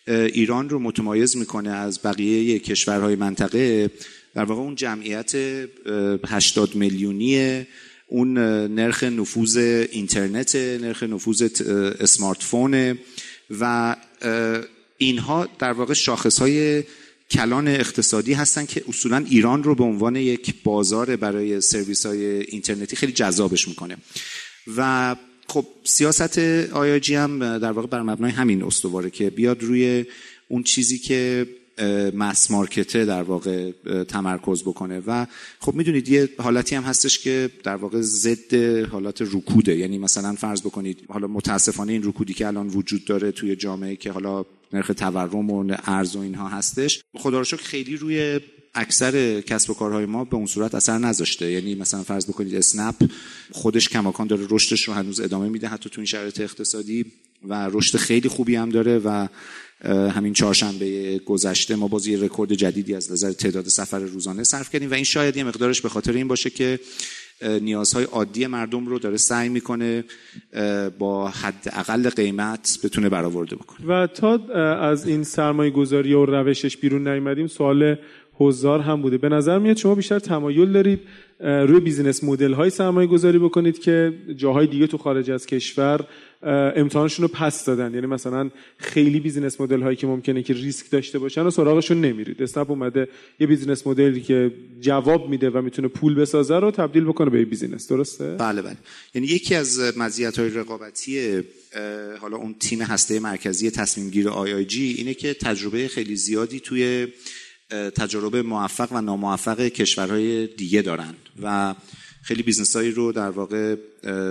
ایران 0.07 0.69
رو 0.69 0.79
متمایز 0.79 1.37
می‌کنه 1.37 1.69
از 1.69 1.99
بقیه 2.03 2.59
کشورهای 2.59 3.15
منطقه 3.15 3.91
در 4.35 4.43
واقع 4.43 4.61
اون 4.61 4.75
جمعیت 4.75 5.35
80 6.27 6.75
میلیونی 6.75 7.65
اون 8.07 8.37
نرخ 8.67 9.03
نفوذ 9.03 9.57
اینترنت 9.91 10.55
نرخ 10.55 11.03
نفوذ 11.03 11.61
اسمارت 11.99 12.43
فون 12.43 12.97
و 13.59 13.95
اینها 14.97 15.47
در 15.59 15.71
واقع 15.71 15.93
شاخص 15.93 16.39
های 16.39 16.83
کلان 17.31 17.67
اقتصادی 17.67 18.33
هستن 18.33 18.65
که 18.65 18.83
اصولا 18.87 19.25
ایران 19.29 19.63
رو 19.63 19.75
به 19.75 19.83
عنوان 19.83 20.15
یک 20.15 20.55
بازار 20.63 21.15
برای 21.15 21.61
سرویس 21.61 22.05
های 22.05 22.25
اینترنتی 22.25 22.95
خیلی 22.95 23.11
جذابش 23.11 23.67
می‌کنه. 23.67 23.97
و 24.77 25.15
خب 25.47 25.65
سیاست 25.83 26.39
آیا 26.73 26.99
جی 26.99 27.15
هم 27.15 27.57
در 27.57 27.71
واقع 27.71 27.87
بر 27.87 28.01
مبنای 28.01 28.31
همین 28.31 28.63
استواره 28.63 29.09
که 29.09 29.29
بیاد 29.29 29.63
روی 29.63 30.05
اون 30.47 30.63
چیزی 30.63 30.97
که 30.97 31.47
مس 32.13 32.51
مارکته 32.51 33.05
در 33.05 33.23
واقع 33.23 33.71
تمرکز 34.03 34.61
بکنه. 34.61 35.01
و 35.07 35.25
خب 35.59 35.73
می‌دونید 35.73 36.09
یه 36.09 36.29
حالتی 36.37 36.75
هم 36.75 36.83
هستش 36.83 37.19
که 37.19 37.49
در 37.63 37.75
واقع 37.75 38.01
ضد 38.01 38.55
حالات 38.85 39.21
رکوده. 39.21 39.75
یعنی 39.77 39.97
مثلا 39.97 40.35
فرض 40.35 40.61
بکنید 40.61 40.99
حالا 41.09 41.27
متاسفانه 41.27 41.93
این 41.93 42.03
رکودی 42.03 42.33
که 42.33 42.47
الان 42.47 42.67
وجود 42.67 43.05
داره 43.05 43.31
توی 43.31 43.55
جامعه 43.55 43.95
که 43.95 44.11
حالا 44.11 44.45
نرخ 44.73 44.91
تورم 44.97 45.49
و 45.49 45.75
ارز 45.85 46.15
و 46.15 46.19
اینها 46.19 46.47
هستش 46.47 47.03
خدا 47.17 47.37
رو 47.37 47.43
شکر 47.43 47.63
خیلی 47.63 47.97
روی 47.97 48.39
اکثر 48.75 49.41
کسب 49.41 49.69
و 49.69 49.73
کارهای 49.73 50.05
ما 50.05 50.23
به 50.23 50.35
اون 50.35 50.45
صورت 50.45 50.75
اثر 50.75 50.97
نذاشته. 50.97 51.51
یعنی 51.51 51.75
مثلا 51.75 52.03
فرض 52.03 52.25
بکنید 52.25 52.55
اسنپ 52.55 53.11
خودش 53.51 53.89
کماکان 53.89 54.27
داره 54.27 54.47
رشدش 54.49 54.87
رو 54.87 54.93
هنوز 54.93 55.19
ادامه 55.19 55.49
میده 55.49 55.67
حتی 55.67 55.89
تو 55.89 56.01
این 56.01 56.05
شرایط 56.05 56.41
اقتصادی 56.41 57.05
و 57.47 57.69
رشد 57.71 57.97
خیلی 57.97 58.29
خوبی 58.29 58.55
هم 58.55 58.69
داره 58.69 58.97
و 58.97 59.27
همین 59.89 60.33
چهارشنبه 60.33 61.19
گذشته 61.25 61.75
ما 61.75 61.87
باز 61.87 62.07
یه 62.07 62.23
رکورد 62.23 62.53
جدیدی 62.53 62.95
از 62.95 63.11
نظر 63.11 63.31
تعداد 63.31 63.67
سفر 63.67 63.99
روزانه 63.99 64.43
صرف 64.43 64.69
کردیم 64.69 64.91
و 64.91 64.93
این 64.93 65.03
شاید 65.03 65.37
یه 65.37 65.43
مقدارش 65.43 65.81
به 65.81 65.89
خاطر 65.89 66.13
این 66.13 66.27
باشه 66.27 66.49
که 66.49 66.79
نیازهای 67.61 68.03
عادی 68.03 68.47
مردم 68.47 68.85
رو 68.85 68.99
داره 68.99 69.17
سعی 69.17 69.49
می‌کنه 69.49 70.03
با 70.99 71.27
حد 71.29 71.63
اقل 71.71 72.09
قیمت 72.09 72.79
بتونه 72.83 73.09
برآورده 73.09 73.55
بکنه. 73.55 73.87
و 73.87 74.07
تا 74.07 74.37
از 74.73 75.07
این 75.07 75.23
سرمایه 75.23 75.71
گذاری 75.71 76.13
و 76.13 76.25
روشش 76.25 76.77
بیرون 76.77 77.07
نیومدیم 77.07 77.47
سوال 77.47 77.95
حضار 78.33 78.79
هم 78.79 79.01
بوده. 79.01 79.17
به 79.17 79.29
نظر 79.29 79.59
میاد 79.59 79.77
شما 79.77 79.95
بیشتر 79.95 80.19
تمایل 80.19 80.71
دارید 80.71 80.99
روی 81.39 81.79
business 81.79 82.23
model 82.23 82.53
های 82.53 82.69
سرمایه 82.69 83.07
گذاری 83.07 83.39
بکنید 83.39 83.79
که 83.79 84.13
جاهای 84.35 84.67
دیگه 84.67 84.87
تو 84.87 84.97
خارج 84.97 85.31
از 85.31 85.45
کشور 85.45 86.05
امتحانشون 86.75 87.23
رو 87.23 87.27
پس 87.27 87.65
دادن. 87.65 87.93
یعنی 87.93 88.07
مثلا 88.07 88.49
خیلی 88.77 89.19
business 89.19 89.61
model 89.61 89.81
هایی 89.81 89.95
که 89.95 90.07
ممکنه 90.07 90.43
که 90.43 90.53
ریسک 90.53 90.89
داشته 90.91 91.19
باشن 91.19 91.41
و 91.41 91.49
سراغشون 91.51 92.01
نمیرید. 92.01 92.43
اسنپ 92.43 92.71
اومده 92.71 93.07
یه 93.39 93.47
business 93.47 93.87
model 93.87 94.16
ی 94.16 94.21
که 94.21 94.51
جواب 94.79 95.29
میده 95.29 95.49
و 95.49 95.61
می‌تونه 95.61 95.87
پول 95.87 96.15
بسازه 96.15 96.59
رو 96.59 96.71
تبدیل 96.71 97.03
بکنه 97.03 97.29
به 97.29 97.45
business. 97.45 97.87
درسته؟ 97.87 98.35
بله 98.35 98.61
بله. 98.61 98.77
یعنی 99.13 99.27
یکی 99.27 99.55
از 99.55 99.79
مزیت 99.97 100.39
های 100.39 100.49
رقابتی 100.49 101.41
حالا 102.19 102.37
اون 102.37 102.55
تیم 102.59 102.81
هسته 102.81 103.19
مرکزی 103.19 103.71
تصمیم 103.71 104.09
گیر 104.09 104.29
IIG 104.29 104.95
اینه 104.97 105.13
که 105.13 105.33
تجربه 105.33 105.87
خیلی 105.87 106.15
زیادی 106.15 106.59
توی 106.59 107.07
تجربه 107.95 108.41
موفق 108.41 108.91
و 108.91 109.01
ناموفق 109.01 109.61
کشورهای 109.61 110.47
دیگه 110.47 110.81
دارن. 110.81 111.13
و 111.43 111.75
خیلی 112.21 112.43
business 112.43 112.75
هایی 112.75 112.91
رو 112.91 113.11
در 113.11 113.29
واقع 113.29 113.75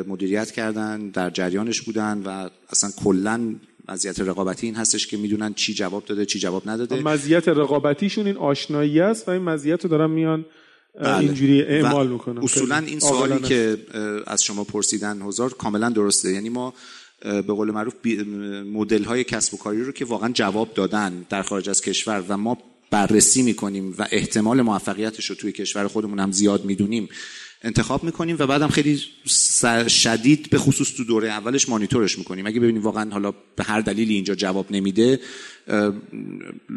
مدیریت 0.06 0.50
کردن 0.50 1.08
در 1.08 1.30
جریانش 1.30 1.80
بودن 1.80 2.22
و 2.24 2.48
اصلا 2.70 2.90
کلا 3.04 3.54
مزیت 3.88 4.20
رقابتی 4.20 4.66
این 4.66 4.76
هستش 4.76 5.06
که 5.06 5.16
می‌دونن 5.16 5.54
چی 5.54 5.74
جواب 5.74 6.04
داده 6.04 6.26
چی 6.26 6.38
جواب 6.38 6.68
نداده. 6.68 7.02
مزیت 7.02 7.48
رقابتیشون 7.48 8.26
این 8.26 8.36
آشنایی 8.36 9.00
است 9.00 9.28
و 9.28 9.30
این 9.30 9.42
مزیت 9.42 9.84
رو 9.84 9.90
دارن 9.90 10.10
میان 10.10 10.44
بله. 11.00 11.18
اینجوری 11.18 11.62
اعمال 11.62 12.08
می‌کنن. 12.08 12.42
اصولا 12.42 12.78
این 12.78 13.00
سوالی 13.00 13.38
که 13.38 13.76
از 14.26 14.44
شما 14.44 14.64
پرسیدن 14.64 15.22
هزار 15.22 15.54
کاملا 15.54 15.88
درسته. 15.88 16.32
یعنی 16.32 16.48
ما 16.48 16.74
به 17.22 17.42
قول 17.42 17.70
معروف 17.70 17.94
مدل 18.72 19.04
های 19.04 19.24
کسب 19.24 19.54
و 19.54 19.56
کاری 19.56 19.84
رو 19.84 19.92
که 19.92 20.04
واقعا 20.04 20.32
جواب 20.32 20.74
دادن 20.74 21.26
در 21.30 21.42
خارج 21.42 21.68
از 21.68 21.80
کشور 21.82 22.24
و 22.28 22.36
ما 22.36 22.58
بررسی 22.90 23.42
می‌کنیم 23.42 23.94
و 23.98 24.06
احتمال 24.10 24.62
موفقیتش 24.62 25.30
رو 25.30 25.36
توی 25.36 25.52
کشور 25.52 25.88
خودمون 25.88 26.18
هم 26.18 26.32
زیاد 26.32 26.64
می‌دونیم. 26.64 27.08
انتخاب 27.62 28.04
می‌کنیم 28.04 28.36
و 28.38 28.46
بعدم 28.46 28.68
خیلی 28.68 29.02
شدید 29.88 30.50
به 30.50 30.58
خصوص 30.58 30.92
تو 30.92 31.04
دوره 31.04 31.28
اولش 31.28 31.68
مانیتورش 31.68 32.18
می‌کنیم. 32.18 32.46
اگه 32.46 32.60
ببینیم 32.60 32.82
واقعا 32.82 33.10
حالا 33.10 33.30
به 33.30 33.64
هر 33.64 33.80
دلیلی 33.80 34.14
اینجا 34.14 34.34
جواب 34.34 34.72
نمیده 34.72 35.20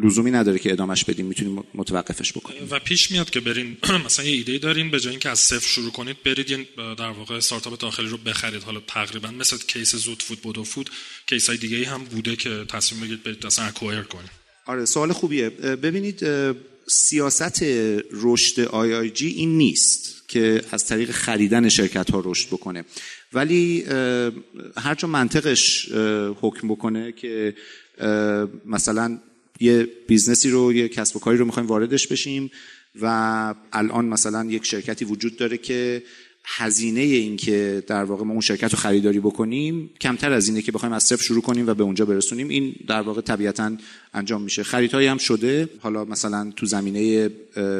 لزومی 0.03 0.31
نداره 0.31 0.59
که 0.59 0.71
ادامش 0.71 1.05
بدیم 1.05 1.25
می‌تونیم 1.25 1.63
متوقفش 1.73 2.31
بکنیم. 2.33 2.67
و 2.69 2.79
پیش 2.79 3.11
میاد 3.11 3.29
که 3.29 3.39
برین 3.39 3.77
مثلا 4.05 4.25
یه 4.25 4.31
ایده 4.31 4.57
دارین 4.57 4.91
به 4.91 4.99
جای 4.99 5.11
اینکه 5.11 5.29
از 5.29 5.39
صفر 5.39 5.67
شروع 5.67 5.91
کنید 5.91 6.23
برید 6.25 6.49
یه 6.49 6.67
در 6.97 7.09
واقع 7.09 7.35
استارتاپ 7.35 7.79
داخلی 7.79 8.07
رو 8.07 8.17
بخرید. 8.17 8.63
حالا 8.63 8.79
تقریبا 8.87 9.31
مثل 9.31 9.57
case 9.57 9.95
زودفود 9.95 10.23
بود 10.23 10.39
و 10.39 10.63
فود 10.63 10.89
case 11.29 11.49
های 11.49 11.57
دیگه 11.57 11.87
هم 11.87 12.03
بوده 12.03 12.35
که 12.35 12.65
تصمیم 12.67 13.01
بگیرید 13.01 13.23
برید 13.23 13.45
اصلا 13.45 13.65
acquire 13.65 14.01
کنید. 14.01 14.29
آره 14.65 14.85
سوال 14.85 15.11
خوبیه. 15.11 15.49
ببینید 15.49 16.25
سیاست 16.87 17.63
رشد 18.11 18.59
IIG 18.59 19.27
این 19.27 19.57
نیست. 19.57 20.22
که 20.33 20.61
از 20.71 20.85
طریق 20.85 21.11
خریدن 21.11 21.69
شرکت 21.69 22.11
ها 22.11 22.21
رشد 22.25 22.47
بکنه. 22.47 22.85
ولی 23.33 23.83
هر 24.77 24.95
جا 24.97 25.07
منطقش 25.07 25.91
حکم 26.41 26.67
بکنه 26.67 27.11
که 27.11 27.55
مثلا 28.65 29.19
یه 29.59 29.87
business 30.07 30.44
ی 30.44 30.49
رو 30.49 30.73
یه 30.73 30.87
کسب 30.87 31.15
و 31.15 31.19
کاری 31.19 31.37
رو 31.37 31.45
می‌خوایم 31.45 31.69
واردش 31.69 32.07
بشیم 32.07 32.51
و 33.01 33.05
الان 33.73 34.05
مثلا 34.05 34.45
یک 34.49 34.65
شرکتی 34.65 35.05
وجود 35.05 35.37
داره 35.37 35.57
که 35.57 36.03
هزینه 36.45 37.01
این 37.01 37.37
که 37.37 37.83
در 37.87 38.03
واقع 38.03 38.23
ما 38.23 38.31
اون 38.31 38.41
شرکت 38.41 38.73
رو 38.73 38.79
خریداری 38.79 39.19
بکنیم 39.19 39.89
کمتر 40.01 40.31
از 40.31 40.47
اینه 40.47 40.61
که 40.61 40.71
بخوایم 40.71 40.93
از 40.93 41.03
صفر 41.03 41.23
شروع 41.23 41.41
کنیم 41.41 41.67
و 41.67 41.73
به 41.73 41.83
اونجا 41.83 42.05
برسونیم. 42.05 42.49
این 42.49 42.75
در 42.87 43.01
واقع 43.01 43.21
طبیعتا 43.21 43.71
انجام 44.13 44.41
میشه. 44.41 44.63
خریدهایی 44.63 45.07
هم 45.07 45.17
شده. 45.17 45.69
حالا 45.79 46.05
مثلا 46.05 46.51
تو 46.55 46.65
زمینه 46.65 47.29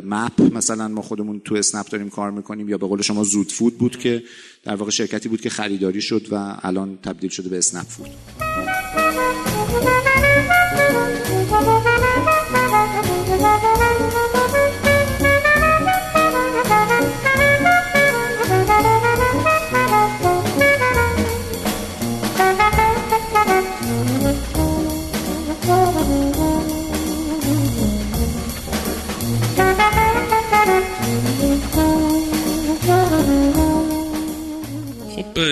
مپ 0.05 0.41
مثلا 0.55 0.87
ما 0.87 1.01
خودمون 1.01 1.39
تو 1.39 1.55
اسنپ 1.55 1.87
داریم 1.87 2.09
کار 2.09 2.31
می‌کنیم 2.31 2.69
یا 2.69 2.77
به 2.77 2.87
قول 2.87 3.01
شما 3.01 3.23
زود 3.23 3.51
فود 3.51 3.77
بود 3.77 3.99
که 3.99 4.23
در 4.63 4.75
واقع 4.75 4.91
شرکتی 4.91 5.29
بود 5.29 5.41
که 5.41 5.49
خریداری 5.49 6.01
شد 6.01 6.27
و 6.31 6.57
الان 6.61 6.97
تبدیل 7.03 7.29
شده 7.29 7.49
به 7.49 7.57
اسنپ 7.57 7.85
فود. 7.87 8.09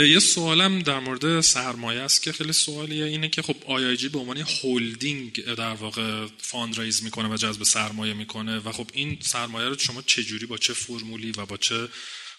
یه 0.08 0.20
سوالم 0.20 0.80
در 0.80 1.00
مورد 1.00 1.42
سرمایه 1.42 2.00
است 2.00 2.22
که 2.22 2.32
خیلی 2.32 2.54
سوالیه. 2.54 3.06
اینه 3.06 3.30
که 3.30 3.42
خب 3.42 3.56
IIG 3.66 4.10
به 4.10 4.20
عنوان 4.20 4.38
هولدینگ 4.38 5.46
در 5.46 5.74
واقع 5.74 6.28
fundraise 6.38 7.04
می‌کنه 7.04 7.34
و 7.34 7.38
جذب 7.38 7.64
سرمایه 7.64 8.14
می‌کنه 8.14 8.60
و 8.60 8.72
خب 8.72 8.90
این 8.94 9.18
سرمایه 9.22 9.70
رو 9.70 9.78
شما 9.78 10.02
چه 10.02 10.24
جوری 10.24 10.46
با 10.46 10.58
چه 10.58 10.74
فرمولی 10.74 11.32
و 11.32 11.46
با 11.46 11.58
چه 11.58 11.88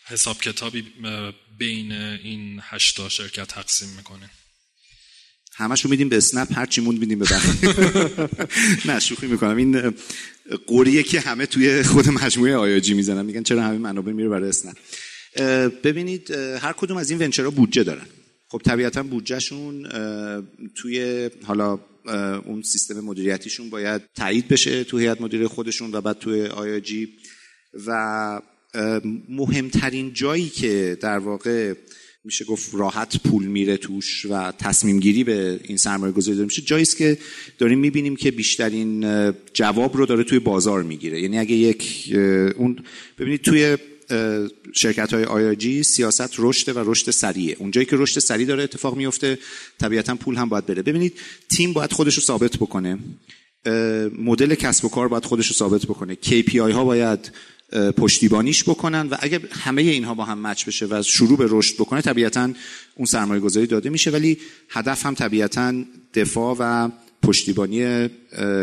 حساب 0.05 0.41
کتابی 0.41 0.85
بین 1.59 1.93
این 1.93 2.61
هشتا 2.63 3.09
شرکت 3.09 3.49
تقسیم 3.49 3.89
می‌کنه 3.89 4.31
همش 5.55 5.85
رو 5.85 5.91
میدیم 5.91 6.09
به 6.09 6.17
اسنپ 6.17 6.59
هر 6.59 6.67
چی 6.67 6.81
موند 6.81 6.99
میدیم 6.99 7.19
به 7.19 7.27
نه 8.93 9.01
شوخی 9.01 9.27
می‌کنم. 9.27 9.57
این 9.57 9.95
غریه 10.67 11.03
که 11.03 11.21
همه 11.21 11.47
توی 11.47 11.83
خود 11.83 12.09
مجموعه 12.09 12.57
IIG 12.57 12.95
می‌زنن. 12.95 13.25
میگن 13.25 13.43
چرا 13.43 13.63
همه 13.63 13.79
منابع 13.79 14.13
میره 14.13 14.29
برای 14.29 14.49
اسنپ. 14.49 14.77
ببینید 15.85 16.31
هر 16.61 16.73
کدوم 16.73 16.97
از 16.97 17.11
این 17.11 17.23
ونچرها 17.23 17.51
بودجه 17.51 17.83
دارن. 17.83 18.07
خب 18.49 18.59
طبیعتا 18.65 19.03
بودجهشون 19.03 19.89
توی 20.75 21.31
حالا 21.45 21.79
اون 22.45 22.63
سیستم 22.63 23.01
مدیریتیشون 23.01 23.71
باید 23.71 24.03
تایید 24.15 24.49
بشه 24.49 24.85
تو 24.85 24.99
هیئت 24.99 25.21
مدیره 25.21 25.49
خودشون 25.49 25.91
و 25.93 26.01
بعد 26.01 26.19
توی 26.19 26.47
آیاجی 26.47 27.09
و 27.87 28.41
مهمترین 29.29 30.13
جایی 30.13 30.49
که 30.49 30.99
در 31.01 31.19
واقع 31.19 31.75
میشه 32.25 32.45
گفت 32.45 32.75
راحت 32.75 33.17
پول 33.23 33.45
میره 33.45 33.77
توش 33.77 34.27
و 34.31 34.53
تصمیم 34.53 35.01
گیری 35.01 35.25
به 35.25 35.61
این 35.65 35.77
سرمایه 35.77 36.13
گذاری 36.13 36.37
داره 36.37 36.47
میشه 36.47 36.63
جایی 36.63 36.85
که 36.85 37.19
داریم 37.59 37.79
می‌بینیم 37.79 38.17
که 38.17 38.31
بیشترین 38.31 39.05
جواب 39.55 39.97
رو 39.97 40.07
داره 40.07 40.25
توی 40.25 40.39
بازار 40.39 40.83
می‌گیره. 40.83 41.21
یعنی 41.21 41.39
اگه 41.39 41.55
یک 41.55 42.13
اون 42.57 42.79
ببینید 43.19 43.43
توی 43.43 43.77
شرکت 44.75 45.15
های 45.15 45.25
آی 45.25 45.83
سیاست 45.83 46.35
رشد 46.39 46.77
و 46.77 46.91
رشد 46.91 47.11
سریعه. 47.11 47.57
اونجایی 47.59 47.87
که 47.87 47.97
رشد 47.97 48.21
سریع 48.21 48.47
داره 48.47 48.63
اتفاق 48.63 48.97
میفته 48.97 49.39
طبیعتا 49.79 50.15
پول 50.15 50.37
هم 50.37 50.49
باید 50.49 50.67
بره. 50.67 50.83
ببینید 50.83 51.19
تیم 51.49 51.73
باید 51.73 51.93
خودش 51.93 52.15
رو 52.15 52.23
ثابت 52.23 52.57
بکنه. 52.57 52.99
مدل 54.19 54.55
کسب 54.55 54.85
و 54.85 54.89
کار 54.89 55.09
باید 55.09 55.25
خودش 55.25 55.47
رو 55.47 55.55
ثابت 55.55 55.83
بکنه. 55.83 56.19
KPI 56.25 56.57
ها 56.57 56.85
باید 56.85 57.33
پشتیبانیش 57.97 58.65
بکنن 58.65 59.09
و 59.09 59.17
اگر 59.21 59.41
همه 59.51 59.83
اینها 59.83 60.15
با 60.15 60.25
هم 60.25 60.47
مچ 60.47 60.65
بشه 60.65 60.87
و 60.87 61.03
شروع 61.03 61.39
به 61.39 61.47
رشد 61.49 61.75
بکنه 61.75 62.01
طبیعتا 62.01 62.53
اون 62.95 63.07
سرمایه 63.07 63.41
گذاری 63.41 63.67
داده 63.67 63.91
میشه. 63.91 64.11
ولی 64.11 64.39
هدف 64.69 65.07
هم 65.07 65.15
طبیعتا 65.15 65.85
دفاع 66.15 66.57
و 66.59 66.91
پشتیبانی 67.23 68.09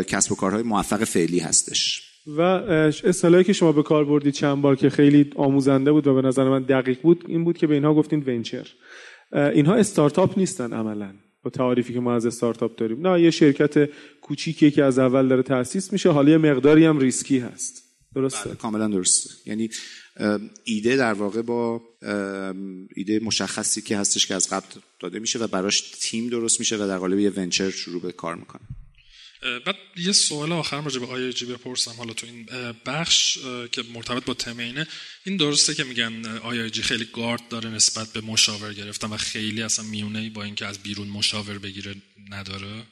کسب 0.08 0.32
و 0.32 0.34
کارهای 0.34 0.62
موفق 0.62 1.04
فعلی 1.04 1.38
هستش. 1.38 2.09
و 2.36 2.40
اصطلاحی 2.40 3.44
که 3.44 3.52
شما 3.52 3.72
به 3.72 3.82
کار 3.82 4.04
بردید 4.04 4.34
چند 4.34 4.62
بار 4.62 4.76
که 4.76 4.90
خیلی 4.90 5.32
آموزنده 5.36 5.92
بود 5.92 6.06
و 6.06 6.14
به 6.14 6.22
نظر 6.22 6.48
من 6.48 6.62
دقیق 6.62 7.00
بود 7.00 7.24
این 7.28 7.44
بود 7.44 7.58
که 7.58 7.66
به 7.66 7.74
اینها 7.74 7.94
گفتین 7.94 8.24
venture. 8.26 8.68
اینها 9.32 9.74
استارتاپ 9.74 10.38
نیستن 10.38 10.72
عملا 10.72 11.14
با 11.42 11.50
تعریفی 11.50 11.92
که 11.92 12.00
ما 12.00 12.14
از 12.14 12.26
استارتاپ 12.26 12.76
داریم. 12.76 13.06
نه 13.06 13.22
یه 13.22 13.30
شرکت 13.30 13.90
کوچیکیه 14.20 14.70
که 14.70 14.84
از 14.84 14.98
اول 14.98 15.28
داره 15.28 15.42
تاسیس 15.42 15.92
میشه 15.92 16.10
حالا 16.10 16.30
یه 16.30 16.38
مقداری 16.38 16.84
هم 16.84 16.98
ریسکی 16.98 17.38
هست. 17.38 17.82
درسته؟ 18.14 18.48
بله، 18.48 18.56
کاملا 18.56 18.88
درسته 18.88 19.30
یعنی 19.46 19.68
ایده 20.64 20.96
در 20.96 21.12
واقع 21.12 21.42
با 21.42 21.80
ایده 22.96 23.20
مشخصی 23.22 23.82
که 23.82 23.96
هستش 23.96 24.26
که 24.26 24.34
از 24.34 24.50
قبل 24.50 24.66
داده 25.00 25.18
میشه 25.18 25.38
و 25.38 25.46
براش 25.46 25.90
تیم 26.00 26.28
درست 26.28 26.60
میشه 26.60 26.76
و 26.76 26.78
در 26.78 26.98
قالب 26.98 27.18
یه 27.18 27.32
venture 27.36 27.70
شروع 27.70 28.02
به 28.02 28.12
کار 28.12 28.34
می‌کنه. 28.34 28.62
بعد 29.66 29.76
یه 29.96 30.12
سوال 30.12 30.52
آخر 30.52 30.80
راجع 30.80 31.00
به 31.00 31.06
آی 31.06 31.32
جی 31.32 31.46
بپرسم. 31.46 31.92
حالا 31.92 32.12
تو 32.12 32.26
این 32.26 32.46
بخش 32.86 33.38
که 33.72 33.82
مرتبط 33.94 34.24
با 34.24 34.34
تم 34.34 34.58
اینه 34.58 34.86
این 35.26 35.36
درسته 35.36 35.74
که 35.74 35.84
میگن 35.84 36.26
آی 36.26 36.70
جی 36.70 36.82
خیلی 36.82 37.04
گارد 37.04 37.48
داره 37.48 37.70
نسبت 37.70 38.12
به 38.12 38.20
مشاور 38.20 38.72
گرفتن 38.72 39.08
و 39.08 39.16
خیلی 39.16 39.62
اصلا 39.62 39.84
میونه 39.84 40.30
با 40.30 40.42
اینکه 40.42 40.66
از 40.66 40.78
بیرون 40.78 41.08
مشاور 41.08 41.58
بگیره 41.58 41.94
نداره؟ 42.30 42.82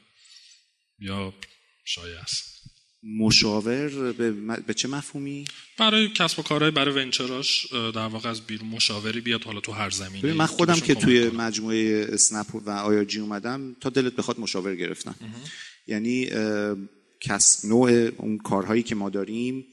یا 0.98 1.34
شایع 1.84 2.18
است؟ 2.18 2.58
مشاور 3.02 4.12
به, 4.12 4.30
به 4.66 4.74
چه 4.74 4.88
مفهومی؟ 4.88 5.44
برای 5.78 6.08
کسب 6.08 6.38
و 6.38 6.42
کارهای 6.42 6.70
برای 6.70 6.94
ونچراش 6.94 7.66
در 7.72 8.06
واقع 8.06 8.28
از 8.28 8.40
بیرون 8.40 8.68
مشاوری 8.68 9.20
بیاد 9.20 9.44
حالا 9.44 9.60
تو 9.60 9.72
هر 9.72 9.90
زمینه 9.90 10.32
من 10.32 10.46
خودم 10.46 10.80
که 10.80 10.94
توی 10.94 11.28
مجموعه 11.28 12.06
اسنپ 12.12 12.54
و 12.54 12.70
آیا 12.70 13.04
جی 13.04 13.20
اومدم 13.20 13.76
تا 13.80 13.88
دلت 13.88 14.16
بخواد 14.16 14.40
مشاور 14.40 14.76
گرفتم 14.76 15.14
یعنی 15.88 16.30
کس 17.20 17.64
نوع 17.64 17.90
اون 18.16 18.38
کارهایی 18.38 18.82
که 18.82 18.94
ما 18.94 19.10
داریم 19.10 19.64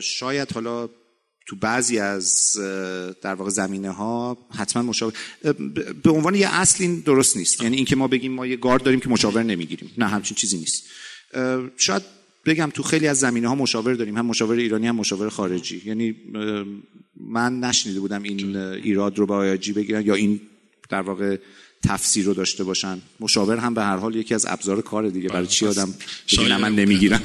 شاید 0.00 0.52
حالا 0.52 0.88
تو 1.48 1.56
بعضی 1.56 1.98
از 1.98 2.52
در 3.22 3.34
واقع 3.34 3.50
زمینه 3.50 3.90
ها 3.90 4.38
حتما 4.50 4.82
مشاور 4.82 5.12
به 6.02 6.10
عنوان 6.10 6.34
یه 6.34 6.54
اصل 6.54 6.84
این 6.84 7.00
درست 7.00 7.36
نیست. 7.36 7.62
یعنی 7.62 7.76
اینکه 7.76 7.96
ما 7.96 8.08
بگیم 8.08 8.32
ما 8.32 8.46
یه 8.46 8.56
گارد 8.56 8.82
داریم 8.82 9.00
که 9.00 9.08
مشاور 9.08 9.42
نمی‌گیریم. 9.42 9.90
نه 9.98 10.06
همچین 10.06 10.34
چیزی 10.34 10.58
نیست. 10.58 10.84
شاید 11.76 12.02
بگم 12.44 12.70
تو 12.74 12.82
خیلی 12.82 13.06
از 13.06 13.18
زمینه 13.18 13.48
ها 13.48 13.54
مشاور 13.54 13.94
داریم. 13.94 14.16
هم 14.16 14.26
مشاور 14.26 14.56
ایرانی 14.56 14.86
هم 14.86 14.96
مشاور 14.96 15.28
خارجی. 15.28 15.82
یعنی 15.84 16.16
من 17.20 17.60
نشنیده 17.60 18.00
بودم 18.00 18.22
این 18.22 18.56
ایراد 18.56 19.18
رو 19.18 19.26
به 19.26 19.34
آیاجی 19.34 19.72
بگیرن 19.72 20.06
یا 20.06 20.14
این 20.14 20.40
در 20.88 21.00
واقع 21.00 21.36
تفسیر 21.84 22.26
رو 22.26 22.34
داشته 22.34 22.64
باشن. 22.64 23.02
مشاور 23.20 23.56
هم 23.56 23.74
به 23.74 23.82
هر 23.82 23.96
حال 23.96 24.14
یکی 24.14 24.34
از 24.34 24.46
ابزار 24.48 24.82
کار 24.82 25.08
دیگه. 25.08 25.28
برای 25.28 25.46
چی 25.46 25.66
آدم 25.66 25.94
بگی 26.32 26.56
من 26.56 26.74
نمی‌گیرم؟ 26.74 27.22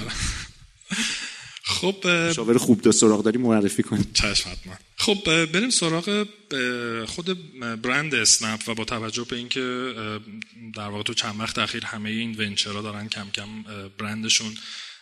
خب 1.63 2.07
مشاور 2.07 2.57
خوب 2.57 2.81
دو 2.81 2.91
سراغ 2.91 3.23
داری 3.23 3.37
معرفی 3.37 3.83
کنید 3.83 4.13
چشم 4.13 4.49
حتما. 4.49 4.73
خب 4.97 5.45
بریم 5.45 5.69
سراغ 5.69 6.27
خود 7.07 7.37
برند 7.81 8.15
اسنپ 8.15 8.69
و 8.69 8.73
با 8.73 8.85
توجه 8.85 9.25
به 9.29 9.35
اینکه 9.35 9.93
در 10.75 10.87
واقع 10.87 11.03
تو 11.03 11.13
چند 11.13 11.39
وقت 11.39 11.57
اخیر 11.57 11.85
همه 11.85 12.09
این 12.09 12.35
ونچرها 12.37 12.81
دارن 12.81 13.07
کم 13.07 13.27
کم 13.33 13.47
برندشون 13.97 14.57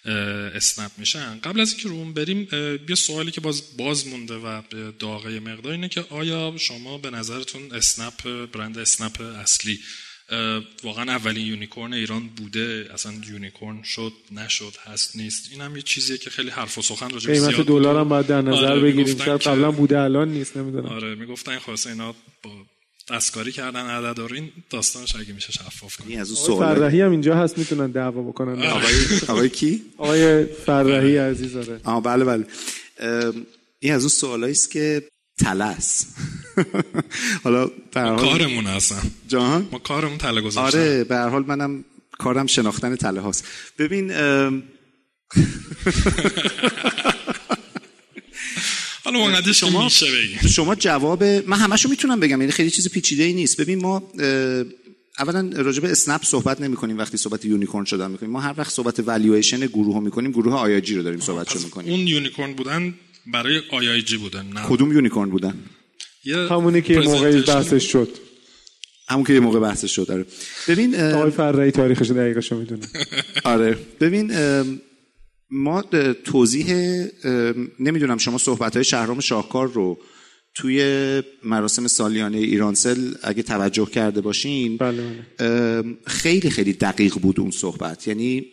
اسنپ 0.05 0.91
میشن. 0.97 1.39
قبل 1.39 1.59
از 1.59 1.71
اینکه 1.71 1.89
رو 1.89 1.95
اون 1.95 2.13
بریم 2.13 2.47
یه 2.89 2.95
سوالی 2.95 3.31
که 3.31 3.41
باز 3.41 3.63
باز 3.77 4.07
مونده 4.07 4.33
و 4.33 4.61
داغه 4.99 5.39
مقدار 5.39 5.71
اینه 5.71 5.89
که 5.89 6.05
آیا 6.09 6.53
شما 6.57 6.97
به 6.97 7.09
نظرتون 7.09 7.61
اسنپ 7.71 8.45
برند 8.51 8.77
اسنپ 8.77 9.21
اصلی 9.21 9.79
واقعا 10.83 11.11
اولین 11.11 11.47
unicorn 11.47 11.93
ایران 11.93 12.27
بوده؟ 12.27 12.89
اصلا 12.93 13.13
unicorn 13.29 13.83
شد 13.83 14.13
نشد 14.31 14.73
هست 14.83 15.15
نیست؟ 15.15 15.49
این 15.51 15.61
هم 15.61 15.75
یه 15.75 15.81
چیزیه 15.81 16.17
که 16.17 16.29
خیلی 16.29 16.49
حرف 16.49 16.77
و 16.77 16.81
سخن 16.81 17.09
راجع 17.09 17.33
قیمت 17.33 17.61
دلار 17.61 17.99
هم 17.99 18.09
باید 18.09 18.27
در 18.27 18.41
نظر 18.41 18.71
آره 18.71 18.81
بگیریم. 18.81 19.17
شاید 19.17 19.41
قبلا 19.41 19.71
بوده 19.71 19.99
الان 19.99 20.29
نیست 20.29 20.57
نمی‌دونم. 20.57 20.85
آره 20.85 21.15
می‌گفتن 21.15 21.59
خلاص 21.59 21.87
اینا 21.87 22.15
با 22.43 22.51
دستکاری 23.11 23.51
کردن 23.51 23.85
عدد 23.85 24.19
این 24.19 24.51
داستانش 24.69 25.15
اگه 25.15 25.33
میشه 25.33 25.51
شفاف 25.51 25.97
کنیم 25.97 26.19
از 26.19 26.31
اون 26.31 26.59
فرحی 26.59 27.01
هم 27.01 27.11
اینجا 27.11 27.35
هست 27.35 27.57
می‌تونن 27.57 27.91
دعوا 27.91 28.21
بکنن. 28.21 28.63
آقای 28.63 28.93
آقای 29.27 29.49
کی؟ 29.49 29.81
آقای 29.97 30.45
فرحی 30.45 31.17
عزیز 31.17 31.55
آره 31.55 31.79
آه 31.83 32.03
بله 32.03 32.25
بله. 32.25 32.45
این 33.79 33.93
از 33.93 34.01
اون 34.01 34.09
سوالایی 34.09 34.51
است 34.51 34.71
که 34.71 35.07
تله‌س 35.39 36.05
حالا 37.43 37.71
در 37.91 38.15
کارمون 38.15 38.65
هستن. 38.65 39.11
جان 39.27 39.67
ما 39.71 39.79
کارمون 39.79 40.17
تله 40.17 40.41
گذاشتن. 40.41 40.79
آره 40.79 41.03
به 41.03 41.15
هر 41.15 41.29
حال 41.29 41.45
منم 41.47 41.85
کارم 42.19 42.47
شناختن 42.47 42.95
تله 42.95 43.21
هاست. 43.21 43.45
ببین 43.77 44.11
حالا 49.09 49.19
اونقدر 49.19 49.51
شما 49.51 49.83
میشه 49.83 50.05
بگیم. 50.05 50.49
شما 50.49 50.75
جواب 50.75 51.23
من 51.23 51.57
همشو 51.57 51.89
می‌تونم 51.89 52.19
بگم 52.19 52.41
یعنی 52.41 52.51
خیلی 52.51 52.69
چیز 52.69 52.89
پیچیده 52.89 53.23
ای 53.23 53.33
نیست. 53.33 53.61
ببین 53.61 53.81
ما 53.81 54.11
اولا 55.19 55.49
راجع 55.55 55.81
به 55.81 55.91
اسنپ 55.91 56.23
صحبت 56.23 56.61
نمی 56.61 56.75
کنیم 56.75 56.97
وقتی 56.97 57.17
صحبت 57.17 57.45
unicorn 57.45 57.85
شدن 57.85 58.11
می‌کنیم. 58.11 58.31
ما 58.31 58.39
هر 58.41 58.53
وقت 58.57 58.73
صحبت 58.73 58.99
والویشن 58.99 59.65
گروه 59.65 59.93
ها 59.93 59.99
می‌کنیم 59.99 60.31
گروه 60.31 60.53
IIG 60.53 60.95
رو 60.95 61.03
داریم 61.03 61.19
صحبتشو 61.19 61.59
می‌کنیم. 61.59 61.91
اون 61.91 62.07
unicorn 62.07 62.53
بودن 62.53 62.93
برای 63.33 63.61
IIG 63.71 64.17
بودن 64.17 64.45
نه؟ 64.53 64.61
کدوم 64.67 64.93
unicorn 64.93 65.29
بودن؟ 65.29 65.53
همونی 66.49 66.81
که 66.81 66.99
موقعی 66.99 67.41
بحثش 67.41 67.91
شد. 67.91 68.09
همون 69.09 69.23
که 69.23 69.33
یه 69.33 69.39
موقع 69.39 69.59
بحثش 69.59 69.95
شد 69.95 70.11
آره. 70.11 70.25
ببین 70.67 71.01
آقای 71.01 71.31
فرحی 71.31 71.71
تاریخش 71.71 72.11
دقیقش 72.11 72.51
می‌دونه 72.51 72.87
آره. 73.43 73.77
ببین 74.01 74.31
ما 75.51 75.83
توضیح 76.23 76.73
نمی‌دونم 77.79 78.17
شما 78.17 78.37
صحبت 78.37 78.75
های 78.75 78.83
شهرام 78.83 79.19
شاهکار 79.19 79.71
رو 79.71 79.97
توی 80.55 81.23
مراسم 81.43 81.87
سالیانه 81.87 82.37
ایرانسل 82.37 83.13
اگه 83.23 83.43
توجه 83.43 83.85
کرده 83.85 84.21
باشین 84.21 84.77
بله 84.77 85.03
بله. 85.39 85.83
خیلی 86.07 86.49
خیلی 86.49 86.73
دقیق 86.73 87.13
بود 87.13 87.39
اون 87.39 87.51
صحبت. 87.51 88.07
یعنی 88.07 88.45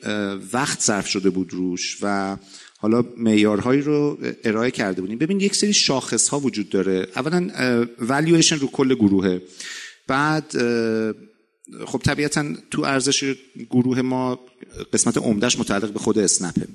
وقت 0.53 0.81
صرف 0.81 1.07
شده 1.09 1.31
بود 1.31 1.53
روش 1.53 1.99
و 2.03 2.37
حالا 2.79 3.05
معیارهایی 3.17 3.81
رو 3.81 4.19
ارائه 4.45 4.71
کرده 4.71 5.01
بودیم. 5.01 5.19
ببین 5.19 5.41
یک 5.41 5.57
سری 5.57 5.73
شاخص 5.73 6.29
ها 6.29 6.41
وجود 6.41 6.69
داره. 6.69 7.07
اولا 7.17 7.51
والویشن 8.01 8.59
رو 8.59 8.67
کل 8.67 8.95
گروهه. 8.95 9.43
بعد 10.07 10.57
خب 11.87 11.99
طبیعتا 11.99 12.55
تو 12.71 12.83
ارزش 12.83 13.35
گروه 13.71 14.03
ما 14.03 14.41
قسمت 14.93 15.19
عمدهش 15.19 15.59
متعلق 15.59 15.93
به 15.93 15.99
خود 15.99 16.19
اسنپه 16.19 16.67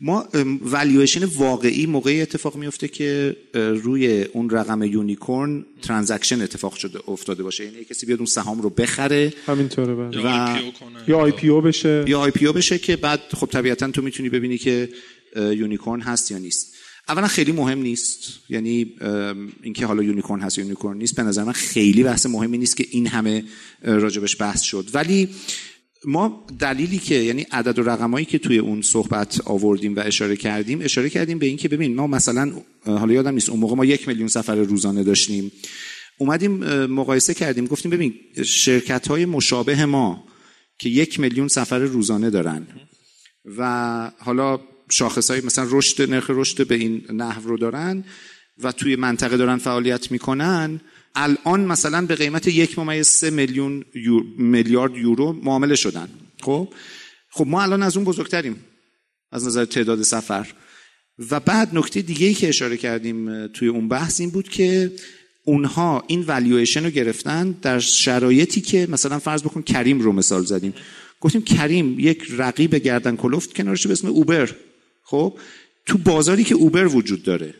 ما 0.00 0.28
والویشن 0.62 1.24
واقعی 1.24 1.86
موقعی 1.86 2.22
اتفاق 2.22 2.56
میفته 2.56 2.88
که 2.88 3.36
روی 3.54 4.22
اون 4.22 4.50
رقم 4.50 4.82
unicorn 4.82 5.64
transaction 5.82 6.42
اتفاق 6.42 6.74
شده 6.74 6.98
افتاده 7.08 7.42
باشه. 7.42 7.64
یعنی 7.64 7.84
کسی 7.84 8.06
بیاد 8.06 8.18
اون 8.18 8.26
سهام 8.26 8.62
رو 8.62 8.70
بخره 8.70 9.32
همینطوره 9.46 9.94
بله. 9.94 10.22
و 10.24 10.58
یا 11.08 11.18
IPO 11.18 11.60
بشه. 11.60 12.04
یا 12.08 12.20
IPO 12.20 12.52
بشه 12.52 12.78
که 12.78 12.96
بعد 12.96 13.20
خب 13.36 13.46
طبیعتا 13.46 13.90
تو 13.90 14.02
می‌تونی 14.02 14.28
ببینی 14.28 14.58
که 14.58 14.88
unicorn 15.36 16.00
هست 16.00 16.30
یا 16.30 16.38
نیست. 16.38 16.71
اولا 17.08 17.26
خیلی 17.26 17.52
مهم 17.52 17.78
نیست. 17.78 18.40
یعنی 18.48 18.94
اینکه 19.62 19.86
حالا 19.86 20.02
unicorn 20.02 20.40
هست 20.40 20.58
unicorn 20.58 20.98
نیست 20.98 21.16
به 21.16 21.22
نظر 21.22 21.44
من 21.44 21.52
خیلی 21.52 22.02
بحث 22.02 22.26
مهمی 22.26 22.58
نیست 22.58 22.76
که 22.76 22.86
این 22.90 23.06
همه 23.06 23.44
راجبش 23.82 24.40
بحث 24.40 24.60
شد. 24.60 24.88
ولی 24.94 25.28
ما 26.04 26.46
دلیلی 26.58 26.98
که 26.98 27.14
یعنی 27.14 27.46
عدد 27.50 27.78
و 27.78 27.82
رقمایی 27.82 28.24
که 28.24 28.38
توی 28.38 28.58
اون 28.58 28.82
صحبت 28.82 29.40
آوردیم 29.44 29.96
و 29.96 30.00
اشاره 30.00 30.36
کردیم 30.36 30.80
اشاره 30.82 31.10
کردیم 31.10 31.38
به 31.38 31.46
اینکه 31.46 31.68
ببین 31.68 31.94
ما 31.94 32.06
مثلا 32.06 32.52
حالا 32.84 33.12
یادم 33.12 33.34
نیست 33.34 33.50
اون 33.50 33.60
موقع 33.60 33.76
ما 33.76 33.84
یک 33.84 34.08
میلیون 34.08 34.28
سفر 34.28 34.54
روزانه 34.54 35.04
داشتیم. 35.04 35.52
اومدیم 36.18 36.52
مقایسه 36.86 37.34
کردیم 37.34 37.66
گفتیم 37.66 37.90
ببین 37.90 38.14
شرکت 38.44 39.08
های 39.08 39.26
مشابه 39.26 39.86
ما 39.86 40.24
که 40.78 40.88
یک 40.88 41.20
میلیون 41.20 41.48
سفر 41.48 41.78
روزانه 41.78 42.30
دارن 42.30 42.66
و 43.58 44.10
حالا 44.18 44.60
شاخص 44.92 45.30
های 45.30 45.40
مثلا 45.40 45.66
رشد 45.70 46.10
نرخ 46.10 46.26
رشد 46.28 46.66
به 46.66 46.74
این 46.74 47.04
نحو 47.12 47.48
رو 47.48 47.58
دارن 47.58 48.04
و 48.58 48.72
توی 48.72 48.96
منطقه 48.96 49.36
دارن 49.36 49.56
فعالیت 49.56 50.10
می‌کنن. 50.10 50.80
الان 51.14 51.60
مثلا 51.60 52.06
به 52.06 52.14
قیمت 52.14 52.48
یک 52.48 52.78
ممیز 52.78 53.06
سه 53.06 53.30
میلیون 53.30 53.84
میلیارد 54.38 54.96
یورو 54.96 55.32
معامله 55.32 55.74
شدن. 55.74 56.08
خب؟ 56.40 56.68
خب 57.30 57.46
ما 57.46 57.62
الان 57.62 57.82
از 57.82 57.96
اون 57.96 58.04
بزرگتریم 58.04 58.56
از 59.32 59.46
نظر 59.46 59.64
تعداد 59.64 60.02
سفر. 60.02 60.46
و 61.30 61.40
بعد 61.40 61.68
نکته 61.72 62.02
دیگه 62.02 62.26
ای 62.26 62.34
که 62.34 62.48
اشاره 62.48 62.76
کردیم 62.76 63.46
توی 63.46 63.68
اون 63.68 63.88
بحث 63.88 64.20
این 64.20 64.30
بود 64.30 64.48
که 64.48 64.92
اونها 65.44 66.04
این 66.06 66.20
والویشن 66.20 66.84
رو 66.84 66.90
گرفتن 66.90 67.50
در 67.50 67.78
شرایطی 67.78 68.60
که 68.60 68.86
مثلا 68.90 69.18
فرض 69.18 69.42
بکن 69.42 69.62
کریم 69.62 70.00
رو 70.00 70.12
مثال 70.12 70.44
زدیم. 70.44 70.74
گفتیم 71.20 71.42
کریم 71.42 71.98
یک 71.98 72.22
رقیب 72.36 72.74
گردن 72.74 73.16
کلفت 73.16 73.54
کنارش 73.54 73.86
به 73.86 73.92
اسم 73.92 74.08
اوبر. 74.08 74.50
خب 75.02 75.38
تو 75.86 75.98
بازاری 75.98 76.44
که 76.44 76.54
اوبر 76.54 76.86
وجود 76.86 77.22
داره 77.22 77.54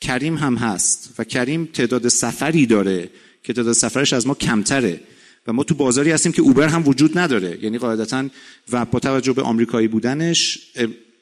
کریم 0.00 0.36
هم 0.36 0.54
هست 0.54 1.14
و 1.18 1.24
کریم 1.24 1.64
تعداد 1.64 2.08
سفری 2.08 2.66
داره 2.66 3.10
که 3.42 3.52
تعداد 3.52 3.72
سفرش 3.72 4.12
از 4.12 4.26
ما 4.26 4.34
کمتره 4.34 5.00
و 5.46 5.52
ما 5.52 5.64
تو 5.64 5.74
بازاری 5.74 6.10
هستیم 6.10 6.32
که 6.32 6.42
اوبر 6.42 6.68
هم 6.68 6.88
وجود 6.88 7.18
نداره. 7.18 7.58
یعنی 7.62 7.78
قاعدتا 7.78 8.28
و 8.72 8.84
با 8.84 8.98
توجه 8.98 9.32
به 9.32 9.42
آمریکایی 9.42 9.88
بودنش 9.88 10.58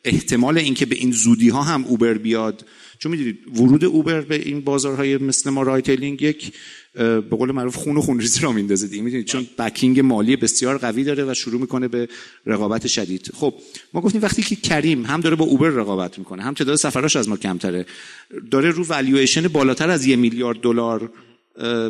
احتمال 0.05 0.59
اینکه 0.59 0.87
به 0.87 0.97
این 0.97 1.13
زودی 1.13 1.49
ها 1.49 1.63
هم 1.63 1.85
Uber 1.85 2.15
بیاد. 2.15 2.65
چون 2.99 3.13
می‌دونید 3.13 3.39
ورود 3.55 3.85
Uber 3.85 4.21
به 4.21 4.35
این 4.35 4.61
بازارهای 4.61 5.17
مثل 5.17 5.51
ما 5.51 5.63
ride-hailing 5.63 6.23
یک 6.23 6.53
به 6.95 7.21
قول 7.21 7.53
معروف 7.53 7.77
خون 7.77 7.97
و 7.97 8.01
خونریزی 8.01 8.41
را 8.41 8.53
میندازه 8.53 8.87
دیگه. 8.87 9.03
می‌دونید؟ 9.03 9.27
چون 9.27 9.47
backing 9.59 10.01
مالی 10.01 10.37
بسیار 10.37 10.79
قوی 10.79 11.05
داره 11.05 11.25
و 11.25 11.35
شروع 11.35 11.61
می‌کنه 11.61 11.89
به 11.89 12.09
رقابت 12.47 12.87
شدید. 12.87 13.31
خب 13.35 13.55
ما 13.95 14.01
گفتیم 14.01 14.23
وقتی 14.23 14.43
که 14.43 14.57
Careem 14.57 15.07
هم 15.07 15.21
داره 15.21 15.37
با 15.37 15.45
Uber 15.45 15.69
رقابت 15.69 16.19
می‌کنه 16.19 16.43
هم 16.43 16.55
تعداد 16.55 16.77
سفراش 16.77 17.17
از 17.17 17.29
ما 17.29 17.37
کمتره 17.37 17.87
داره 18.51 18.71
رو 18.71 18.85
والویشن 18.85 19.49
بالاتر 19.49 19.91
از 19.91 20.07
یه 20.07 20.17
میلیارد 20.17 20.61
دلار 20.61 21.11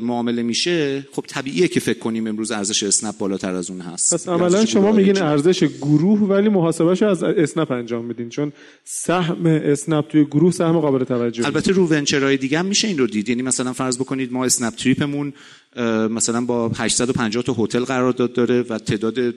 معامله 0.02 0.42
میشه 0.42 1.06
خب 1.12 1.24
طبیعیه 1.28 1.68
که 1.68 1.80
فکر 1.80 1.98
کنیم 1.98 2.26
امروز 2.26 2.50
ارزش 2.50 2.82
اسنپ 2.82 3.18
بالاتر 3.18 3.54
از 3.54 3.70
اون 3.70 3.80
هست. 3.80 4.14
پس 4.14 4.28
عملا 4.28 4.64
شما 4.64 4.92
میگین 4.92 5.22
ارزش 5.22 5.64
گروه 5.64 6.20
ولی 6.20 6.48
محاسبهش 6.48 7.02
از 7.02 7.22
اسنپ 7.22 7.70
انجام 7.70 8.04
میدین 8.04 8.28
چون 8.28 8.52
سهم 8.84 9.46
اسنپ 9.46 10.08
توی 10.08 10.24
گروه 10.24 10.52
سهم 10.52 10.80
قابل 10.80 11.04
توجه 11.04 11.44
البته 11.44 11.72
رو 11.72 11.86
venture 11.86 12.25
های 12.25 12.36
دیگه 12.36 12.58
هم 12.58 12.66
میشه 12.66 12.88
این 12.88 12.98
رو 12.98 13.06
دید. 13.06 13.28
یعنی 13.28 13.42
مثلا 13.42 13.72
فرض 13.72 13.98
بکنید 13.98 14.32
ما 14.32 14.44
اسنپ 14.44 14.74
تریپمون 14.74 15.32
مثلا 16.10 16.40
با 16.40 16.68
850 16.68 17.42
تا 17.42 17.54
هتل 17.58 17.84
قرارداد 17.84 18.32
داره 18.32 18.62
و 18.62 18.78
تعداد 18.78 19.34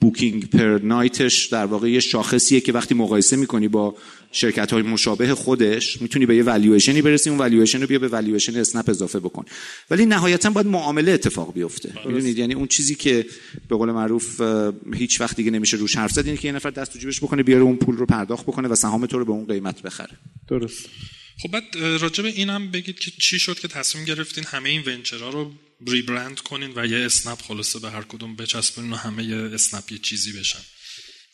booking 0.00 0.50
per 0.50 0.80
night 0.82 1.28
ش 1.28 1.46
در 1.46 1.66
واقع 1.66 1.90
یه 1.90 2.00
شاخصیه 2.00 2.60
که 2.60 2.72
وقتی 2.72 2.94
مقایسه 2.94 3.36
می‌کنی 3.36 3.68
با 3.68 3.96
شرکت 4.32 4.72
های 4.72 4.82
مشابه 4.82 5.34
خودش 5.34 6.02
می‌تونی 6.02 6.26
به 6.26 6.36
یه 6.36 6.42
والویشنی 6.42 7.02
برسی 7.02 7.30
اون 7.30 7.38
والویشن 7.38 7.80
رو 7.80 7.86
بیا 7.86 7.98
به 7.98 8.08
والویشن 8.08 8.56
اسنپ 8.56 8.90
اضافه 8.90 9.20
بکن. 9.20 9.44
ولی 9.90 10.06
نهایتا 10.06 10.50
باید 10.50 10.66
معامله 10.66 11.12
اتفاق 11.12 11.54
بیفته. 11.54 11.92
می‌دونید؟ 12.06 12.38
یعنی 12.38 12.54
اون 12.54 12.66
چیزی 12.66 12.94
که 12.94 13.26
به 13.68 13.76
قول 13.76 13.90
معروف 13.90 14.40
هیچ 14.94 15.20
وقت 15.20 15.36
دیگه 15.36 15.50
نمیشه 15.50 15.76
روش 15.76 15.96
حرف 15.96 16.12
زد 16.12 16.26
اینه 16.26 16.36
که 16.36 16.48
یه 16.48 16.54
نفر 16.54 16.70
دست 16.70 16.92
تو 16.92 16.98
جیبش 16.98 17.20
بکنه 17.20 17.42
بیاره 17.42 17.62
اون 17.62 17.76
پول 17.76 17.96
رو 17.96 18.06
پرداخت 18.06 18.42
بکنه 18.46 18.68
و 18.68 18.74
سهام 18.74 19.06
تو 19.06 19.18
رو 19.18 19.24
به 19.24 19.32
اون 19.32 19.46
قیمت 19.46 19.82
بخره. 19.82 20.16
درست. 20.48 20.88
خب 21.42 21.50
بعد 21.50 21.76
راجع 21.76 22.22
به 22.22 22.28
اینم 22.28 22.70
بگید 22.70 22.98
که 22.98 23.10
چی 23.10 23.38
شد 23.38 23.58
که 23.58 23.68
تصمیم 23.68 24.04
گرفتین 24.04 24.44
همه 24.44 24.68
این 24.68 24.82
ونچرها 24.86 25.30
رو 25.30 25.52
ریبرند 25.86 26.40
کنین 26.40 26.72
و 26.76 26.86
یه 26.86 27.06
اسنپ 27.06 27.42
خلاصه 27.42 27.78
به 27.78 27.90
هر 27.90 28.02
کدوم 28.02 28.36
بچسبونین 28.36 28.92
و 28.92 28.96
همه 28.96 29.24
یه 29.24 29.36
اسنپ 29.36 29.92
یه 29.92 29.98
چیزی 29.98 30.32
بشن. 30.32 30.58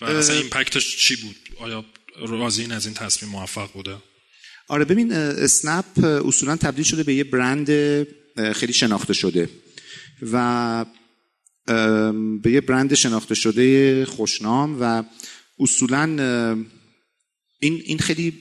و 0.00 0.04
اصلا 0.04 0.36
ایمپکتش 0.36 0.96
چی 0.96 1.16
بود؟ 1.16 1.36
آیا 1.58 1.84
راضین 2.16 2.72
از 2.72 2.86
این 2.86 2.94
تصمیم 2.94 3.32
موفق 3.32 3.72
بوده؟ 3.72 3.96
آره 4.68 4.84
ببین 4.84 5.12
اسنپ 5.12 6.04
اصولا 6.04 6.56
تبدیل 6.56 6.84
شده 6.84 7.02
به 7.02 7.14
یه 7.14 7.24
برند 7.24 7.68
خیلی 8.52 8.72
شناخته 8.72 9.12
شده 9.12 9.48
و 10.32 10.84
به 12.42 12.52
یه 12.52 12.60
برند 12.60 12.94
شناخته 12.94 13.34
شده 13.34 14.04
خوشنام 14.06 14.76
و 14.80 15.02
اصولا 15.58 16.06
این 17.60 17.82
این 17.84 17.98
خیلی 17.98 18.32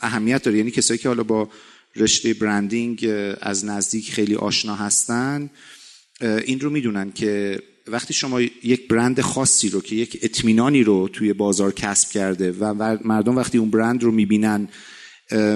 اهمیت 0.00 0.42
داره. 0.42 0.58
یعنی 0.58 0.70
کسایی 0.70 0.98
که 0.98 1.08
حالا 1.08 1.22
با 1.22 1.48
رشته 1.96 2.34
برندینگ 2.34 3.06
از 3.40 3.64
نزدیک 3.64 4.12
خیلی 4.12 4.34
آشنا 4.34 4.74
هستن 4.74 5.50
این 6.20 6.60
رو 6.60 6.70
می‌دونن 6.70 7.12
که 7.12 7.62
وقتی 7.86 8.14
شما 8.14 8.40
یک 8.40 8.88
برند 8.88 9.20
خاصی 9.20 9.68
رو 9.68 9.80
که 9.80 9.96
یک 9.96 10.18
اطمینانی 10.22 10.82
رو 10.82 11.08
توی 11.08 11.32
بازار 11.32 11.72
کسب 11.72 12.10
کرده 12.10 12.52
و 12.52 12.74
مردم 13.04 13.36
وقتی 13.36 13.58
اون 13.58 13.70
برند 13.70 14.02
رو 14.02 14.12
می‌بینن 14.12 14.68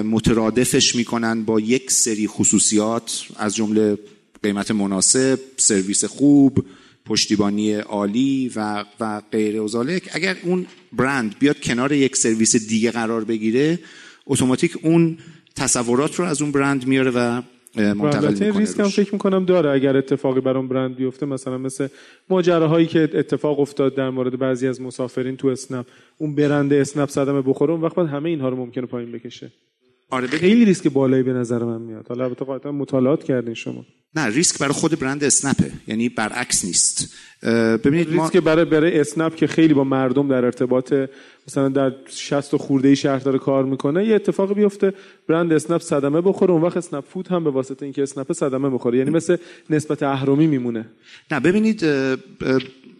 مترادفش 0.03 0.95
می‌کنن 0.95 1.43
با 1.43 1.59
یک 1.59 1.91
سری 1.91 2.27
خصوصیات 2.27 3.25
از 3.35 3.55
جمله 3.55 3.97
قیمت 4.43 4.71
مناسب 4.71 5.39
سرویس 5.57 6.05
خوب 6.05 6.65
پشتیبانی 7.05 7.73
عالی 7.73 8.51
و 8.55 8.85
و 8.99 9.21
غیر 9.31 9.61
ازالک. 9.61 10.09
اگر 10.13 10.35
اون 10.43 10.65
برند 10.93 11.35
بیاد 11.39 11.59
کنار 11.59 11.91
یک 11.91 12.15
سرویس 12.15 12.67
دیگه 12.67 12.91
قرار 12.91 13.23
بگیره 13.23 13.79
اتوماتیک 14.25 14.77
اون 14.81 15.17
تصورات 15.55 16.15
رو 16.15 16.25
از 16.25 16.41
اون 16.41 16.51
برند 16.51 16.87
میاره 16.87 17.11
و 17.11 17.41
منتقل 17.75 18.33
می‌کنه 18.33 18.59
ریسک 18.59 18.79
هم 18.79 18.87
فکر 18.87 19.13
می‌کنم 19.13 19.45
داره. 19.45 19.69
اگر 19.69 19.97
اتفاقی 19.97 20.41
بر 20.41 20.57
اون 20.57 20.67
برند 20.67 20.95
بیفته 20.95 21.25
مثلا 21.25 21.57
مثل 21.57 21.87
ماجراهایی 22.29 22.87
که 22.87 23.09
اتفاق 23.13 23.59
افتاد 23.59 23.95
در 23.95 24.09
مورد 24.09 24.39
بعضی 24.39 24.67
از 24.67 24.81
مسافرین 24.81 25.37
تو 25.37 25.47
اسنپ 25.47 25.85
اون 26.17 26.35
برند 26.35 26.73
اسنپ 26.73 27.09
صدمه 27.09 27.41
بخوره 27.41 27.71
اون 27.71 27.81
وقت 27.81 27.97
همه 27.97 28.29
اینها 28.29 28.49
رو 28.49 28.55
ممکنه 28.55 28.85
پایین 28.85 29.11
بکشه. 29.11 29.51
آره 30.09 30.27
خیلی 30.27 30.65
ریسک 30.65 30.87
بالایی 30.87 31.23
به 31.23 31.33
نظر 31.33 31.63
من 31.63 31.81
میاد. 31.81 32.07
حالا 32.09 32.23
البته 32.23 32.45
قاطعا 32.45 32.71
مطالعات 32.71 33.23
کردین 33.23 33.53
شما. 33.53 33.85
نه 34.15 34.25
ریسک 34.25 34.59
برای 34.59 34.73
خود 34.73 34.99
برند 34.99 35.23
اسنپه 35.23 35.71
یعنی 35.87 36.09
برعکس 36.09 36.65
نیست. 36.65 37.15
ببینید 37.83 38.09
ریسک 38.09 38.37
برای 38.37 38.65
برای 38.65 38.99
اسنپ 38.99 39.35
که 39.35 39.47
خیلی 39.47 39.73
با 39.73 39.83
مردم 39.83 40.27
در 40.27 40.45
ارتباط 40.45 40.93
مثلا 41.47 41.69
در 41.69 41.93
60 42.09 42.55
خورده 42.55 42.87
ای 42.87 42.95
شهر 42.95 43.19
داره 43.19 43.39
کار 43.39 43.65
می‌کنه 43.65 44.05
یه 44.05 44.15
اتفاقی 44.15 44.53
بیفته. 44.53 44.93
برند 45.27 45.53
اسنپ 45.53 45.81
صدمه 45.81 46.21
بخوره 46.21 46.51
اون 46.51 46.61
وقت 46.61 46.77
اسنپ 46.77 47.03
فود 47.03 47.27
هم 47.27 47.43
به 47.43 47.49
واسطه 47.49 47.83
اینکه 47.83 48.03
اسنپ 48.03 48.33
صدمه 48.33 48.69
بخوره. 48.69 48.97
یعنی 48.97 49.09
مثل 49.09 49.37
نسبت 49.69 50.03
اهرمی 50.03 50.47
میمونه. 50.47 50.85
نه 51.31 51.39
ببینید 51.39 51.85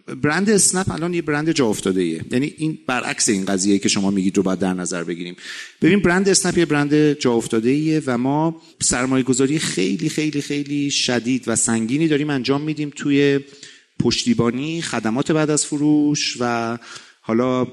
برند 0.06 0.50
اسنپ 0.50 0.90
الان 0.90 1.14
یه 1.14 1.22
برند 1.22 1.50
جا 1.50 1.66
افتاده 1.66 2.00
ایه. 2.00 2.24
یعنی 2.30 2.54
این 2.56 2.78
برعکس 2.86 3.28
این 3.28 3.44
قضیه 3.44 3.78
که 3.78 3.88
شما 3.88 4.10
میگید 4.10 4.36
رو 4.36 4.42
باید 4.42 4.58
در 4.58 4.74
نظر 4.74 5.04
بگیریم. 5.04 5.36
ببین 5.82 6.00
برند 6.00 6.28
اسنپ 6.28 6.58
یه 6.58 6.66
برند 6.66 7.12
جا 7.12 7.32
افتاده 7.32 7.70
ایه 7.70 8.02
و 8.06 8.18
ما 8.18 8.62
سرمایه 8.82 9.24
گذاری 9.24 9.58
خیلی 9.58 10.08
خیلی 10.08 10.40
خیلی 10.40 10.90
شدید 10.90 11.44
و 11.46 11.56
سنگینی 11.56 12.08
داریم 12.08 12.30
انجام 12.30 12.60
میدیم 12.62 12.90
توی 12.96 13.40
پشتیبانی 14.00 14.82
خدمات 14.82 15.32
بعد 15.32 15.50
از 15.50 15.66
فروش 15.66 16.36
و 16.40 16.78
حالا 17.20 17.66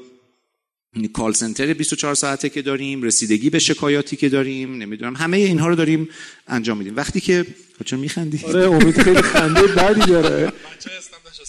کال 1.14 1.34
سنتر 1.34 1.74
24 1.74 2.16
ساعته 2.16 2.50
که 2.50 2.62
داریم 2.62 3.04
رسیدگی 3.04 3.50
به 3.50 3.60
شکایاتی 3.60 4.16
که 4.16 4.30
داریم 4.30 4.74
نمی‌دونم 4.74 5.16
همه 5.16 5.38
اینها 5.38 5.68
رو 5.68 5.76
داریم 5.76 6.10
انجام 6.48 6.78
میدیم. 6.78 6.96
وقتی 6.96 7.22
که 7.22 7.46
چون 7.86 8.00
میخندی؟ 8.00 8.40
آره 8.46 8.72
امید 8.72 9.02
خیلی 9.02 9.22
خنده 9.22 9.62
بدی 9.62 10.06
داره. 10.06 10.54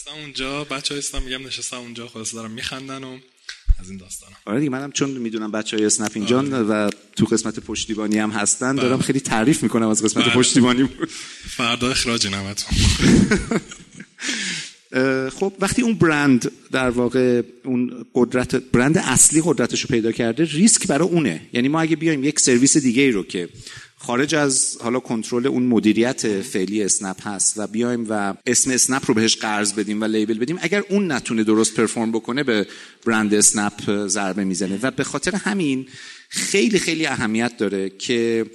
نشستم 0.04 0.20
اونجا. 0.20 0.64
بچه 0.64 0.94
اسلام 0.94 1.22
میگم 1.22 1.46
نشستم 1.46 1.76
اونجا. 1.76 2.08
خلاص 2.08 2.34
دارم 2.34 2.50
میخندن 2.50 3.04
و 3.04 3.18
از 3.80 3.90
این 3.90 3.98
داستانا. 3.98 4.36
آره 4.46 4.58
دیگه 4.58 4.70
منم 4.70 4.92
چون 4.92 5.10
می‌دونم 5.10 5.50
بچه 5.50 5.76
های 5.76 5.86
اسنپ 5.86 6.12
اینجان 6.14 6.52
و 6.52 6.90
تو 7.16 7.24
قسمت 7.24 7.60
پشتیبانی 7.60 8.18
هم 8.18 8.30
هستن 8.30 8.74
دارم 8.74 8.98
خیلی 8.98 9.20
تعریف 9.20 9.62
می‌کنم 9.62 9.88
از 9.88 10.02
قسمت 10.02 10.28
پشتیبانی. 10.28 10.88
فردا 11.48 11.90
اخراج 11.90 12.26
نمتون. 12.26 12.78
خب 15.38 15.52
وقتی 15.58 15.82
اون 15.82 15.94
برند 15.94 16.52
در 16.72 16.90
واقع 16.90 17.42
اون 17.64 18.06
قدرت 18.14 18.54
برند 18.54 18.98
اصلی 18.98 19.42
قدرتش 19.44 19.80
رو 19.80 19.88
پیدا 19.88 20.12
کرده 20.12 20.44
ریسک 20.44 20.86
برای 20.86 21.08
اونه. 21.08 21.40
یعنی 21.52 21.68
ما 21.68 21.80
اگه 21.80 21.96
بیایم 21.96 22.24
یک 22.24 22.40
سرویس 22.40 22.76
دیگه 22.76 23.02
ای 23.02 23.10
رو 23.10 23.22
که 23.22 23.48
خارج 24.06 24.34
از 24.34 24.76
حالا 24.80 25.00
کنترل 25.00 25.46
اون 25.46 25.62
مدیریت 25.62 26.40
فعلی 26.40 26.82
اسنپ 26.82 27.26
هست 27.28 27.54
و 27.56 27.66
بیایم 27.66 28.06
و 28.08 28.34
اسم 28.46 28.70
اسنپ 28.70 29.02
رو 29.06 29.14
بهش 29.14 29.36
قرض 29.36 29.72
بدیم 29.72 30.00
و 30.00 30.04
لیبل 30.04 30.38
بدیم 30.38 30.58
اگر 30.62 30.84
اون 30.88 31.12
نتونه 31.12 31.44
درست 31.44 31.74
پرفورم 31.74 32.12
بکنه 32.12 32.42
به 32.42 32.66
برند 33.06 33.34
اسنپ 33.34 34.06
ضربه 34.06 34.44
می‌زنه. 34.44 34.78
و 34.82 34.90
به 34.90 35.04
خاطر 35.04 35.36
همین 35.36 35.86
خیلی 36.28 36.78
خیلی 36.78 37.06
اهمیت 37.06 37.56
داره 37.56 37.90
که 37.90 38.46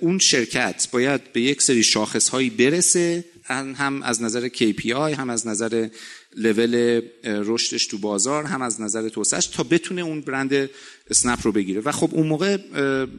اون 0.00 0.18
شرکت 0.18 0.88
باید 0.92 1.32
به 1.32 1.40
یک 1.40 1.62
سری 1.62 1.82
شاخص 1.82 2.28
هایی 2.28 2.50
برسه 2.50 3.24
هم 3.50 4.02
از 4.02 4.22
نظر 4.22 4.48
KPI 4.48 4.90
هم 4.90 5.30
از 5.30 5.46
نظر 5.46 5.88
لول 6.36 7.00
رشدش 7.24 7.86
تو 7.86 7.98
بازار 7.98 8.44
هم 8.44 8.62
از 8.62 8.80
نظر 8.80 9.08
توسعهش 9.08 9.46
تا 9.46 9.62
بتونه 9.62 10.02
اون 10.02 10.20
برند 10.20 10.70
اسنپ 11.10 11.38
رو 11.42 11.52
بگیره. 11.52 11.80
و 11.80 11.92
خب 11.92 12.10
اون 12.12 12.26
موقع 12.26 12.58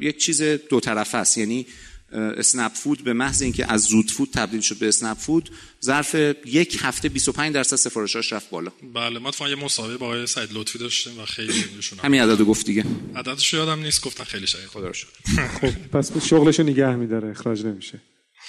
یک 0.01 0.17
چیز 0.17 0.41
دو 0.41 0.79
طرفه 0.79 1.17
است. 1.17 1.37
یعنی 1.37 1.65
اسنپ 2.11 2.73
فود 2.73 3.03
به 3.03 3.13
محض 3.13 3.41
اینکه 3.41 3.71
از 3.71 3.83
زود 3.83 4.11
فود 4.11 4.29
تبدیل 4.33 4.61
شد 4.61 4.77
به 4.77 4.87
اسنپ 4.87 5.17
فود 5.17 5.49
ظرف 5.85 6.15
یک 6.45 6.77
هفته 6.81 7.09
25 7.09 7.53
درصد 7.53 7.75
سفارشاش 7.75 8.33
رفت 8.33 8.49
بالا. 8.49 8.71
بله 8.93 9.19
ما 9.19 9.31
تو 9.31 9.49
یه 9.49 9.55
مسابقه 9.55 9.97
با 9.97 10.05
آقای 10.05 10.27
سعید 10.27 10.49
لطفی 10.53 10.79
داشتیم 10.79 11.19
و 11.19 11.25
خیلی 11.25 11.63
ایشون 11.75 11.99
همین 11.99 12.21
عددو 12.21 12.45
گفت 12.45 12.65
دیگه. 12.65 12.85
عددش 13.15 13.53
یادم 13.53 13.79
نیست 13.79 14.01
گفتن 14.01 14.23
خیلی 14.23 14.47
شاید 14.47 14.65
خدا 14.65 14.87
رو 14.87 14.93
شکر. 14.93 15.47
خب 15.47 15.89
پس 15.93 16.25
شغلشو 16.25 16.63
نگه 16.63 16.95
میداره 16.95 17.29
اخراج 17.29 17.65
نمیشه. 17.65 18.01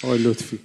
آقای 0.03 0.19
لطفی. 0.19 0.59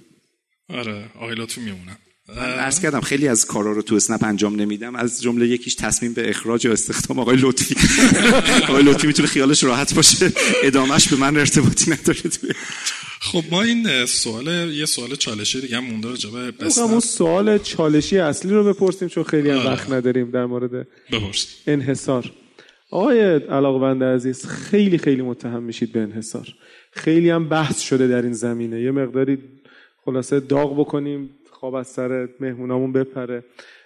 آره 0.69 1.09
آقای 1.15 1.35
لطفی 1.35 1.61
میمونن 1.61 1.97
من 2.29 2.37
عرض 2.37 2.79
کردم 2.79 3.01
خیلی 3.01 3.27
از 3.27 3.45
کارا 3.45 3.71
رو 3.71 3.81
تو 3.81 3.95
اسنپ 3.95 4.23
انجام 4.23 4.55
نمیدم. 4.55 4.95
از 4.95 5.21
جمله 5.21 5.47
یکیش 5.47 5.75
تصمیم 5.75 6.13
به 6.13 6.29
اخراج 6.29 6.67
و 6.67 6.71
استخدام 6.71 7.19
آقای 7.19 7.37
لطفی. 7.39 7.75
آقای 8.69 8.83
لطفی 8.83 9.07
می‌تونه 9.07 9.27
خیالش 9.27 9.63
راحت 9.63 9.93
باشه. 9.93 10.31
ادامش 10.63 11.07
به 11.07 11.15
من 11.15 11.37
ارتباطی 11.37 11.91
نداره. 11.91 12.19
توی 12.21 12.49
خب 13.19 13.43
ما 13.51 13.61
این 13.61 14.05
سوال 14.05 14.47
یه 14.47 14.85
سوال 14.85 15.15
چالشی 15.15 15.61
دیگه 15.61 15.77
هم 15.77 15.83
مونده 15.85 16.09
راجع 16.09 16.29
به 16.29 16.53
اون 16.77 16.99
سوال 16.99 17.57
چالشی 17.57 18.17
اصلی 18.17 18.51
رو 18.51 18.73
بپرسیم 18.73 19.07
چون 19.07 19.23
خیلی 19.23 19.49
هم 19.49 19.65
وقت 19.65 19.91
نداریم 19.91 20.31
در 20.31 20.45
مورد 20.45 20.87
بپرس 21.11 21.47
انحصار. 21.67 22.31
آقای 22.91 23.19
علاقمند 23.35 24.03
عزیز 24.03 24.45
خیلی 24.45 24.97
خیلی 24.97 25.21
متهم 25.21 25.63
میشید 25.63 25.91
به 25.91 25.99
انحصار. 25.99 26.47
خیلی 26.91 27.29
هم 27.29 27.49
بحث 27.49 27.79
شده 27.79 28.07
در 28.07 28.21
این 28.21 28.33
زمینه. 28.33 28.81
یه 28.81 28.91
مقداری 28.91 29.37
خلاصه 30.05 30.39
داغ 30.39 30.79
بکنیم. 30.79 31.29
خواب 31.65 31.75
از 31.75 31.87
سر 31.87 32.27
مهمونامون 32.39 32.91
بپره. 32.91 33.43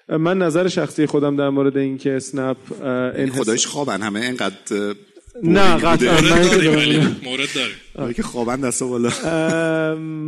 من 0.09 0.37
نظر 0.37 0.67
شخصی 0.67 1.05
خودم 1.05 1.35
در 1.35 1.49
مورد 1.49 1.77
اینکه 1.77 2.11
اسنپ 2.11 2.57
این 3.15 3.29
خدایش 3.29 3.67
خوابن 3.67 4.01
همه 4.01 4.19
اینقدر 4.19 4.55
نه 5.43 5.77
قطعا 5.77 6.21
مورد 7.23 7.47
داریم. 7.55 8.13
که 8.13 8.23
خوابن 8.23 8.61
دست 8.61 8.83
بالا. 8.83 9.09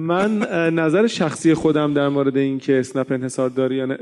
من 0.07 0.37
نظر 0.73 1.07
شخصی 1.07 1.53
خودم 1.53 1.93
در 1.93 2.07
مورد 2.07 2.37
اینکه 2.37 2.79
اسنپ 2.79 3.11
انحصار 3.11 3.49
داری 3.49 3.75
یا 3.75 3.97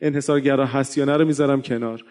انحصارگرا 0.00 0.66
هست 0.66 0.98
یا 0.98 1.04
نه 1.04 1.16
رو 1.16 1.24
می‌ذارم 1.24 1.62
کنار. 1.62 2.04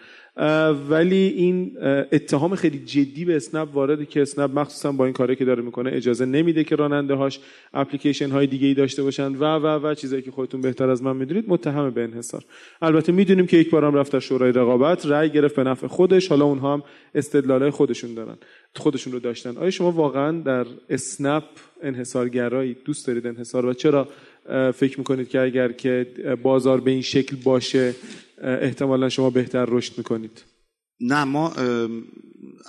ولی 0.88 1.34
این 1.36 1.76
اتهام 2.12 2.54
خیلی 2.54 2.78
جدی 2.78 3.24
به 3.24 3.36
اسنپ 3.36 3.68
وارده 3.74 4.06
که 4.06 4.22
اسنپ 4.22 4.58
مخصوصا 4.58 4.92
با 4.92 5.04
این 5.04 5.14
کاری 5.14 5.36
که 5.36 5.44
داره 5.44 5.62
می‌کنه 5.62 5.90
اجازه 5.92 6.24
نمیده 6.24 6.64
که 6.64 6.76
راننده 6.76 7.14
هاش 7.14 7.40
اپلیکیشن 7.74 8.30
های 8.30 8.46
دیگه 8.46 8.66
ای 8.66 8.74
داشته 8.74 9.02
باشن 9.02 9.34
و 9.34 9.44
و 9.44 9.66
و 9.66 9.94
چیزایی 9.94 10.22
که 10.22 10.30
خودتون 10.30 10.60
بهتر 10.60 10.90
از 10.90 11.02
من 11.02 11.16
می‌دونید 11.16 11.44
متهم 11.48 11.90
به 11.90 12.04
انحصار. 12.04 12.44
البته 12.82 13.12
می‌دونیم 13.12 13.46
که 13.46 13.56
یک 13.56 13.70
بارم 13.70 13.94
رفت 13.94 14.12
در 14.12 14.20
شورای 14.20 14.52
رقابت 14.52 15.06
رأی 15.06 15.30
گرفت 15.30 15.56
به 15.56 15.64
نفع 15.64 15.86
خودش 15.86 16.28
حالا 16.28 16.44
اونها 16.44 16.74
هم 16.74 16.82
استدلالای 17.14 17.70
خودشون 17.70 18.14
دارن 18.14 18.36
خودشون 18.74 19.12
رو 19.12 19.18
داشتن. 19.18 19.56
آیا 19.56 19.70
شما 19.70 19.92
واقعا 19.92 20.40
در 20.40 20.66
اسنپ 20.90 21.44
انحصارگرایی 21.82 22.76
دوست 22.84 23.06
دارید 23.06 23.26
انحصار 23.26 23.66
و 23.66 23.74
چرا 23.74 24.08
فکر 24.74 24.98
می‌کنید 24.98 25.28
که 25.28 25.40
اگر 25.40 25.72
که 25.72 26.06
بازار 26.42 26.80
به 26.80 26.90
این 26.90 27.02
شکل 27.02 27.36
باشه 27.36 27.94
احتمالا 28.42 29.08
شما 29.08 29.30
بهتر 29.30 29.64
رشد 29.68 29.92
می‌کنید. 29.98 30.44
نه 31.00 31.24
ما 31.24 31.52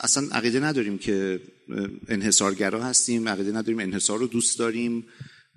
اصلا 0.03 0.23
عقیده 0.31 0.59
نداریم 0.59 0.97
که 0.97 1.39
انحصارگرا 2.07 2.83
هستیم 2.83 3.29
عقیده 3.29 3.51
نداریم 3.51 3.79
انحصار 3.79 4.19
رو 4.19 4.27
دوست 4.27 4.59
داریم 4.59 5.05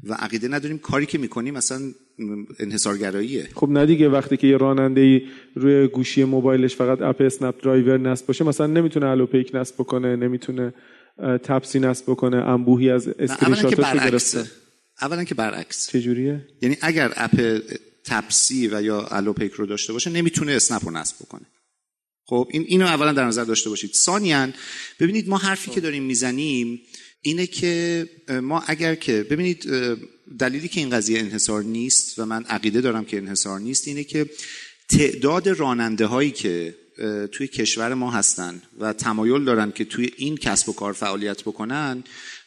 و 0.02 0.14
عقیده 0.14 0.48
نداریم 0.48 0.78
کاری 0.78 1.06
که 1.06 1.18
می‌کنیم 1.18 1.56
اصلا 1.56 1.80
انحصارگراییه. 2.58 3.48
خب 3.54 3.68
نه 3.68 3.86
دیگه 3.86 4.08
وقتی 4.08 4.36
که 4.36 4.46
یه 4.46 4.56
راننده 4.56 5.00
ای 5.00 5.22
روی 5.54 5.86
گوشی 5.86 6.24
موبایلش 6.24 6.76
فقط 6.76 7.02
app 7.02 7.20
اسنپ 7.20 7.62
درایور 7.62 7.98
نصب 7.98 8.26
باشه 8.26 8.44
مثلا 8.44 8.66
نمی‌تونه 8.66 9.06
الوپیک 9.06 9.50
نصب 9.54 9.74
بکنه 9.74 10.16
نمی‌تونه 10.16 10.74
تپسی 11.42 11.80
نصب 11.80 12.10
بکنه 12.10 12.36
انبوهی 12.36 12.90
از 12.90 13.08
اسکرین 13.08 13.54
شاتش 13.54 13.92
رو 13.92 14.00
گرفته. 14.10 14.44
اولا 15.00 15.24
که 15.24 15.34
برعکس. 15.34 15.90
چجوریه؟ 15.90 16.48
یعنی 16.62 16.76
اگر 16.80 17.12
app 17.16 17.62
تپسی 18.04 18.68
و 18.68 18.82
یا 18.82 19.06
الوپیک 19.06 19.52
رو 19.52 19.66
داشته 19.66 19.92
باشه 19.92 20.10
نمی‌تونه 20.10 20.52
اسنپ 20.52 20.84
رو 20.84 20.90
نصب 20.90 21.16
بکنه. 21.20 21.46
خب 22.24 22.48
این 22.50 22.64
اینو 22.68 22.86
اولا 22.86 23.12
در 23.12 23.24
نظر 23.24 23.44
داشته 23.44 23.70
باشید. 23.70 23.94
ثانیا 23.94 24.48
ببینید 25.00 25.28
ما 25.28 25.38
حرفی 25.38 25.70
که 25.70 25.80
داریم 25.80 26.02
می‌زنیم 26.02 26.80
اینه 27.22 27.46
که 27.46 28.08
ما 28.42 28.62
اگر 28.66 28.94
که 28.94 29.26
ببینید 29.30 29.66
دلیلی 30.38 30.68
که 30.68 30.80
این 30.80 30.90
قضیه 30.90 31.18
انحصار 31.18 31.62
نیست 31.62 32.18
و 32.18 32.26
من 32.26 32.44
عقیده 32.44 32.80
دارم 32.80 33.04
که 33.04 33.16
انحصار 33.16 33.60
نیست 33.60 33.88
اینه 33.88 34.04
که 34.04 34.30
تعداد 34.88 35.48
راننده 35.48 36.06
هایی 36.06 36.30
که 36.30 36.74
توی 37.32 37.48
کشور 37.48 37.94
ما 37.94 38.10
هستن 38.10 38.62
و 38.78 38.92
تمایل 38.92 39.44
دارن 39.44 39.72
که 39.72 39.84
توی 39.84 40.10
این 40.16 40.36
کسب 40.36 40.68
و 40.68 40.72
کار 40.72 40.92
فعالیت 40.92 41.42
بکنن 41.42 42.04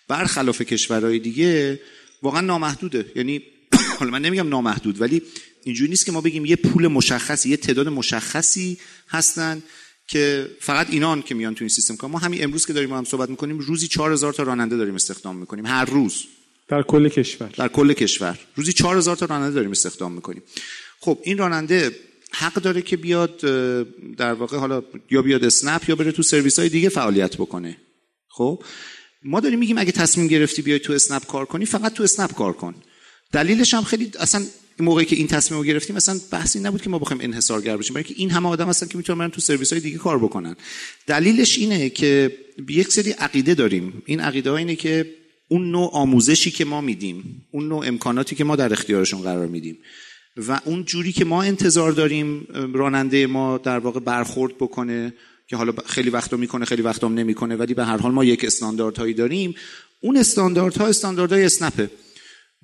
برخلاف 0.08 0.62
کشورهای 0.62 1.20
دیگه 1.20 1.80
واقعا 2.24 2.41
نامحدوده. 2.41 3.11
یعنی 3.15 3.41
حالا 3.99 4.11
من 4.11 4.21
نمیگم 4.21 4.49
نامحدود 4.49 5.01
ولی 5.01 5.21
اینجوری 5.63 5.89
نیست 5.89 6.05
که 6.05 6.11
ما 6.11 6.21
بگیم 6.21 6.45
یه 6.45 6.55
پول 6.55 6.88
مشخصی 6.88 7.49
یه 7.49 7.57
تعداد 7.57 7.88
مشخصی 7.88 8.78
هستن 9.07 9.63
که 10.07 10.49
فقط 10.59 10.89
اینان 10.89 11.21
که 11.21 11.36
میان 11.36 11.55
تو 11.55 11.63
این 11.63 11.69
سیستم 11.69 11.95
کار. 11.95 12.09
ما 12.09 12.17
همین 12.17 12.43
امروز 12.43 12.65
که 12.65 12.74
داریم 12.74 12.89
ما 12.89 12.97
هم 12.97 13.03
صحبت 13.03 13.30
می‌کنیم 13.30 13.59
روزی 13.59 13.88
4000 13.88 14.34
تا 14.34 14.43
راننده 14.43 14.78
داریم 14.78 14.95
استخدام 14.95 15.36
می‌کنیم. 15.36 15.65
هر 15.65 15.86
روز. 15.86 16.24
در 16.67 16.82
کل 16.82 17.09
کشور. 17.09 17.49
در 17.57 17.67
کل 17.67 17.93
کشور. 17.93 18.39
روزی 18.55 18.74
4000 18.74 19.15
تا 19.15 19.26
راننده 19.26 19.55
داریم 19.55 19.71
استخدام 19.71 20.11
می‌کنیم. 20.11 20.43
خب 20.99 21.19
این 21.24 21.38
راننده 21.38 21.91
حق 22.32 22.53
داره 22.53 22.82
که 22.82 22.97
بیاد 22.97 23.38
در 24.17 24.34
واقع 24.34 24.57
حالا 24.57 24.84
یا 25.11 25.21
بیاد 25.21 25.43
اسنپ 25.43 25.89
یا 25.89 25.95
بره 25.95 26.11
تو 26.11 26.24
سرویس 26.24 26.59
های 26.59 26.69
دیگه 26.69 26.89
فعالیت 26.89 27.38
بکنه. 27.38 27.78
خب؟ 28.30 28.63
ما 29.26 29.39
داریم 29.39 29.59
میگیم 29.59 29.78
اگه 29.78 29.91
تصمیم 29.91 30.28
گرفتی 30.28 30.61
بیای 30.61 30.80
تو 30.80 30.93
اسنپ 30.93 31.26
کار 31.26 31.45
کنی 31.45 31.65
فقط 31.65 31.93
تو 31.93 32.03
اسنپ 32.03 32.34
کار 32.34 32.53
کن. 32.53 32.76
دلیلش 33.32 33.74
هم 33.74 33.84
خیلی 33.84 34.11
اصلا 34.19 34.45
موقعی 34.80 35.05
که 35.05 35.15
این 35.15 35.28
تصمیم 35.28 35.59
رو 35.59 35.65
گرفتیم 35.65 35.95
مثلا 35.95 36.19
بحثی 36.32 36.59
نبود 36.59 36.82
که 36.82 36.89
ما 36.89 36.99
بخوایم 36.99 37.21
انحصارگر 37.21 37.78
بشیم 37.78 37.93
برای 37.93 38.03
که 38.03 38.13
این 38.17 38.30
همه 38.30 38.49
آدم 38.49 38.69
هستن 38.69 38.88
که 38.88 38.97
می‌تونن 38.97 39.19
برن 39.19 39.30
تو 39.30 39.41
سرویس 39.41 39.74
های 39.74 39.82
دیگه 39.82 39.97
کار 39.97 40.19
بکنن. 40.19 40.55
دلیلش 41.07 41.57
اینه 41.57 41.89
که 41.89 42.38
یک 42.69 42.88
سری 42.88 43.11
عقیده 43.11 43.53
داریم. 43.53 44.03
این 44.05 44.19
عقیده 44.19 44.49
ها 44.49 44.57
اینه 44.57 44.76
که 44.76 45.13
اون 45.47 45.71
نوع 45.71 45.89
آموزشی 45.93 46.51
که 46.51 46.65
ما 46.65 46.82
میدیم 46.82 47.45
اون 47.51 47.67
نوع 47.67 47.88
امکاناتی 47.88 48.36
که 48.36 48.43
ما 48.43 48.55
در 48.55 48.74
اختیارشون 48.74 49.21
قرار 49.21 49.47
میدیم 49.47 49.78
و 50.38 50.59
اون 50.65 50.86
جوری 50.86 51.11
که 51.11 51.26
ما 51.26 51.43
انتظار 51.43 51.91
داریم 51.91 52.47
راننده 52.74 53.28
ما 53.28 53.57
در 53.57 53.80
واقع 53.80 53.99
برخورد 53.99 54.57
بکنه 54.57 55.13
که 55.48 55.56
حالا 55.56 55.74
خیلی 55.86 56.10
وقتا 56.10 56.38
می‌کنه 56.38 56.66
خیلی 56.66 56.82
وقتا 56.82 57.08
هم 57.08 57.14
نمی‌کنه 57.14 57.56
ولی 57.56 57.74
به 57.74 57.86
هر 57.86 57.98
حال 57.98 58.12
ما 58.12 58.26
یک 58.26 58.46
استانداردهایی 58.46 59.14
داریم. 59.14 59.56
اون 60.02 60.18
استانداردها 60.18 60.88
استانداردهای 60.88 61.46
اسنپه 61.46 61.89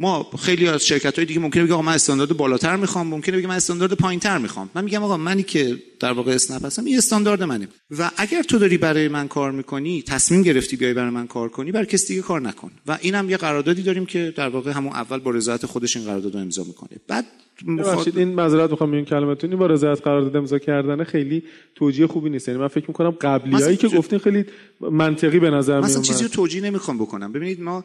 ما 0.01 0.31
خیلی 0.39 0.67
از 0.67 0.85
شرکت 0.85 1.15
های 1.15 1.25
دیگه 1.25 1.39
ممکنه 1.39 1.63
بگه 1.63 1.73
آقا 1.73 1.81
من 1.81 1.93
استاندارد 1.93 2.37
بالاتر 2.37 2.75
می‌خوام 2.75 3.07
ممکنه 3.07 3.37
بگه 3.37 3.47
من 3.47 3.55
استاندارد 3.55 3.93
پایینتر 3.93 4.37
می‌خوام. 4.37 4.69
من 4.75 4.83
میگم 4.83 5.03
آقا 5.03 5.17
منی 5.17 5.43
که 5.43 5.83
در 5.99 6.11
واقع 6.11 6.31
اسنپ 6.31 6.65
هستم 6.65 6.85
این 6.85 6.97
استاندارد 6.97 7.43
منه. 7.43 7.67
و 7.91 8.11
اگر 8.17 8.43
تو 8.43 8.57
داری 8.59 8.77
برای 8.77 9.07
من 9.07 9.27
کار 9.27 9.51
می‌کنی 9.51 10.01
تصمیم 10.01 10.43
گرفتی 10.43 10.75
بیای 10.75 10.93
برای 10.93 11.09
من 11.09 11.27
کار 11.27 11.49
کنی 11.49 11.71
برای 11.71 11.85
کسی 11.85 12.07
دیگه 12.07 12.21
کار 12.21 12.41
نکن. 12.41 12.71
و 12.87 12.97
اینم 13.01 13.29
یه 13.29 13.37
قراردادی 13.37 13.83
داریم 13.83 14.05
که 14.05 14.33
در 14.37 14.49
واقع 14.49 14.71
همون 14.71 14.93
اول 14.93 15.19
با 15.19 15.31
رضایت 15.31 15.65
خودش 15.65 15.97
این 15.97 16.05
قرارداد 16.05 16.33
رو 16.33 16.39
امضا 16.39 16.63
می‌کنه. 16.63 16.99
بعد 17.07 17.25
مخاطب 17.65 18.17
این 18.17 18.27
معذرت 18.27 18.71
می‌خوام 18.71 18.93
این 18.93 19.05
کلمتونی 19.05 19.55
با 19.55 19.67
رضایت 19.67 20.01
قرارداد 20.01 20.35
امضا 20.35 20.59
کردن 20.59 21.03
خیلی 21.03 21.43
توجیه 21.75 22.07
خوبی 22.07 22.29
نیست. 22.29 22.47
یعنی 22.47 22.59
من 22.59 22.67
فکر 22.67 22.85
می‌کنم 22.87 23.11
قبلیایی 23.11 23.77
که 23.77 23.87
گفتین 23.87 24.19
خیلی 24.19 24.45
منطقی 24.79 25.39
به 25.39 25.49
نظر 25.49 25.73
میاد 25.73 25.83
مثلا 25.83 26.01
چیزی 26.01 26.23
رو 26.23 26.29
توجیه 26.29 26.61
نمی‌خوام 26.61 26.97
بکنم. 26.97 27.31
ببینید 27.31 27.61
ما 27.61 27.83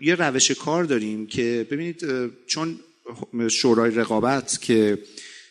یه 0.00 0.14
روش 0.14 0.50
کار 0.50 0.84
داریم 0.84 1.26
که 1.26 1.66
ببینید 1.70 2.04
چون 2.46 2.76
شورای 3.50 3.94
رقابت 3.94 4.58
که 4.62 4.98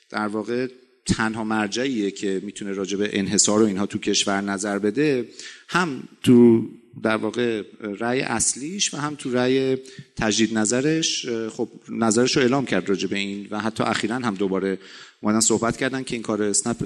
در 0.10 0.28
واقع 0.28 0.68
تنها 1.06 1.44
مرجعیه 1.44 2.12
که 2.12 2.42
می‌تونه 2.44 2.74
راجع 2.74 2.98
به 2.98 3.10
انحصار 3.14 3.62
و 3.62 3.66
اینها 3.66 3.86
تو 3.86 3.98
کشور 3.98 4.42
نظر 4.42 4.80
بده 4.80 5.26
هم 5.70 6.04
تو 6.24 6.66
در 7.04 7.16
واقع 7.16 7.64
رأی 8.00 8.22
اصلیش 8.22 8.94
و 8.94 8.98
هم 8.98 9.16
تو 9.16 9.32
رأی 9.32 9.78
تجدید 10.16 10.58
نظرش 10.58 11.26
خب 11.50 11.70
نظرش 11.90 12.36
رو 12.36 12.42
اعلام 12.42 12.66
کرد 12.66 12.90
راجع 12.90 13.08
به 13.08 13.18
این 13.18 13.48
و 13.52 13.60
حتی 13.60 13.84
اخیرا 13.84 14.16
هم 14.16 14.36
دوباره 14.36 14.78
اومدن 15.22 15.40
صحبت 15.40 15.78
کردن 15.78 16.04
که 16.04 16.16
این 16.16 16.24
کار 16.24 16.44
اسنپ 16.44 16.78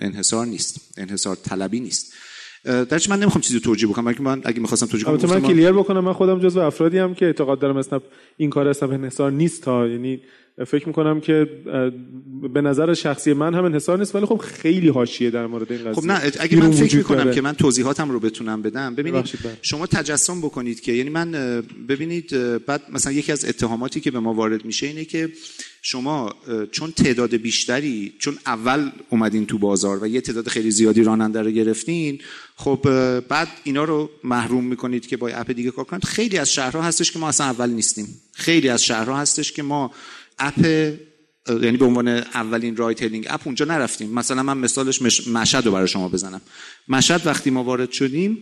انحصار 0.00 0.46
نیست 0.46 0.80
انحصار 0.96 1.36
طلبی 1.36 1.80
نیست. 1.80 2.12
درش 2.64 3.08
من 3.08 3.18
نمی‌خوام 3.18 3.40
چیزی 3.40 3.60
توجیه 3.60 3.88
بکنم 3.88 4.04
بلکه 4.04 4.22
من 4.22 4.42
اگه 4.44 4.60
می‌خواستم 4.60 4.86
توجیه 4.86 5.04
کنم 5.04 5.30
من 5.30 5.40
کلیر 5.40 5.72
بکنم 5.72 6.04
من 6.04 6.12
خودم 6.12 6.40
جزو 6.40 6.60
افرادی 6.60 6.98
هم 6.98 7.14
که 7.14 7.26
اعتقاد 7.26 7.58
دارم 7.58 7.76
اسنپ 7.76 8.02
این 8.36 8.50
کار 8.50 8.68
اسنپ 8.68 8.90
انحصار 8.90 9.32
نیست 9.32 9.62
تا 9.62 9.88
یعنی 9.88 10.20
فکر 10.66 10.88
می‌کنم 10.88 11.20
که 11.20 11.48
به 12.54 12.60
نظر 12.60 12.94
شخصی 12.94 13.32
من 13.32 13.54
هم 13.54 13.64
انحصار 13.64 13.98
نیست 13.98 14.14
ولی 14.14 14.26
خب 14.26 14.36
خیلی 14.36 14.88
حاشیه 14.88 15.30
در 15.30 15.46
مورد 15.46 15.72
این 15.72 15.80
قضیه. 15.80 15.92
خب 15.92 16.04
نه 16.04 16.32
اگه 16.40 16.56
من 16.56 16.70
فکر 16.70 16.96
می‌کنم 16.96 17.18
داره. 17.18 17.34
که 17.34 17.40
من 17.40 17.52
توضیحاتم 17.52 18.10
رو 18.10 18.20
بتونم 18.20 18.62
بدم 18.62 18.94
ببینید 18.94 19.24
شما 19.62 19.86
تجسم 19.86 20.40
بکنید 20.40 20.80
که 20.80 20.92
یعنی 20.92 21.10
من 21.10 21.30
ببینید 21.88 22.30
بعد 22.66 22.82
مثلا 22.92 23.12
یکی 23.12 23.32
از 23.32 23.44
اتهاماتی 23.44 24.00
که 24.00 24.10
به 24.10 24.20
ما 24.20 24.34
وارد 24.34 24.64
میشه 24.64 24.86
اینه 24.86 25.04
که 25.04 25.32
شما 25.82 26.34
چون 26.70 26.90
تعداد 26.90 27.36
بیشتری 27.36 28.12
چون 28.18 28.38
اول 28.46 28.90
اومدین 29.10 29.46
تو 29.46 29.58
بازار 29.58 30.02
و 30.02 30.06
یه 30.06 30.20
تعداد 30.20 30.48
خیلی 30.48 30.70
زیادی 30.70 31.02
راننده 31.02 31.42
رو 31.42 31.50
گرفتین 31.50 32.18
خب 32.56 32.80
بعد 33.28 33.48
اینا 33.64 33.84
رو 33.84 34.10
محروم 34.24 34.64
می‌کنید 34.64 35.06
که 35.06 35.16
با 35.16 35.28
app 35.28 35.50
دیگه 35.50 35.70
کار 35.70 35.84
کنید. 35.84 36.04
خیلی 36.04 36.38
از 36.38 36.52
شهرها 36.52 36.82
هستش 36.82 37.12
که 37.12 37.18
ما 37.18 37.28
اصلا 37.28 37.46
اول 37.46 37.70
نیستیم. 37.70 38.06
خیلی 38.32 38.68
از 38.68 38.84
شهرها 38.84 39.18
هستش 39.18 39.52
که 39.52 39.62
ما 39.62 39.90
app 40.38 40.58
یعنی 41.48 41.76
به 41.76 41.84
عنوان 41.84 42.08
اولین 42.08 42.76
ride-hailing 42.76 43.26
app 43.28 43.40
اونجا 43.44 43.64
نرفتیم. 43.64 44.10
مثلا 44.10 44.42
من 44.42 44.58
مثالش 44.58 45.02
مشهد 45.28 45.66
رو 45.66 45.72
برای 45.72 45.88
شما 45.88 46.08
بزنم. 46.08 46.40
مشهد 46.88 47.26
وقتی 47.26 47.50
ما 47.50 47.64
وارد 47.64 47.92
شدیم 47.92 48.38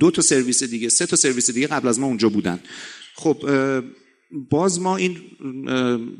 دو 0.00 0.10
تا 0.10 0.22
سرویس 0.22 0.62
دیگه 0.62 0.88
سه 0.88 1.06
تا 1.06 1.16
سرویس 1.16 1.50
دیگه 1.50 1.66
قبل 1.66 1.88
از 1.88 1.98
ما 1.98 2.06
اونجا 2.06 2.28
بودن. 2.28 2.60
خب 3.14 3.44
باز 4.30 4.80
ما 4.80 4.96
این 4.96 5.16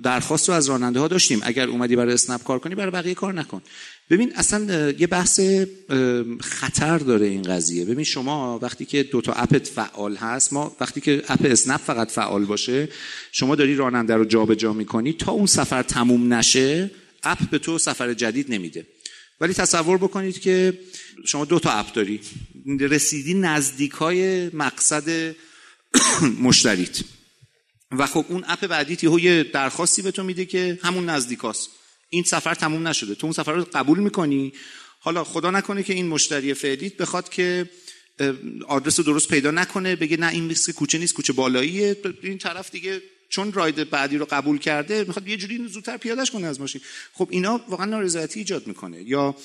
درخواست 0.03 0.49
رو 0.49 0.55
از 0.55 0.69
راننده 0.69 1.01
ها 1.01 1.09
داشتیم. 1.09 1.41
اگر 1.43 1.69
اومدی 1.69 1.97
برای 1.97 2.15
اسنپ 2.15 2.45
کار 2.45 2.59
کنی 2.59 2.75
برای 2.75 2.91
بقیه 2.91 3.15
کار 3.15 3.35
نکن. 3.35 3.63
ببین 4.11 4.33
اصلا 4.37 4.91
یه 4.91 5.07
بحث 5.07 5.41
خطر 6.41 6.99
داره 6.99 7.27
این 7.27 7.43
قضیه. 7.43 7.85
ببین 7.85 8.05
شما 8.05 8.59
وقتی 8.63 8.85
که 8.85 9.03
دو 9.03 9.21
تا 9.21 9.33
اپت 9.33 9.67
فعال 9.67 10.17
هست 10.17 10.53
ما 10.53 10.77
وقتی 10.81 11.01
که 11.01 11.23
اپ 11.29 11.41
اسنپ 11.45 11.81
فقط 11.81 12.11
فعال 12.11 12.45
باشه 12.45 12.89
شما 13.33 13.55
داری 13.55 13.75
راننده 13.75 14.15
رو 14.15 14.25
جابجا 14.25 14.55
جا 14.55 14.73
می‌کنی. 14.73 15.13
تا 15.13 15.33
اون 15.33 15.47
سفر 15.47 15.83
تموم 15.83 16.35
نشه 16.35 16.91
اپ 17.23 17.51
به 17.51 17.59
تو 17.59 17.79
سفر 17.79 18.15
جدید 18.15 18.53
نمیده. 18.53 18.87
ولی 19.41 19.55
تصور 19.55 19.99
بکنید 19.99 20.41
که 20.41 20.79
شما 21.27 21.45
دو 21.45 21.59
تا 21.59 21.71
اپ 21.71 21.93
داری. 21.93 22.21
رسیدی 22.81 23.35
نزدیک 23.35 23.93
های 23.93 24.49
مقصد 24.49 25.35
مشتریت. 26.47 27.01
و 27.91 28.07
خب 28.07 28.25
اون 28.29 28.45
اپ 28.49 28.67
بعدی 28.67 29.09
یه 29.21 29.43
درخواستی 29.43 30.03
به 30.03 30.11
تو 30.11 30.23
میده 30.23 30.45
که 30.45 30.79
همون 30.83 31.11
نزدیکاست 31.11 31.71
این 32.11 32.23
سفر 32.23 32.55
تموم 32.55 32.89
نشده. 32.89 33.15
تو 33.15 33.27
اون 33.27 33.33
سفر 33.33 33.53
رو 33.53 33.67
قبول 33.73 33.99
می‌کنی؟ 33.99 34.53
حالا 35.01 35.25
خدا 35.25 35.51
نکنه 35.51 35.83
که 35.83 35.93
این 35.95 36.07
مشتری 36.07 36.55
فعلیت 36.55 36.97
بخواد 36.97 37.29
که 37.29 37.71
آدرس 38.69 38.99
رو 38.99 39.05
درست 39.05 39.29
پیدا 39.29 39.51
نکنه 39.51 39.97
بگه 39.97 40.17
نه 40.17 40.29
این 40.29 40.49
لیست 40.49 40.71
کوچه 40.71 40.99
نیست 40.99 41.15
کوچه 41.15 41.33
بالاییه. 41.33 41.97
این 42.23 42.39
طرف 42.39 42.71
دیگه 42.71 43.03
چون 43.29 43.53
راید 43.53 43.91
بعدی 43.91 44.19
رو 44.19 44.27
قبول 44.31 44.59
کرده 44.59 45.05
می‌خواد 45.05 45.29
یه 45.29 45.37
جوری 45.37 45.69
زودتر 45.69 45.97
پیادش 45.97 46.31
کنه 46.31 46.47
از 46.47 46.61
ماشین. 46.61 46.81
خب 47.13 47.29
اینا 47.31 47.61
واقعا 47.69 47.87
نارضایتی 47.87 48.39
ایجاد 48.41 48.67
می‌کنه. 48.67 49.03
یا 49.03 49.37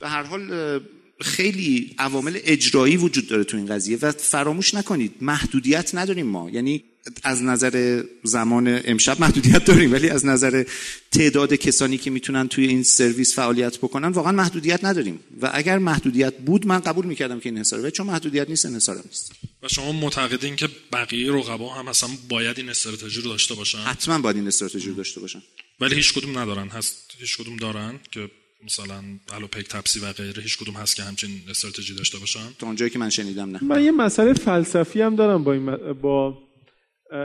به 0.00 0.08
هر 0.08 0.22
حال 0.22 0.80
خیلی 1.20 1.94
عوامل 1.98 2.38
اجرایی 2.44 2.96
وجود 2.96 3.26
داره 3.26 3.44
تو 3.44 3.56
این 3.56 3.66
قضیه 3.66 3.98
و 4.02 4.12
فراموش 4.12 4.74
نکنید 4.74 5.12
محدودیت 5.20 5.94
نداریم 5.94 6.26
ما. 6.26 6.50
یعنی 6.50 6.84
از 7.22 7.42
نظر 7.42 8.02
زمان 8.22 8.80
امشب 8.84 9.20
محدودیت 9.20 9.64
داریم 9.64 9.92
ولی 9.92 10.08
از 10.08 10.26
نظر 10.26 10.64
تعداد 11.10 11.54
کسانی 11.54 11.98
که 11.98 12.10
می‌تونن 12.10 12.48
توی 12.48 12.66
این 12.66 12.82
سرویس 12.82 13.34
فعالیت 13.34 13.78
بکنن 13.78 14.08
واقعا 14.08 14.32
محدودیت 14.32 14.84
نداریم. 14.84 15.20
و 15.42 15.50
اگر 15.54 15.78
محدودیت 15.78 16.34
بود 16.38 16.66
من 16.66 16.80
قبول 16.80 17.06
می‌کردم 17.06 17.40
که 17.40 17.48
این 17.48 17.56
انحصاره 17.56 17.90
چون 17.90 18.06
محدودیت 18.06 18.48
نیست 18.48 18.66
انحصارم 18.66 19.04
نیست. 19.06 19.32
و 19.62 19.68
شما 19.68 19.92
معتقدین 19.92 20.56
که 20.56 20.68
بقیه 20.92 21.32
رقبا 21.32 21.74
هم 21.74 21.88
اصلا 21.88 22.08
باید 22.28 22.58
این 22.58 22.68
استراتژی 22.68 23.20
رو 23.20 23.30
داشته 23.30 23.54
باشن؟ 23.54 23.78
حتما 23.78 24.18
باید 24.18 24.36
این 24.36 24.46
استراتژی 24.46 24.88
رو 24.88 24.94
داشته 24.94 25.20
باشن. 25.20 25.42
ولی 25.80 25.94
هیچ 25.94 26.14
کدوم 26.14 26.38
ندارن. 26.38 26.68
هست 26.68 26.96
هیچ 27.18 27.36
کدوم 27.36 27.56
دارن 27.56 28.00
که 28.10 28.30
مثلا 28.64 29.02
الو 29.36 29.46
پیک 29.46 29.68
تپسی 29.68 30.00
و 30.00 30.12
غیره 30.12 30.42
هیچ 30.42 30.58
کدوم 30.58 30.74
هست 30.74 30.96
که 30.96 31.02
همچین 31.02 31.30
استراتژی 31.50 31.94
داشته 31.94 32.18
باشن؟ 32.18 32.48
تا 32.58 32.66
اونجایی 32.66 32.90
که 32.90 32.98
من 32.98 33.10
شنیدم 33.10 33.50
نه. 33.50 33.64
من 33.64 33.84
یه 33.84 33.92
مسئله 33.92 34.32
فلسفی 34.32 35.00
هم 35.00 35.16
دارم 35.16 35.44
با 35.44 35.52
این, 35.52 35.76
با 36.02 36.38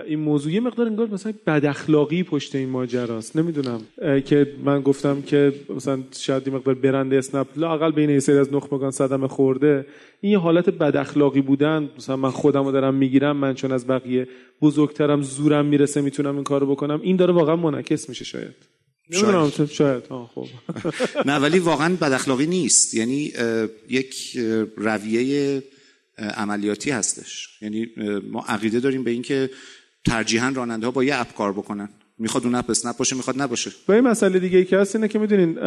این 0.08 0.20
موضوع. 0.20 0.52
یه 0.52 0.60
مقدار 0.60 0.88
انگار 0.88 1.08
مثلا 1.08 1.34
بد 1.48 1.66
اخلاقی 1.66 2.24
پشت 2.24 2.56
این 2.56 2.70
ماجراست. 2.70 3.36
نمی‌دونم. 3.36 3.82
که 4.26 4.56
من 4.64 4.82
گفتم 4.82 5.22
که 5.22 5.54
مثلا 5.70 6.04
شاید 6.20 6.44
این 6.46 6.56
مقدار 6.56 6.76
برند 6.76 7.14
اسنپ 7.14 7.48
لاقل 7.56 7.92
بین 7.92 8.10
یه 8.10 8.20
سری 8.20 8.38
از 8.38 8.54
نخبگان 8.54 8.92
صدمه 8.92 9.28
خورده. 9.28 9.86
این 10.22 10.32
یه 10.32 10.40
حالت 10.40 10.70
بد 10.70 10.98
اخلاقی 10.98 11.42
بودن. 11.42 11.90
مثلا 11.98 12.16
من 12.16 12.32
خودم 12.32 12.66
رو 12.66 12.72
دارم 12.72 12.94
می‌گیرم 12.94 13.38
من 13.38 13.54
چون 13.54 13.72
از 13.72 13.88
بقیه 13.88 14.28
بزرگترم 14.62 15.22
زورم 15.22 15.66
می‌رسه 15.66 16.02
می‌تونم 16.02 16.36
این 16.36 16.44
کارو 16.44 16.72
بکنم. 16.72 17.02
این 17.02 17.16
داره 17.16 17.34
واقعا 17.34 17.56
منعکس 17.56 18.10
میشه 18.10 18.26
شاید. 18.26 18.73
نمی‌دونم 19.14 19.68
شاید. 19.72 20.04
خب. 20.36 20.48
نه 21.30 21.36
ولی 21.36 21.60
واقعا 21.60 21.96
بد 21.96 22.12
اخلاقی 22.12 22.46
نیست. 22.46 22.94
یعنی 22.94 23.34
یک 23.90 24.38
رویه 24.78 25.64
عملیاتی 26.18 26.92
هستش. 26.92 27.50
یعنی 27.62 27.88
ما 28.32 28.46
عقیده 28.48 28.80
داریم 28.80 29.04
به 29.04 29.12
اینکه 29.12 29.50
ترجیحاً 30.06 30.50
راننده 30.56 30.86
ها 30.86 30.92
با 30.92 31.04
یه 31.04 31.20
اپ 31.20 31.36
کار 31.36 31.54
بکنن. 31.54 31.90
می‌خواد 32.18 32.44
اون 32.44 32.56
اپ 32.56 32.70
اسنپ 32.70 32.98
باشه 32.98 33.16
می‌خواد 33.16 33.42
نباشه. 33.42 33.72
و 33.88 33.92
این 33.92 34.02
مسئله 34.02 34.40
دیگه 34.40 34.58
ای 34.58 34.66
که 34.66 34.78
هست 34.78 34.96
اینه 34.96 35.08
که 35.08 35.20
می‌دونین 35.20 35.60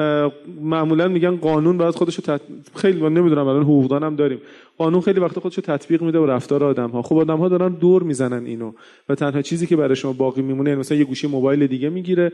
معمولا 0.60 1.08
میگن 1.08 1.36
قانون 1.36 1.78
باید 1.78 1.94
خودشو 1.94 2.22
تط... 2.22 2.40
خیلی 2.74 3.00
من 3.00 3.14
نمی‌دونم 3.14 3.46
الان 3.46 3.62
حقوقدان 3.62 4.02
هم 4.02 4.16
داریم. 4.16 4.38
قانون 4.78 5.00
خیلی 5.00 5.20
وقت 5.20 5.38
خودشو 5.38 5.60
تطبیق 5.60 6.02
میده 6.02 6.18
و 6.18 6.26
رفتار 6.26 6.64
آدم 6.64 6.90
ها 6.90 7.02
خب 7.02 7.16
آدم 7.16 7.38
ها 7.38 7.48
دارن 7.48 7.72
دور 7.72 8.02
می‌زنن 8.02 8.46
اینو 8.46 8.72
و 9.08 9.14
تنها 9.14 9.42
چیزی 9.42 9.66
که 9.66 9.76
برای 9.76 9.96
شما 9.96 10.12
باقی 10.12 10.42
میمونه 10.42 10.70
یعنی 10.70 10.80
مثلا 10.80 10.98
یه 10.98 11.04
گوشی 11.04 11.26
موبایل 11.26 11.66
دیگه 11.66 11.88
می‌گیره. 11.88 12.32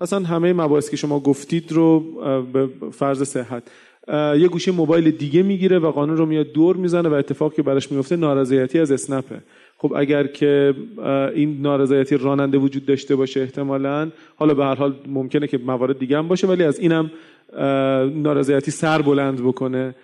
اصلا 0.00 0.20
همه 0.20 0.52
مباحثی 0.52 0.90
که 0.90 0.96
شما 0.96 1.20
گفتید 1.20 1.72
رو 1.72 2.00
به 2.52 2.68
فرض 2.92 3.22
صحت 3.22 3.62
یه 4.38 4.48
گوشی 4.48 4.70
موبایل 4.70 5.10
دیگه 5.10 5.42
می‌گیره 5.42 5.78
و 5.78 5.90
قانون 5.90 6.16
رو 6.16 6.26
میاد 6.26 6.52
دور 6.52 6.76
می‌زنه 6.76 7.08
و 7.08 7.12
اتفاقی 7.12 7.56
که 7.56 7.62
براش 7.62 7.92
میفته 7.92 8.16
نارضایتی 8.16 8.78
از 8.78 8.92
اسنپه. 8.92 9.42
خب 9.78 9.92
اگر 9.96 10.26
که 10.26 10.74
این 11.34 11.60
نارضایتی 11.60 12.16
راننده 12.16 12.58
وجود 12.58 12.86
داشته 12.86 13.16
باشه 13.16 13.40
احتمالا 13.40 14.10
حالا 14.36 14.54
به 14.54 14.64
هر 14.64 14.74
حال 14.74 14.94
ممکنه 15.06 15.46
که 15.46 15.58
موارد 15.58 15.98
دیگه 15.98 16.18
هم 16.18 16.28
باشه 16.28 16.46
ولی 16.46 16.62
از 16.62 16.78
اینم 16.78 17.10
نارضایتی 18.22 18.70
سر 18.70 19.02
بلند 19.02 19.40
بکنه. 19.42 19.94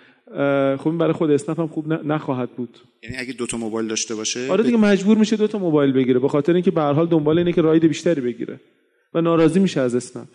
خب 0.79 0.89
این 0.89 0.99
برای 0.99 1.13
خود 1.13 1.31
اسنپ 1.31 1.61
هم 1.61 1.67
خوب 1.67 1.93
نخواهد 1.93 2.51
بود. 2.51 2.79
یعنی 3.03 3.17
اگه 3.17 3.33
دو 3.33 3.47
تا 3.47 3.57
موبایل 3.57 3.89
داشته 3.89 4.15
باشه؟ 4.15 4.51
آره 4.51 4.65
دیگه 4.65 4.77
مجبور 4.77 5.19
میشه 5.19 5.37
دو 5.37 5.47
تا 5.47 5.59
موبایل 5.59 5.93
بگیره 5.93 6.19
به 6.19 6.29
خاطر 6.29 6.53
اینکه 6.53 6.71
به 6.71 6.81
هر 6.81 6.93
حال 6.93 7.07
دنبال 7.07 7.39
اینه 7.39 7.53
که 7.53 7.63
راید 7.63 7.85
بیشتری 7.85 8.21
بگیره. 8.21 8.61
و 9.15 9.21
ناراضی 9.21 9.61
میشه 9.61 9.81
از 9.81 9.95
اسنپ. 9.95 10.29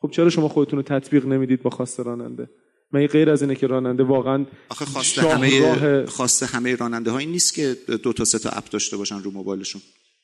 خب 0.00 0.10
چرا 0.10 0.30
شما 0.30 0.48
خودتون 0.48 0.76
رو 0.76 0.82
تطبیق 0.82 1.26
نمی‌دید 1.26 1.62
با 1.62 1.70
خواست 1.70 2.00
راننده؟ 2.00 2.48
من 2.92 3.06
غیر 3.06 3.30
از 3.30 3.42
اینه 3.42 3.54
که 3.54 3.66
راننده 3.66 4.02
واقعا 4.02 4.46
آخه 4.68 4.84
خواسته 4.84 5.28
همه 5.28 6.06
خواسته 6.06 6.46
همه 6.46 6.76
راننده 6.76 7.10
ها 7.10 7.18
این 7.18 7.30
نیست 7.30 7.54
که 7.54 7.76
دو 8.02 8.12
تا 8.12 8.24
سه 8.24 8.38
تا 8.38 8.50
اپ 8.50 8.70
داشته 8.70 8.96
باشن 8.96 9.22
رو 9.22 9.30
موبایلشون. 9.30 9.82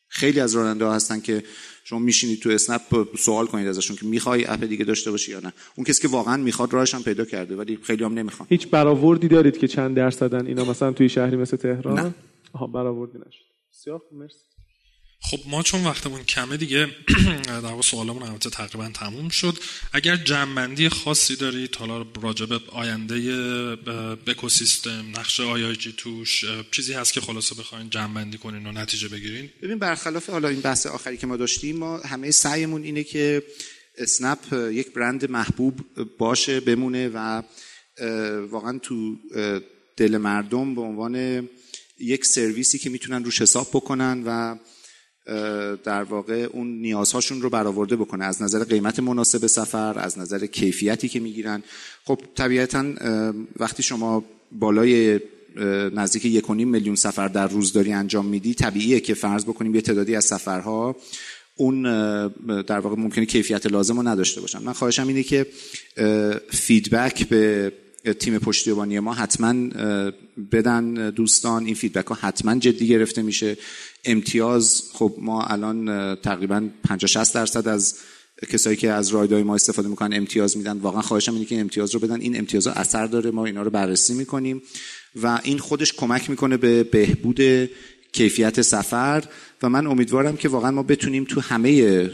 خیلی 0.08 0.40
از 0.40 0.54
راننده 0.54 0.84
ها 0.84 0.94
هستن 0.94 1.20
که 1.20 1.42
شما 1.84 1.98
میشینید 1.98 2.40
تو 2.40 2.50
اسنپ 2.50 3.16
سوال 3.18 3.46
کنید 3.46 3.66
ازشون 3.66 3.96
که 3.96 4.06
می‌خوای 4.06 4.44
اپ 4.44 4.64
دیگه 4.64 4.84
داشته 4.84 5.10
باشی 5.10 5.32
یا 5.32 5.40
نه. 5.40 5.52
اون 5.76 5.84
کسی 5.84 6.02
که 6.02 6.08
واقعا 6.08 6.36
می‌خواد 6.36 6.72
راهش 6.72 6.94
هم 6.94 7.02
پیدا 7.02 7.24
کرده 7.24 7.56
ولی 7.56 7.78
خیلی 7.82 8.04
هم 8.04 8.14
نمی‌خوان. 8.14 8.46
هیچ 8.50 8.68
برآوردی 8.68 9.28
دارید 9.28 9.58
که 9.58 9.68
چند 9.68 9.96
درصدن 9.96 10.46
اینا 10.46 10.64
مثلا 10.64 10.92
توی 10.92 11.08
شهری 11.08 11.36
مثل 11.36 11.56
تهران؟ 11.56 12.00
نه. 12.00 12.14
آها 12.52 12.66
برآوردی 12.66 13.18
نشد. 13.18 13.44
بسیار 13.72 14.00
مرسی. 14.12 14.38
خب 15.22 15.38
ما 15.46 15.62
چون 15.62 15.84
وقتمون 15.84 16.24
کمه 16.24 16.56
دیگه 16.56 16.86
در 17.46 17.58
واقع 17.58 17.82
سوالمون 17.82 18.22
البته 18.22 18.50
تقریبا 18.50 18.90
تموم 18.94 19.28
شد. 19.28 19.58
اگر 19.92 20.16
جمعبندی 20.16 20.88
خاصی 20.88 21.36
دارید 21.36 21.76
حالا 21.76 22.06
راجع 22.22 22.46
به 22.46 22.60
آینده 22.68 23.14
اکوسیستم 24.26 25.04
نقش 25.18 25.40
آی 25.40 25.76
توش 25.76 26.44
چیزی 26.70 26.92
هست 26.92 27.12
که 27.12 27.20
خلاصه 27.20 27.54
بخواین 27.54 27.90
جمعبندی 27.90 28.38
کنین 28.38 28.66
و 28.66 28.72
نتیجه 28.72 29.08
بگیرین؟ 29.08 29.50
ببین 29.62 29.78
برخلاف 29.78 30.30
حالا 30.30 30.48
این 30.48 30.60
بحث 30.60 30.86
آخری 30.86 31.16
که 31.16 31.26
ما 31.26 31.36
داشتیم 31.36 31.76
ما 31.76 31.98
همه 31.98 32.30
سعیمون 32.30 32.82
اینه 32.82 33.04
که 33.04 33.42
اسنپ 33.98 34.52
یک 34.72 34.92
برند 34.92 35.30
محبوب 35.30 35.80
باشه 36.18 36.60
بمونه 36.60 37.08
و 37.08 37.42
واقعا 38.50 38.78
تو 38.78 39.16
دل 39.96 40.16
مردم 40.16 40.74
به 40.74 40.80
عنوان 40.80 41.48
یک 41.98 42.26
سرویسی 42.26 42.78
که 42.78 42.90
می‌تونن 42.90 43.24
روش 43.24 43.42
حساب 43.42 43.68
بکنن 43.68 44.22
و 44.26 44.56
در 45.84 46.02
واقع 46.02 46.48
اون 46.52 46.80
نیازهاشون 46.80 47.42
رو 47.42 47.50
برآورده 47.50 47.96
بکنه. 47.96 48.24
از 48.24 48.42
نظر 48.42 48.64
قیمت 48.64 48.98
مناسب 49.00 49.46
سفر 49.46 49.98
از 49.98 50.18
نظر 50.18 50.46
کیفیتی 50.46 51.08
که 51.08 51.20
می‌گیرن. 51.20 51.62
خب 52.04 52.20
طبیعتا 52.34 52.84
وقتی 53.56 53.82
شما 53.82 54.24
بالای 54.52 55.20
نزدیک 55.94 56.24
یک 56.24 56.50
میلیون 56.50 56.96
سفر 56.96 57.28
در 57.28 57.46
روز 57.46 57.72
داری 57.72 57.92
انجام 57.92 58.26
میدی 58.26 58.54
طبیعیه 58.54 59.00
که 59.00 59.14
فرض 59.14 59.44
بکنیم 59.44 59.74
یه 59.74 59.80
تعدادی 59.80 60.16
از 60.16 60.24
سفرها 60.24 60.96
اون 61.56 61.82
در 62.62 62.78
واقع 62.78 62.96
ممکنه 62.96 63.26
کیفیت 63.26 63.66
لازم 63.66 63.96
رو 63.96 64.08
نداشته 64.08 64.40
باشن. 64.40 64.62
من 64.62 64.72
خواهشم 64.72 65.08
اینه 65.08 65.22
که 65.22 65.46
feedback 66.50 67.28
به 67.28 67.72
تیم 68.18 68.38
پشتیبانی 68.38 69.00
ما 69.00 69.14
حتما 69.14 69.52
بدن 70.52 71.10
دوستان 71.10 71.64
این 71.64 71.74
feedback 71.74 72.06
ها 72.06 72.14
حتما 72.14 72.58
جدی 72.58 72.86
گرفته 72.86 73.22
میشه. 73.22 73.56
امتیاز 74.04 74.82
خب 74.92 75.14
ما 75.18 75.42
الان 75.42 76.14
تقریبا 76.14 76.68
50 76.84 77.08
60 77.08 77.34
درصد 77.34 77.68
از 77.68 77.94
کسایی 78.52 78.76
که 78.76 78.90
از 78.90 79.08
رایدهای 79.08 79.42
ما 79.42 79.54
استفاده 79.54 79.88
می‌کنن 79.88 80.16
امتیاز 80.16 80.56
میدن. 80.56 80.78
واقعا 80.78 81.02
خواهشم 81.02 81.34
اینه 81.34 81.44
که 81.44 81.60
امتیاز 81.60 81.94
رو 81.94 82.00
بدن. 82.00 82.20
این 82.20 82.38
امتیاز 82.38 82.66
ها 82.66 82.72
اثر 82.72 83.06
داره. 83.06 83.30
ما 83.30 83.46
اینا 83.46 83.62
رو 83.62 83.70
بررسی 83.70 84.14
می‌کنیم 84.14 84.62
و 85.22 85.40
این 85.42 85.58
خودش 85.58 85.92
کمک 85.92 86.30
می‌کنه 86.30 86.56
به 86.56 86.84
بهبود 86.84 87.40
کیفیت 88.12 88.62
سفر 88.62 89.24
و 89.62 89.68
من 89.68 89.86
امیدوارم 89.86 90.36
که 90.36 90.48
واقعا 90.48 90.70
ما 90.70 90.82
بتونیم 90.82 91.24
تو 91.24 91.40
همه 91.40 92.10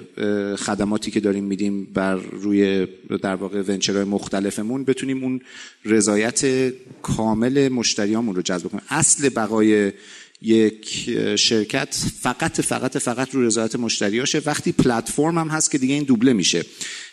خدماتی 0.57 1.11
که 1.11 1.20
داریم 1.20 1.45
میدیم 1.45 1.84
بر 1.84 2.14
روی 2.14 2.87
در 3.22 3.34
واقع 3.34 3.62
ونچرهای 3.68 4.05
مختلفمون 4.05 4.84
بتونیم 4.84 5.24
اون 5.24 5.41
رضایت 5.84 6.72
کامل 7.03 7.68
مشتریامون 7.68 8.34
رو 8.34 8.43
جذب 8.43 8.68
کنیم. 8.68 8.82
اصل 8.89 9.28
بقای 9.28 9.93
یک 10.41 11.11
شرکت 11.37 11.95
فقط 12.20 12.61
فقط 12.61 12.99
فقط 12.99 13.34
رو 13.34 13.47
رضایت 13.47 13.76
مشتریاشه 13.76 14.43
وقتی 14.47 14.72
پلتفرم 14.72 15.39
هم 15.39 15.49
هست 15.49 15.70
که 15.70 15.78
دیگه 15.78 15.95
این 15.95 16.05
دوبله 16.05 16.32
میشه. 16.32 16.64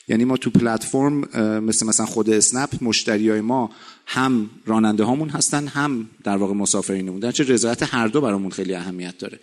یعنی 0.07 0.25
ما 0.25 0.37
تو 0.37 0.49
پلتفرم 0.49 1.19
مثل 1.59 1.85
مثلا 1.85 2.05
خود 2.05 2.29
اسنپ 2.29 2.69
مشتریای 2.81 3.41
ما 3.41 3.71
هم 4.05 4.49
راننده 4.65 5.03
هامون 5.03 5.29
هستن 5.29 5.67
هم 5.67 6.09
در 6.23 6.37
واقع 6.37 6.53
مسافرینمون 6.53 7.19
در 7.19 7.31
چه 7.31 7.43
رضایت 7.43 7.83
هر 7.83 8.07
دو 8.07 8.21
برامون 8.21 8.51
خیلی 8.51 8.73
اهمیت 8.73 9.17
داره. 9.17 9.39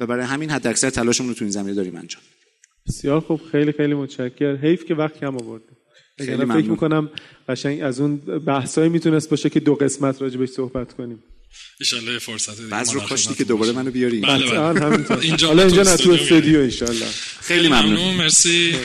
و 0.00 0.06
برای 0.06 0.24
همین 0.24 0.50
حد 0.50 0.66
اکثر 0.66 0.90
تلاشمون 0.90 1.28
رو 1.28 1.34
تو 1.34 1.44
این 1.44 1.52
زمینه 1.52 1.74
داریم 1.74 1.96
انجام 1.96 2.22
بسیار 2.86 3.20
خوب. 3.20 3.40
خیلی 3.52 3.72
خیلی 3.72 3.94
متشکرم. 3.94 4.56
حیف 4.56 4.84
که 4.84 4.94
وقت 4.94 5.20
کم 5.20 5.36
آورد 5.36 5.62
خیلی 6.18 6.46
فکر 6.46 6.70
می‌کنم 6.70 7.10
قشنگ 7.48 7.82
از 7.82 8.00
اون 8.00 8.16
بحثایی 8.46 8.88
می‌تونست 8.88 9.30
باشه 9.30 9.50
که 9.50 9.60
دو 9.60 9.74
قسمت 9.74 10.22
راجبش 10.22 10.48
صحبت 10.48 10.92
کنیم. 10.92 11.22
ان 11.92 12.18
فرصت 12.18 12.56
دیگه 12.56 12.68
بعض 12.68 12.94
رو 12.94 13.00
کاشتی 13.00 13.34
که 13.34 13.44
دوباره 13.44 13.72
منو 13.72 13.90
بیاری 13.90 14.20
بله 14.20 14.50
بله. 14.50 14.80
همینطور 14.80 15.18
اینجا 15.18 15.46
حالا 15.46 15.62
اینجا 15.62 15.82
نه 15.82 15.96
تو 15.96 16.10
استودیو 16.10 16.60
ان 16.60 16.70
خیلی 17.40 17.68
ممنون. 17.68 18.14
مرسی. 18.14 18.76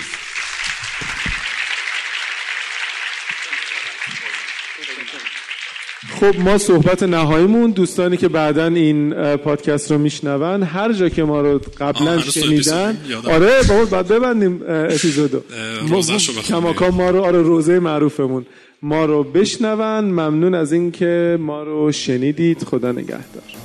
خب 6.20 6.39
ما 6.39 6.57
صحبت 6.57 7.03
نهاییمون. 7.03 7.72
دوستانی 7.72 8.18
که 8.18 8.28
بعدا 8.28 8.68
این 8.68 9.13
پادکست 9.36 9.91
رو 9.91 9.97
میشنون 9.97 10.63
هر 10.63 10.93
جا 10.93 11.09
که 11.09 11.24
ما 11.24 11.41
رو 11.41 11.61
قبلا 11.80 12.22
شنیدن. 12.22 12.97
آره 13.24 13.63
بابا 13.63 13.86
بعد 13.86 14.07
ببندیم 14.07 14.61
اپیزودو. 14.68 15.43
کماکان 16.47 16.89
ما 16.89 17.09
رو 17.09 17.24
آره 17.24 17.41
روزه 17.41 17.80
معروفمون. 17.80 18.45
ما 18.82 19.05
رو 19.05 19.23
بشنون. 19.23 20.05
ممنون 20.05 20.53
از 20.53 20.73
اینکه 20.73 21.38
ما 21.41 21.63
رو 21.63 21.91
شنیدید. 21.91 22.63
خدا 22.63 22.91
نگهدار. 22.91 23.64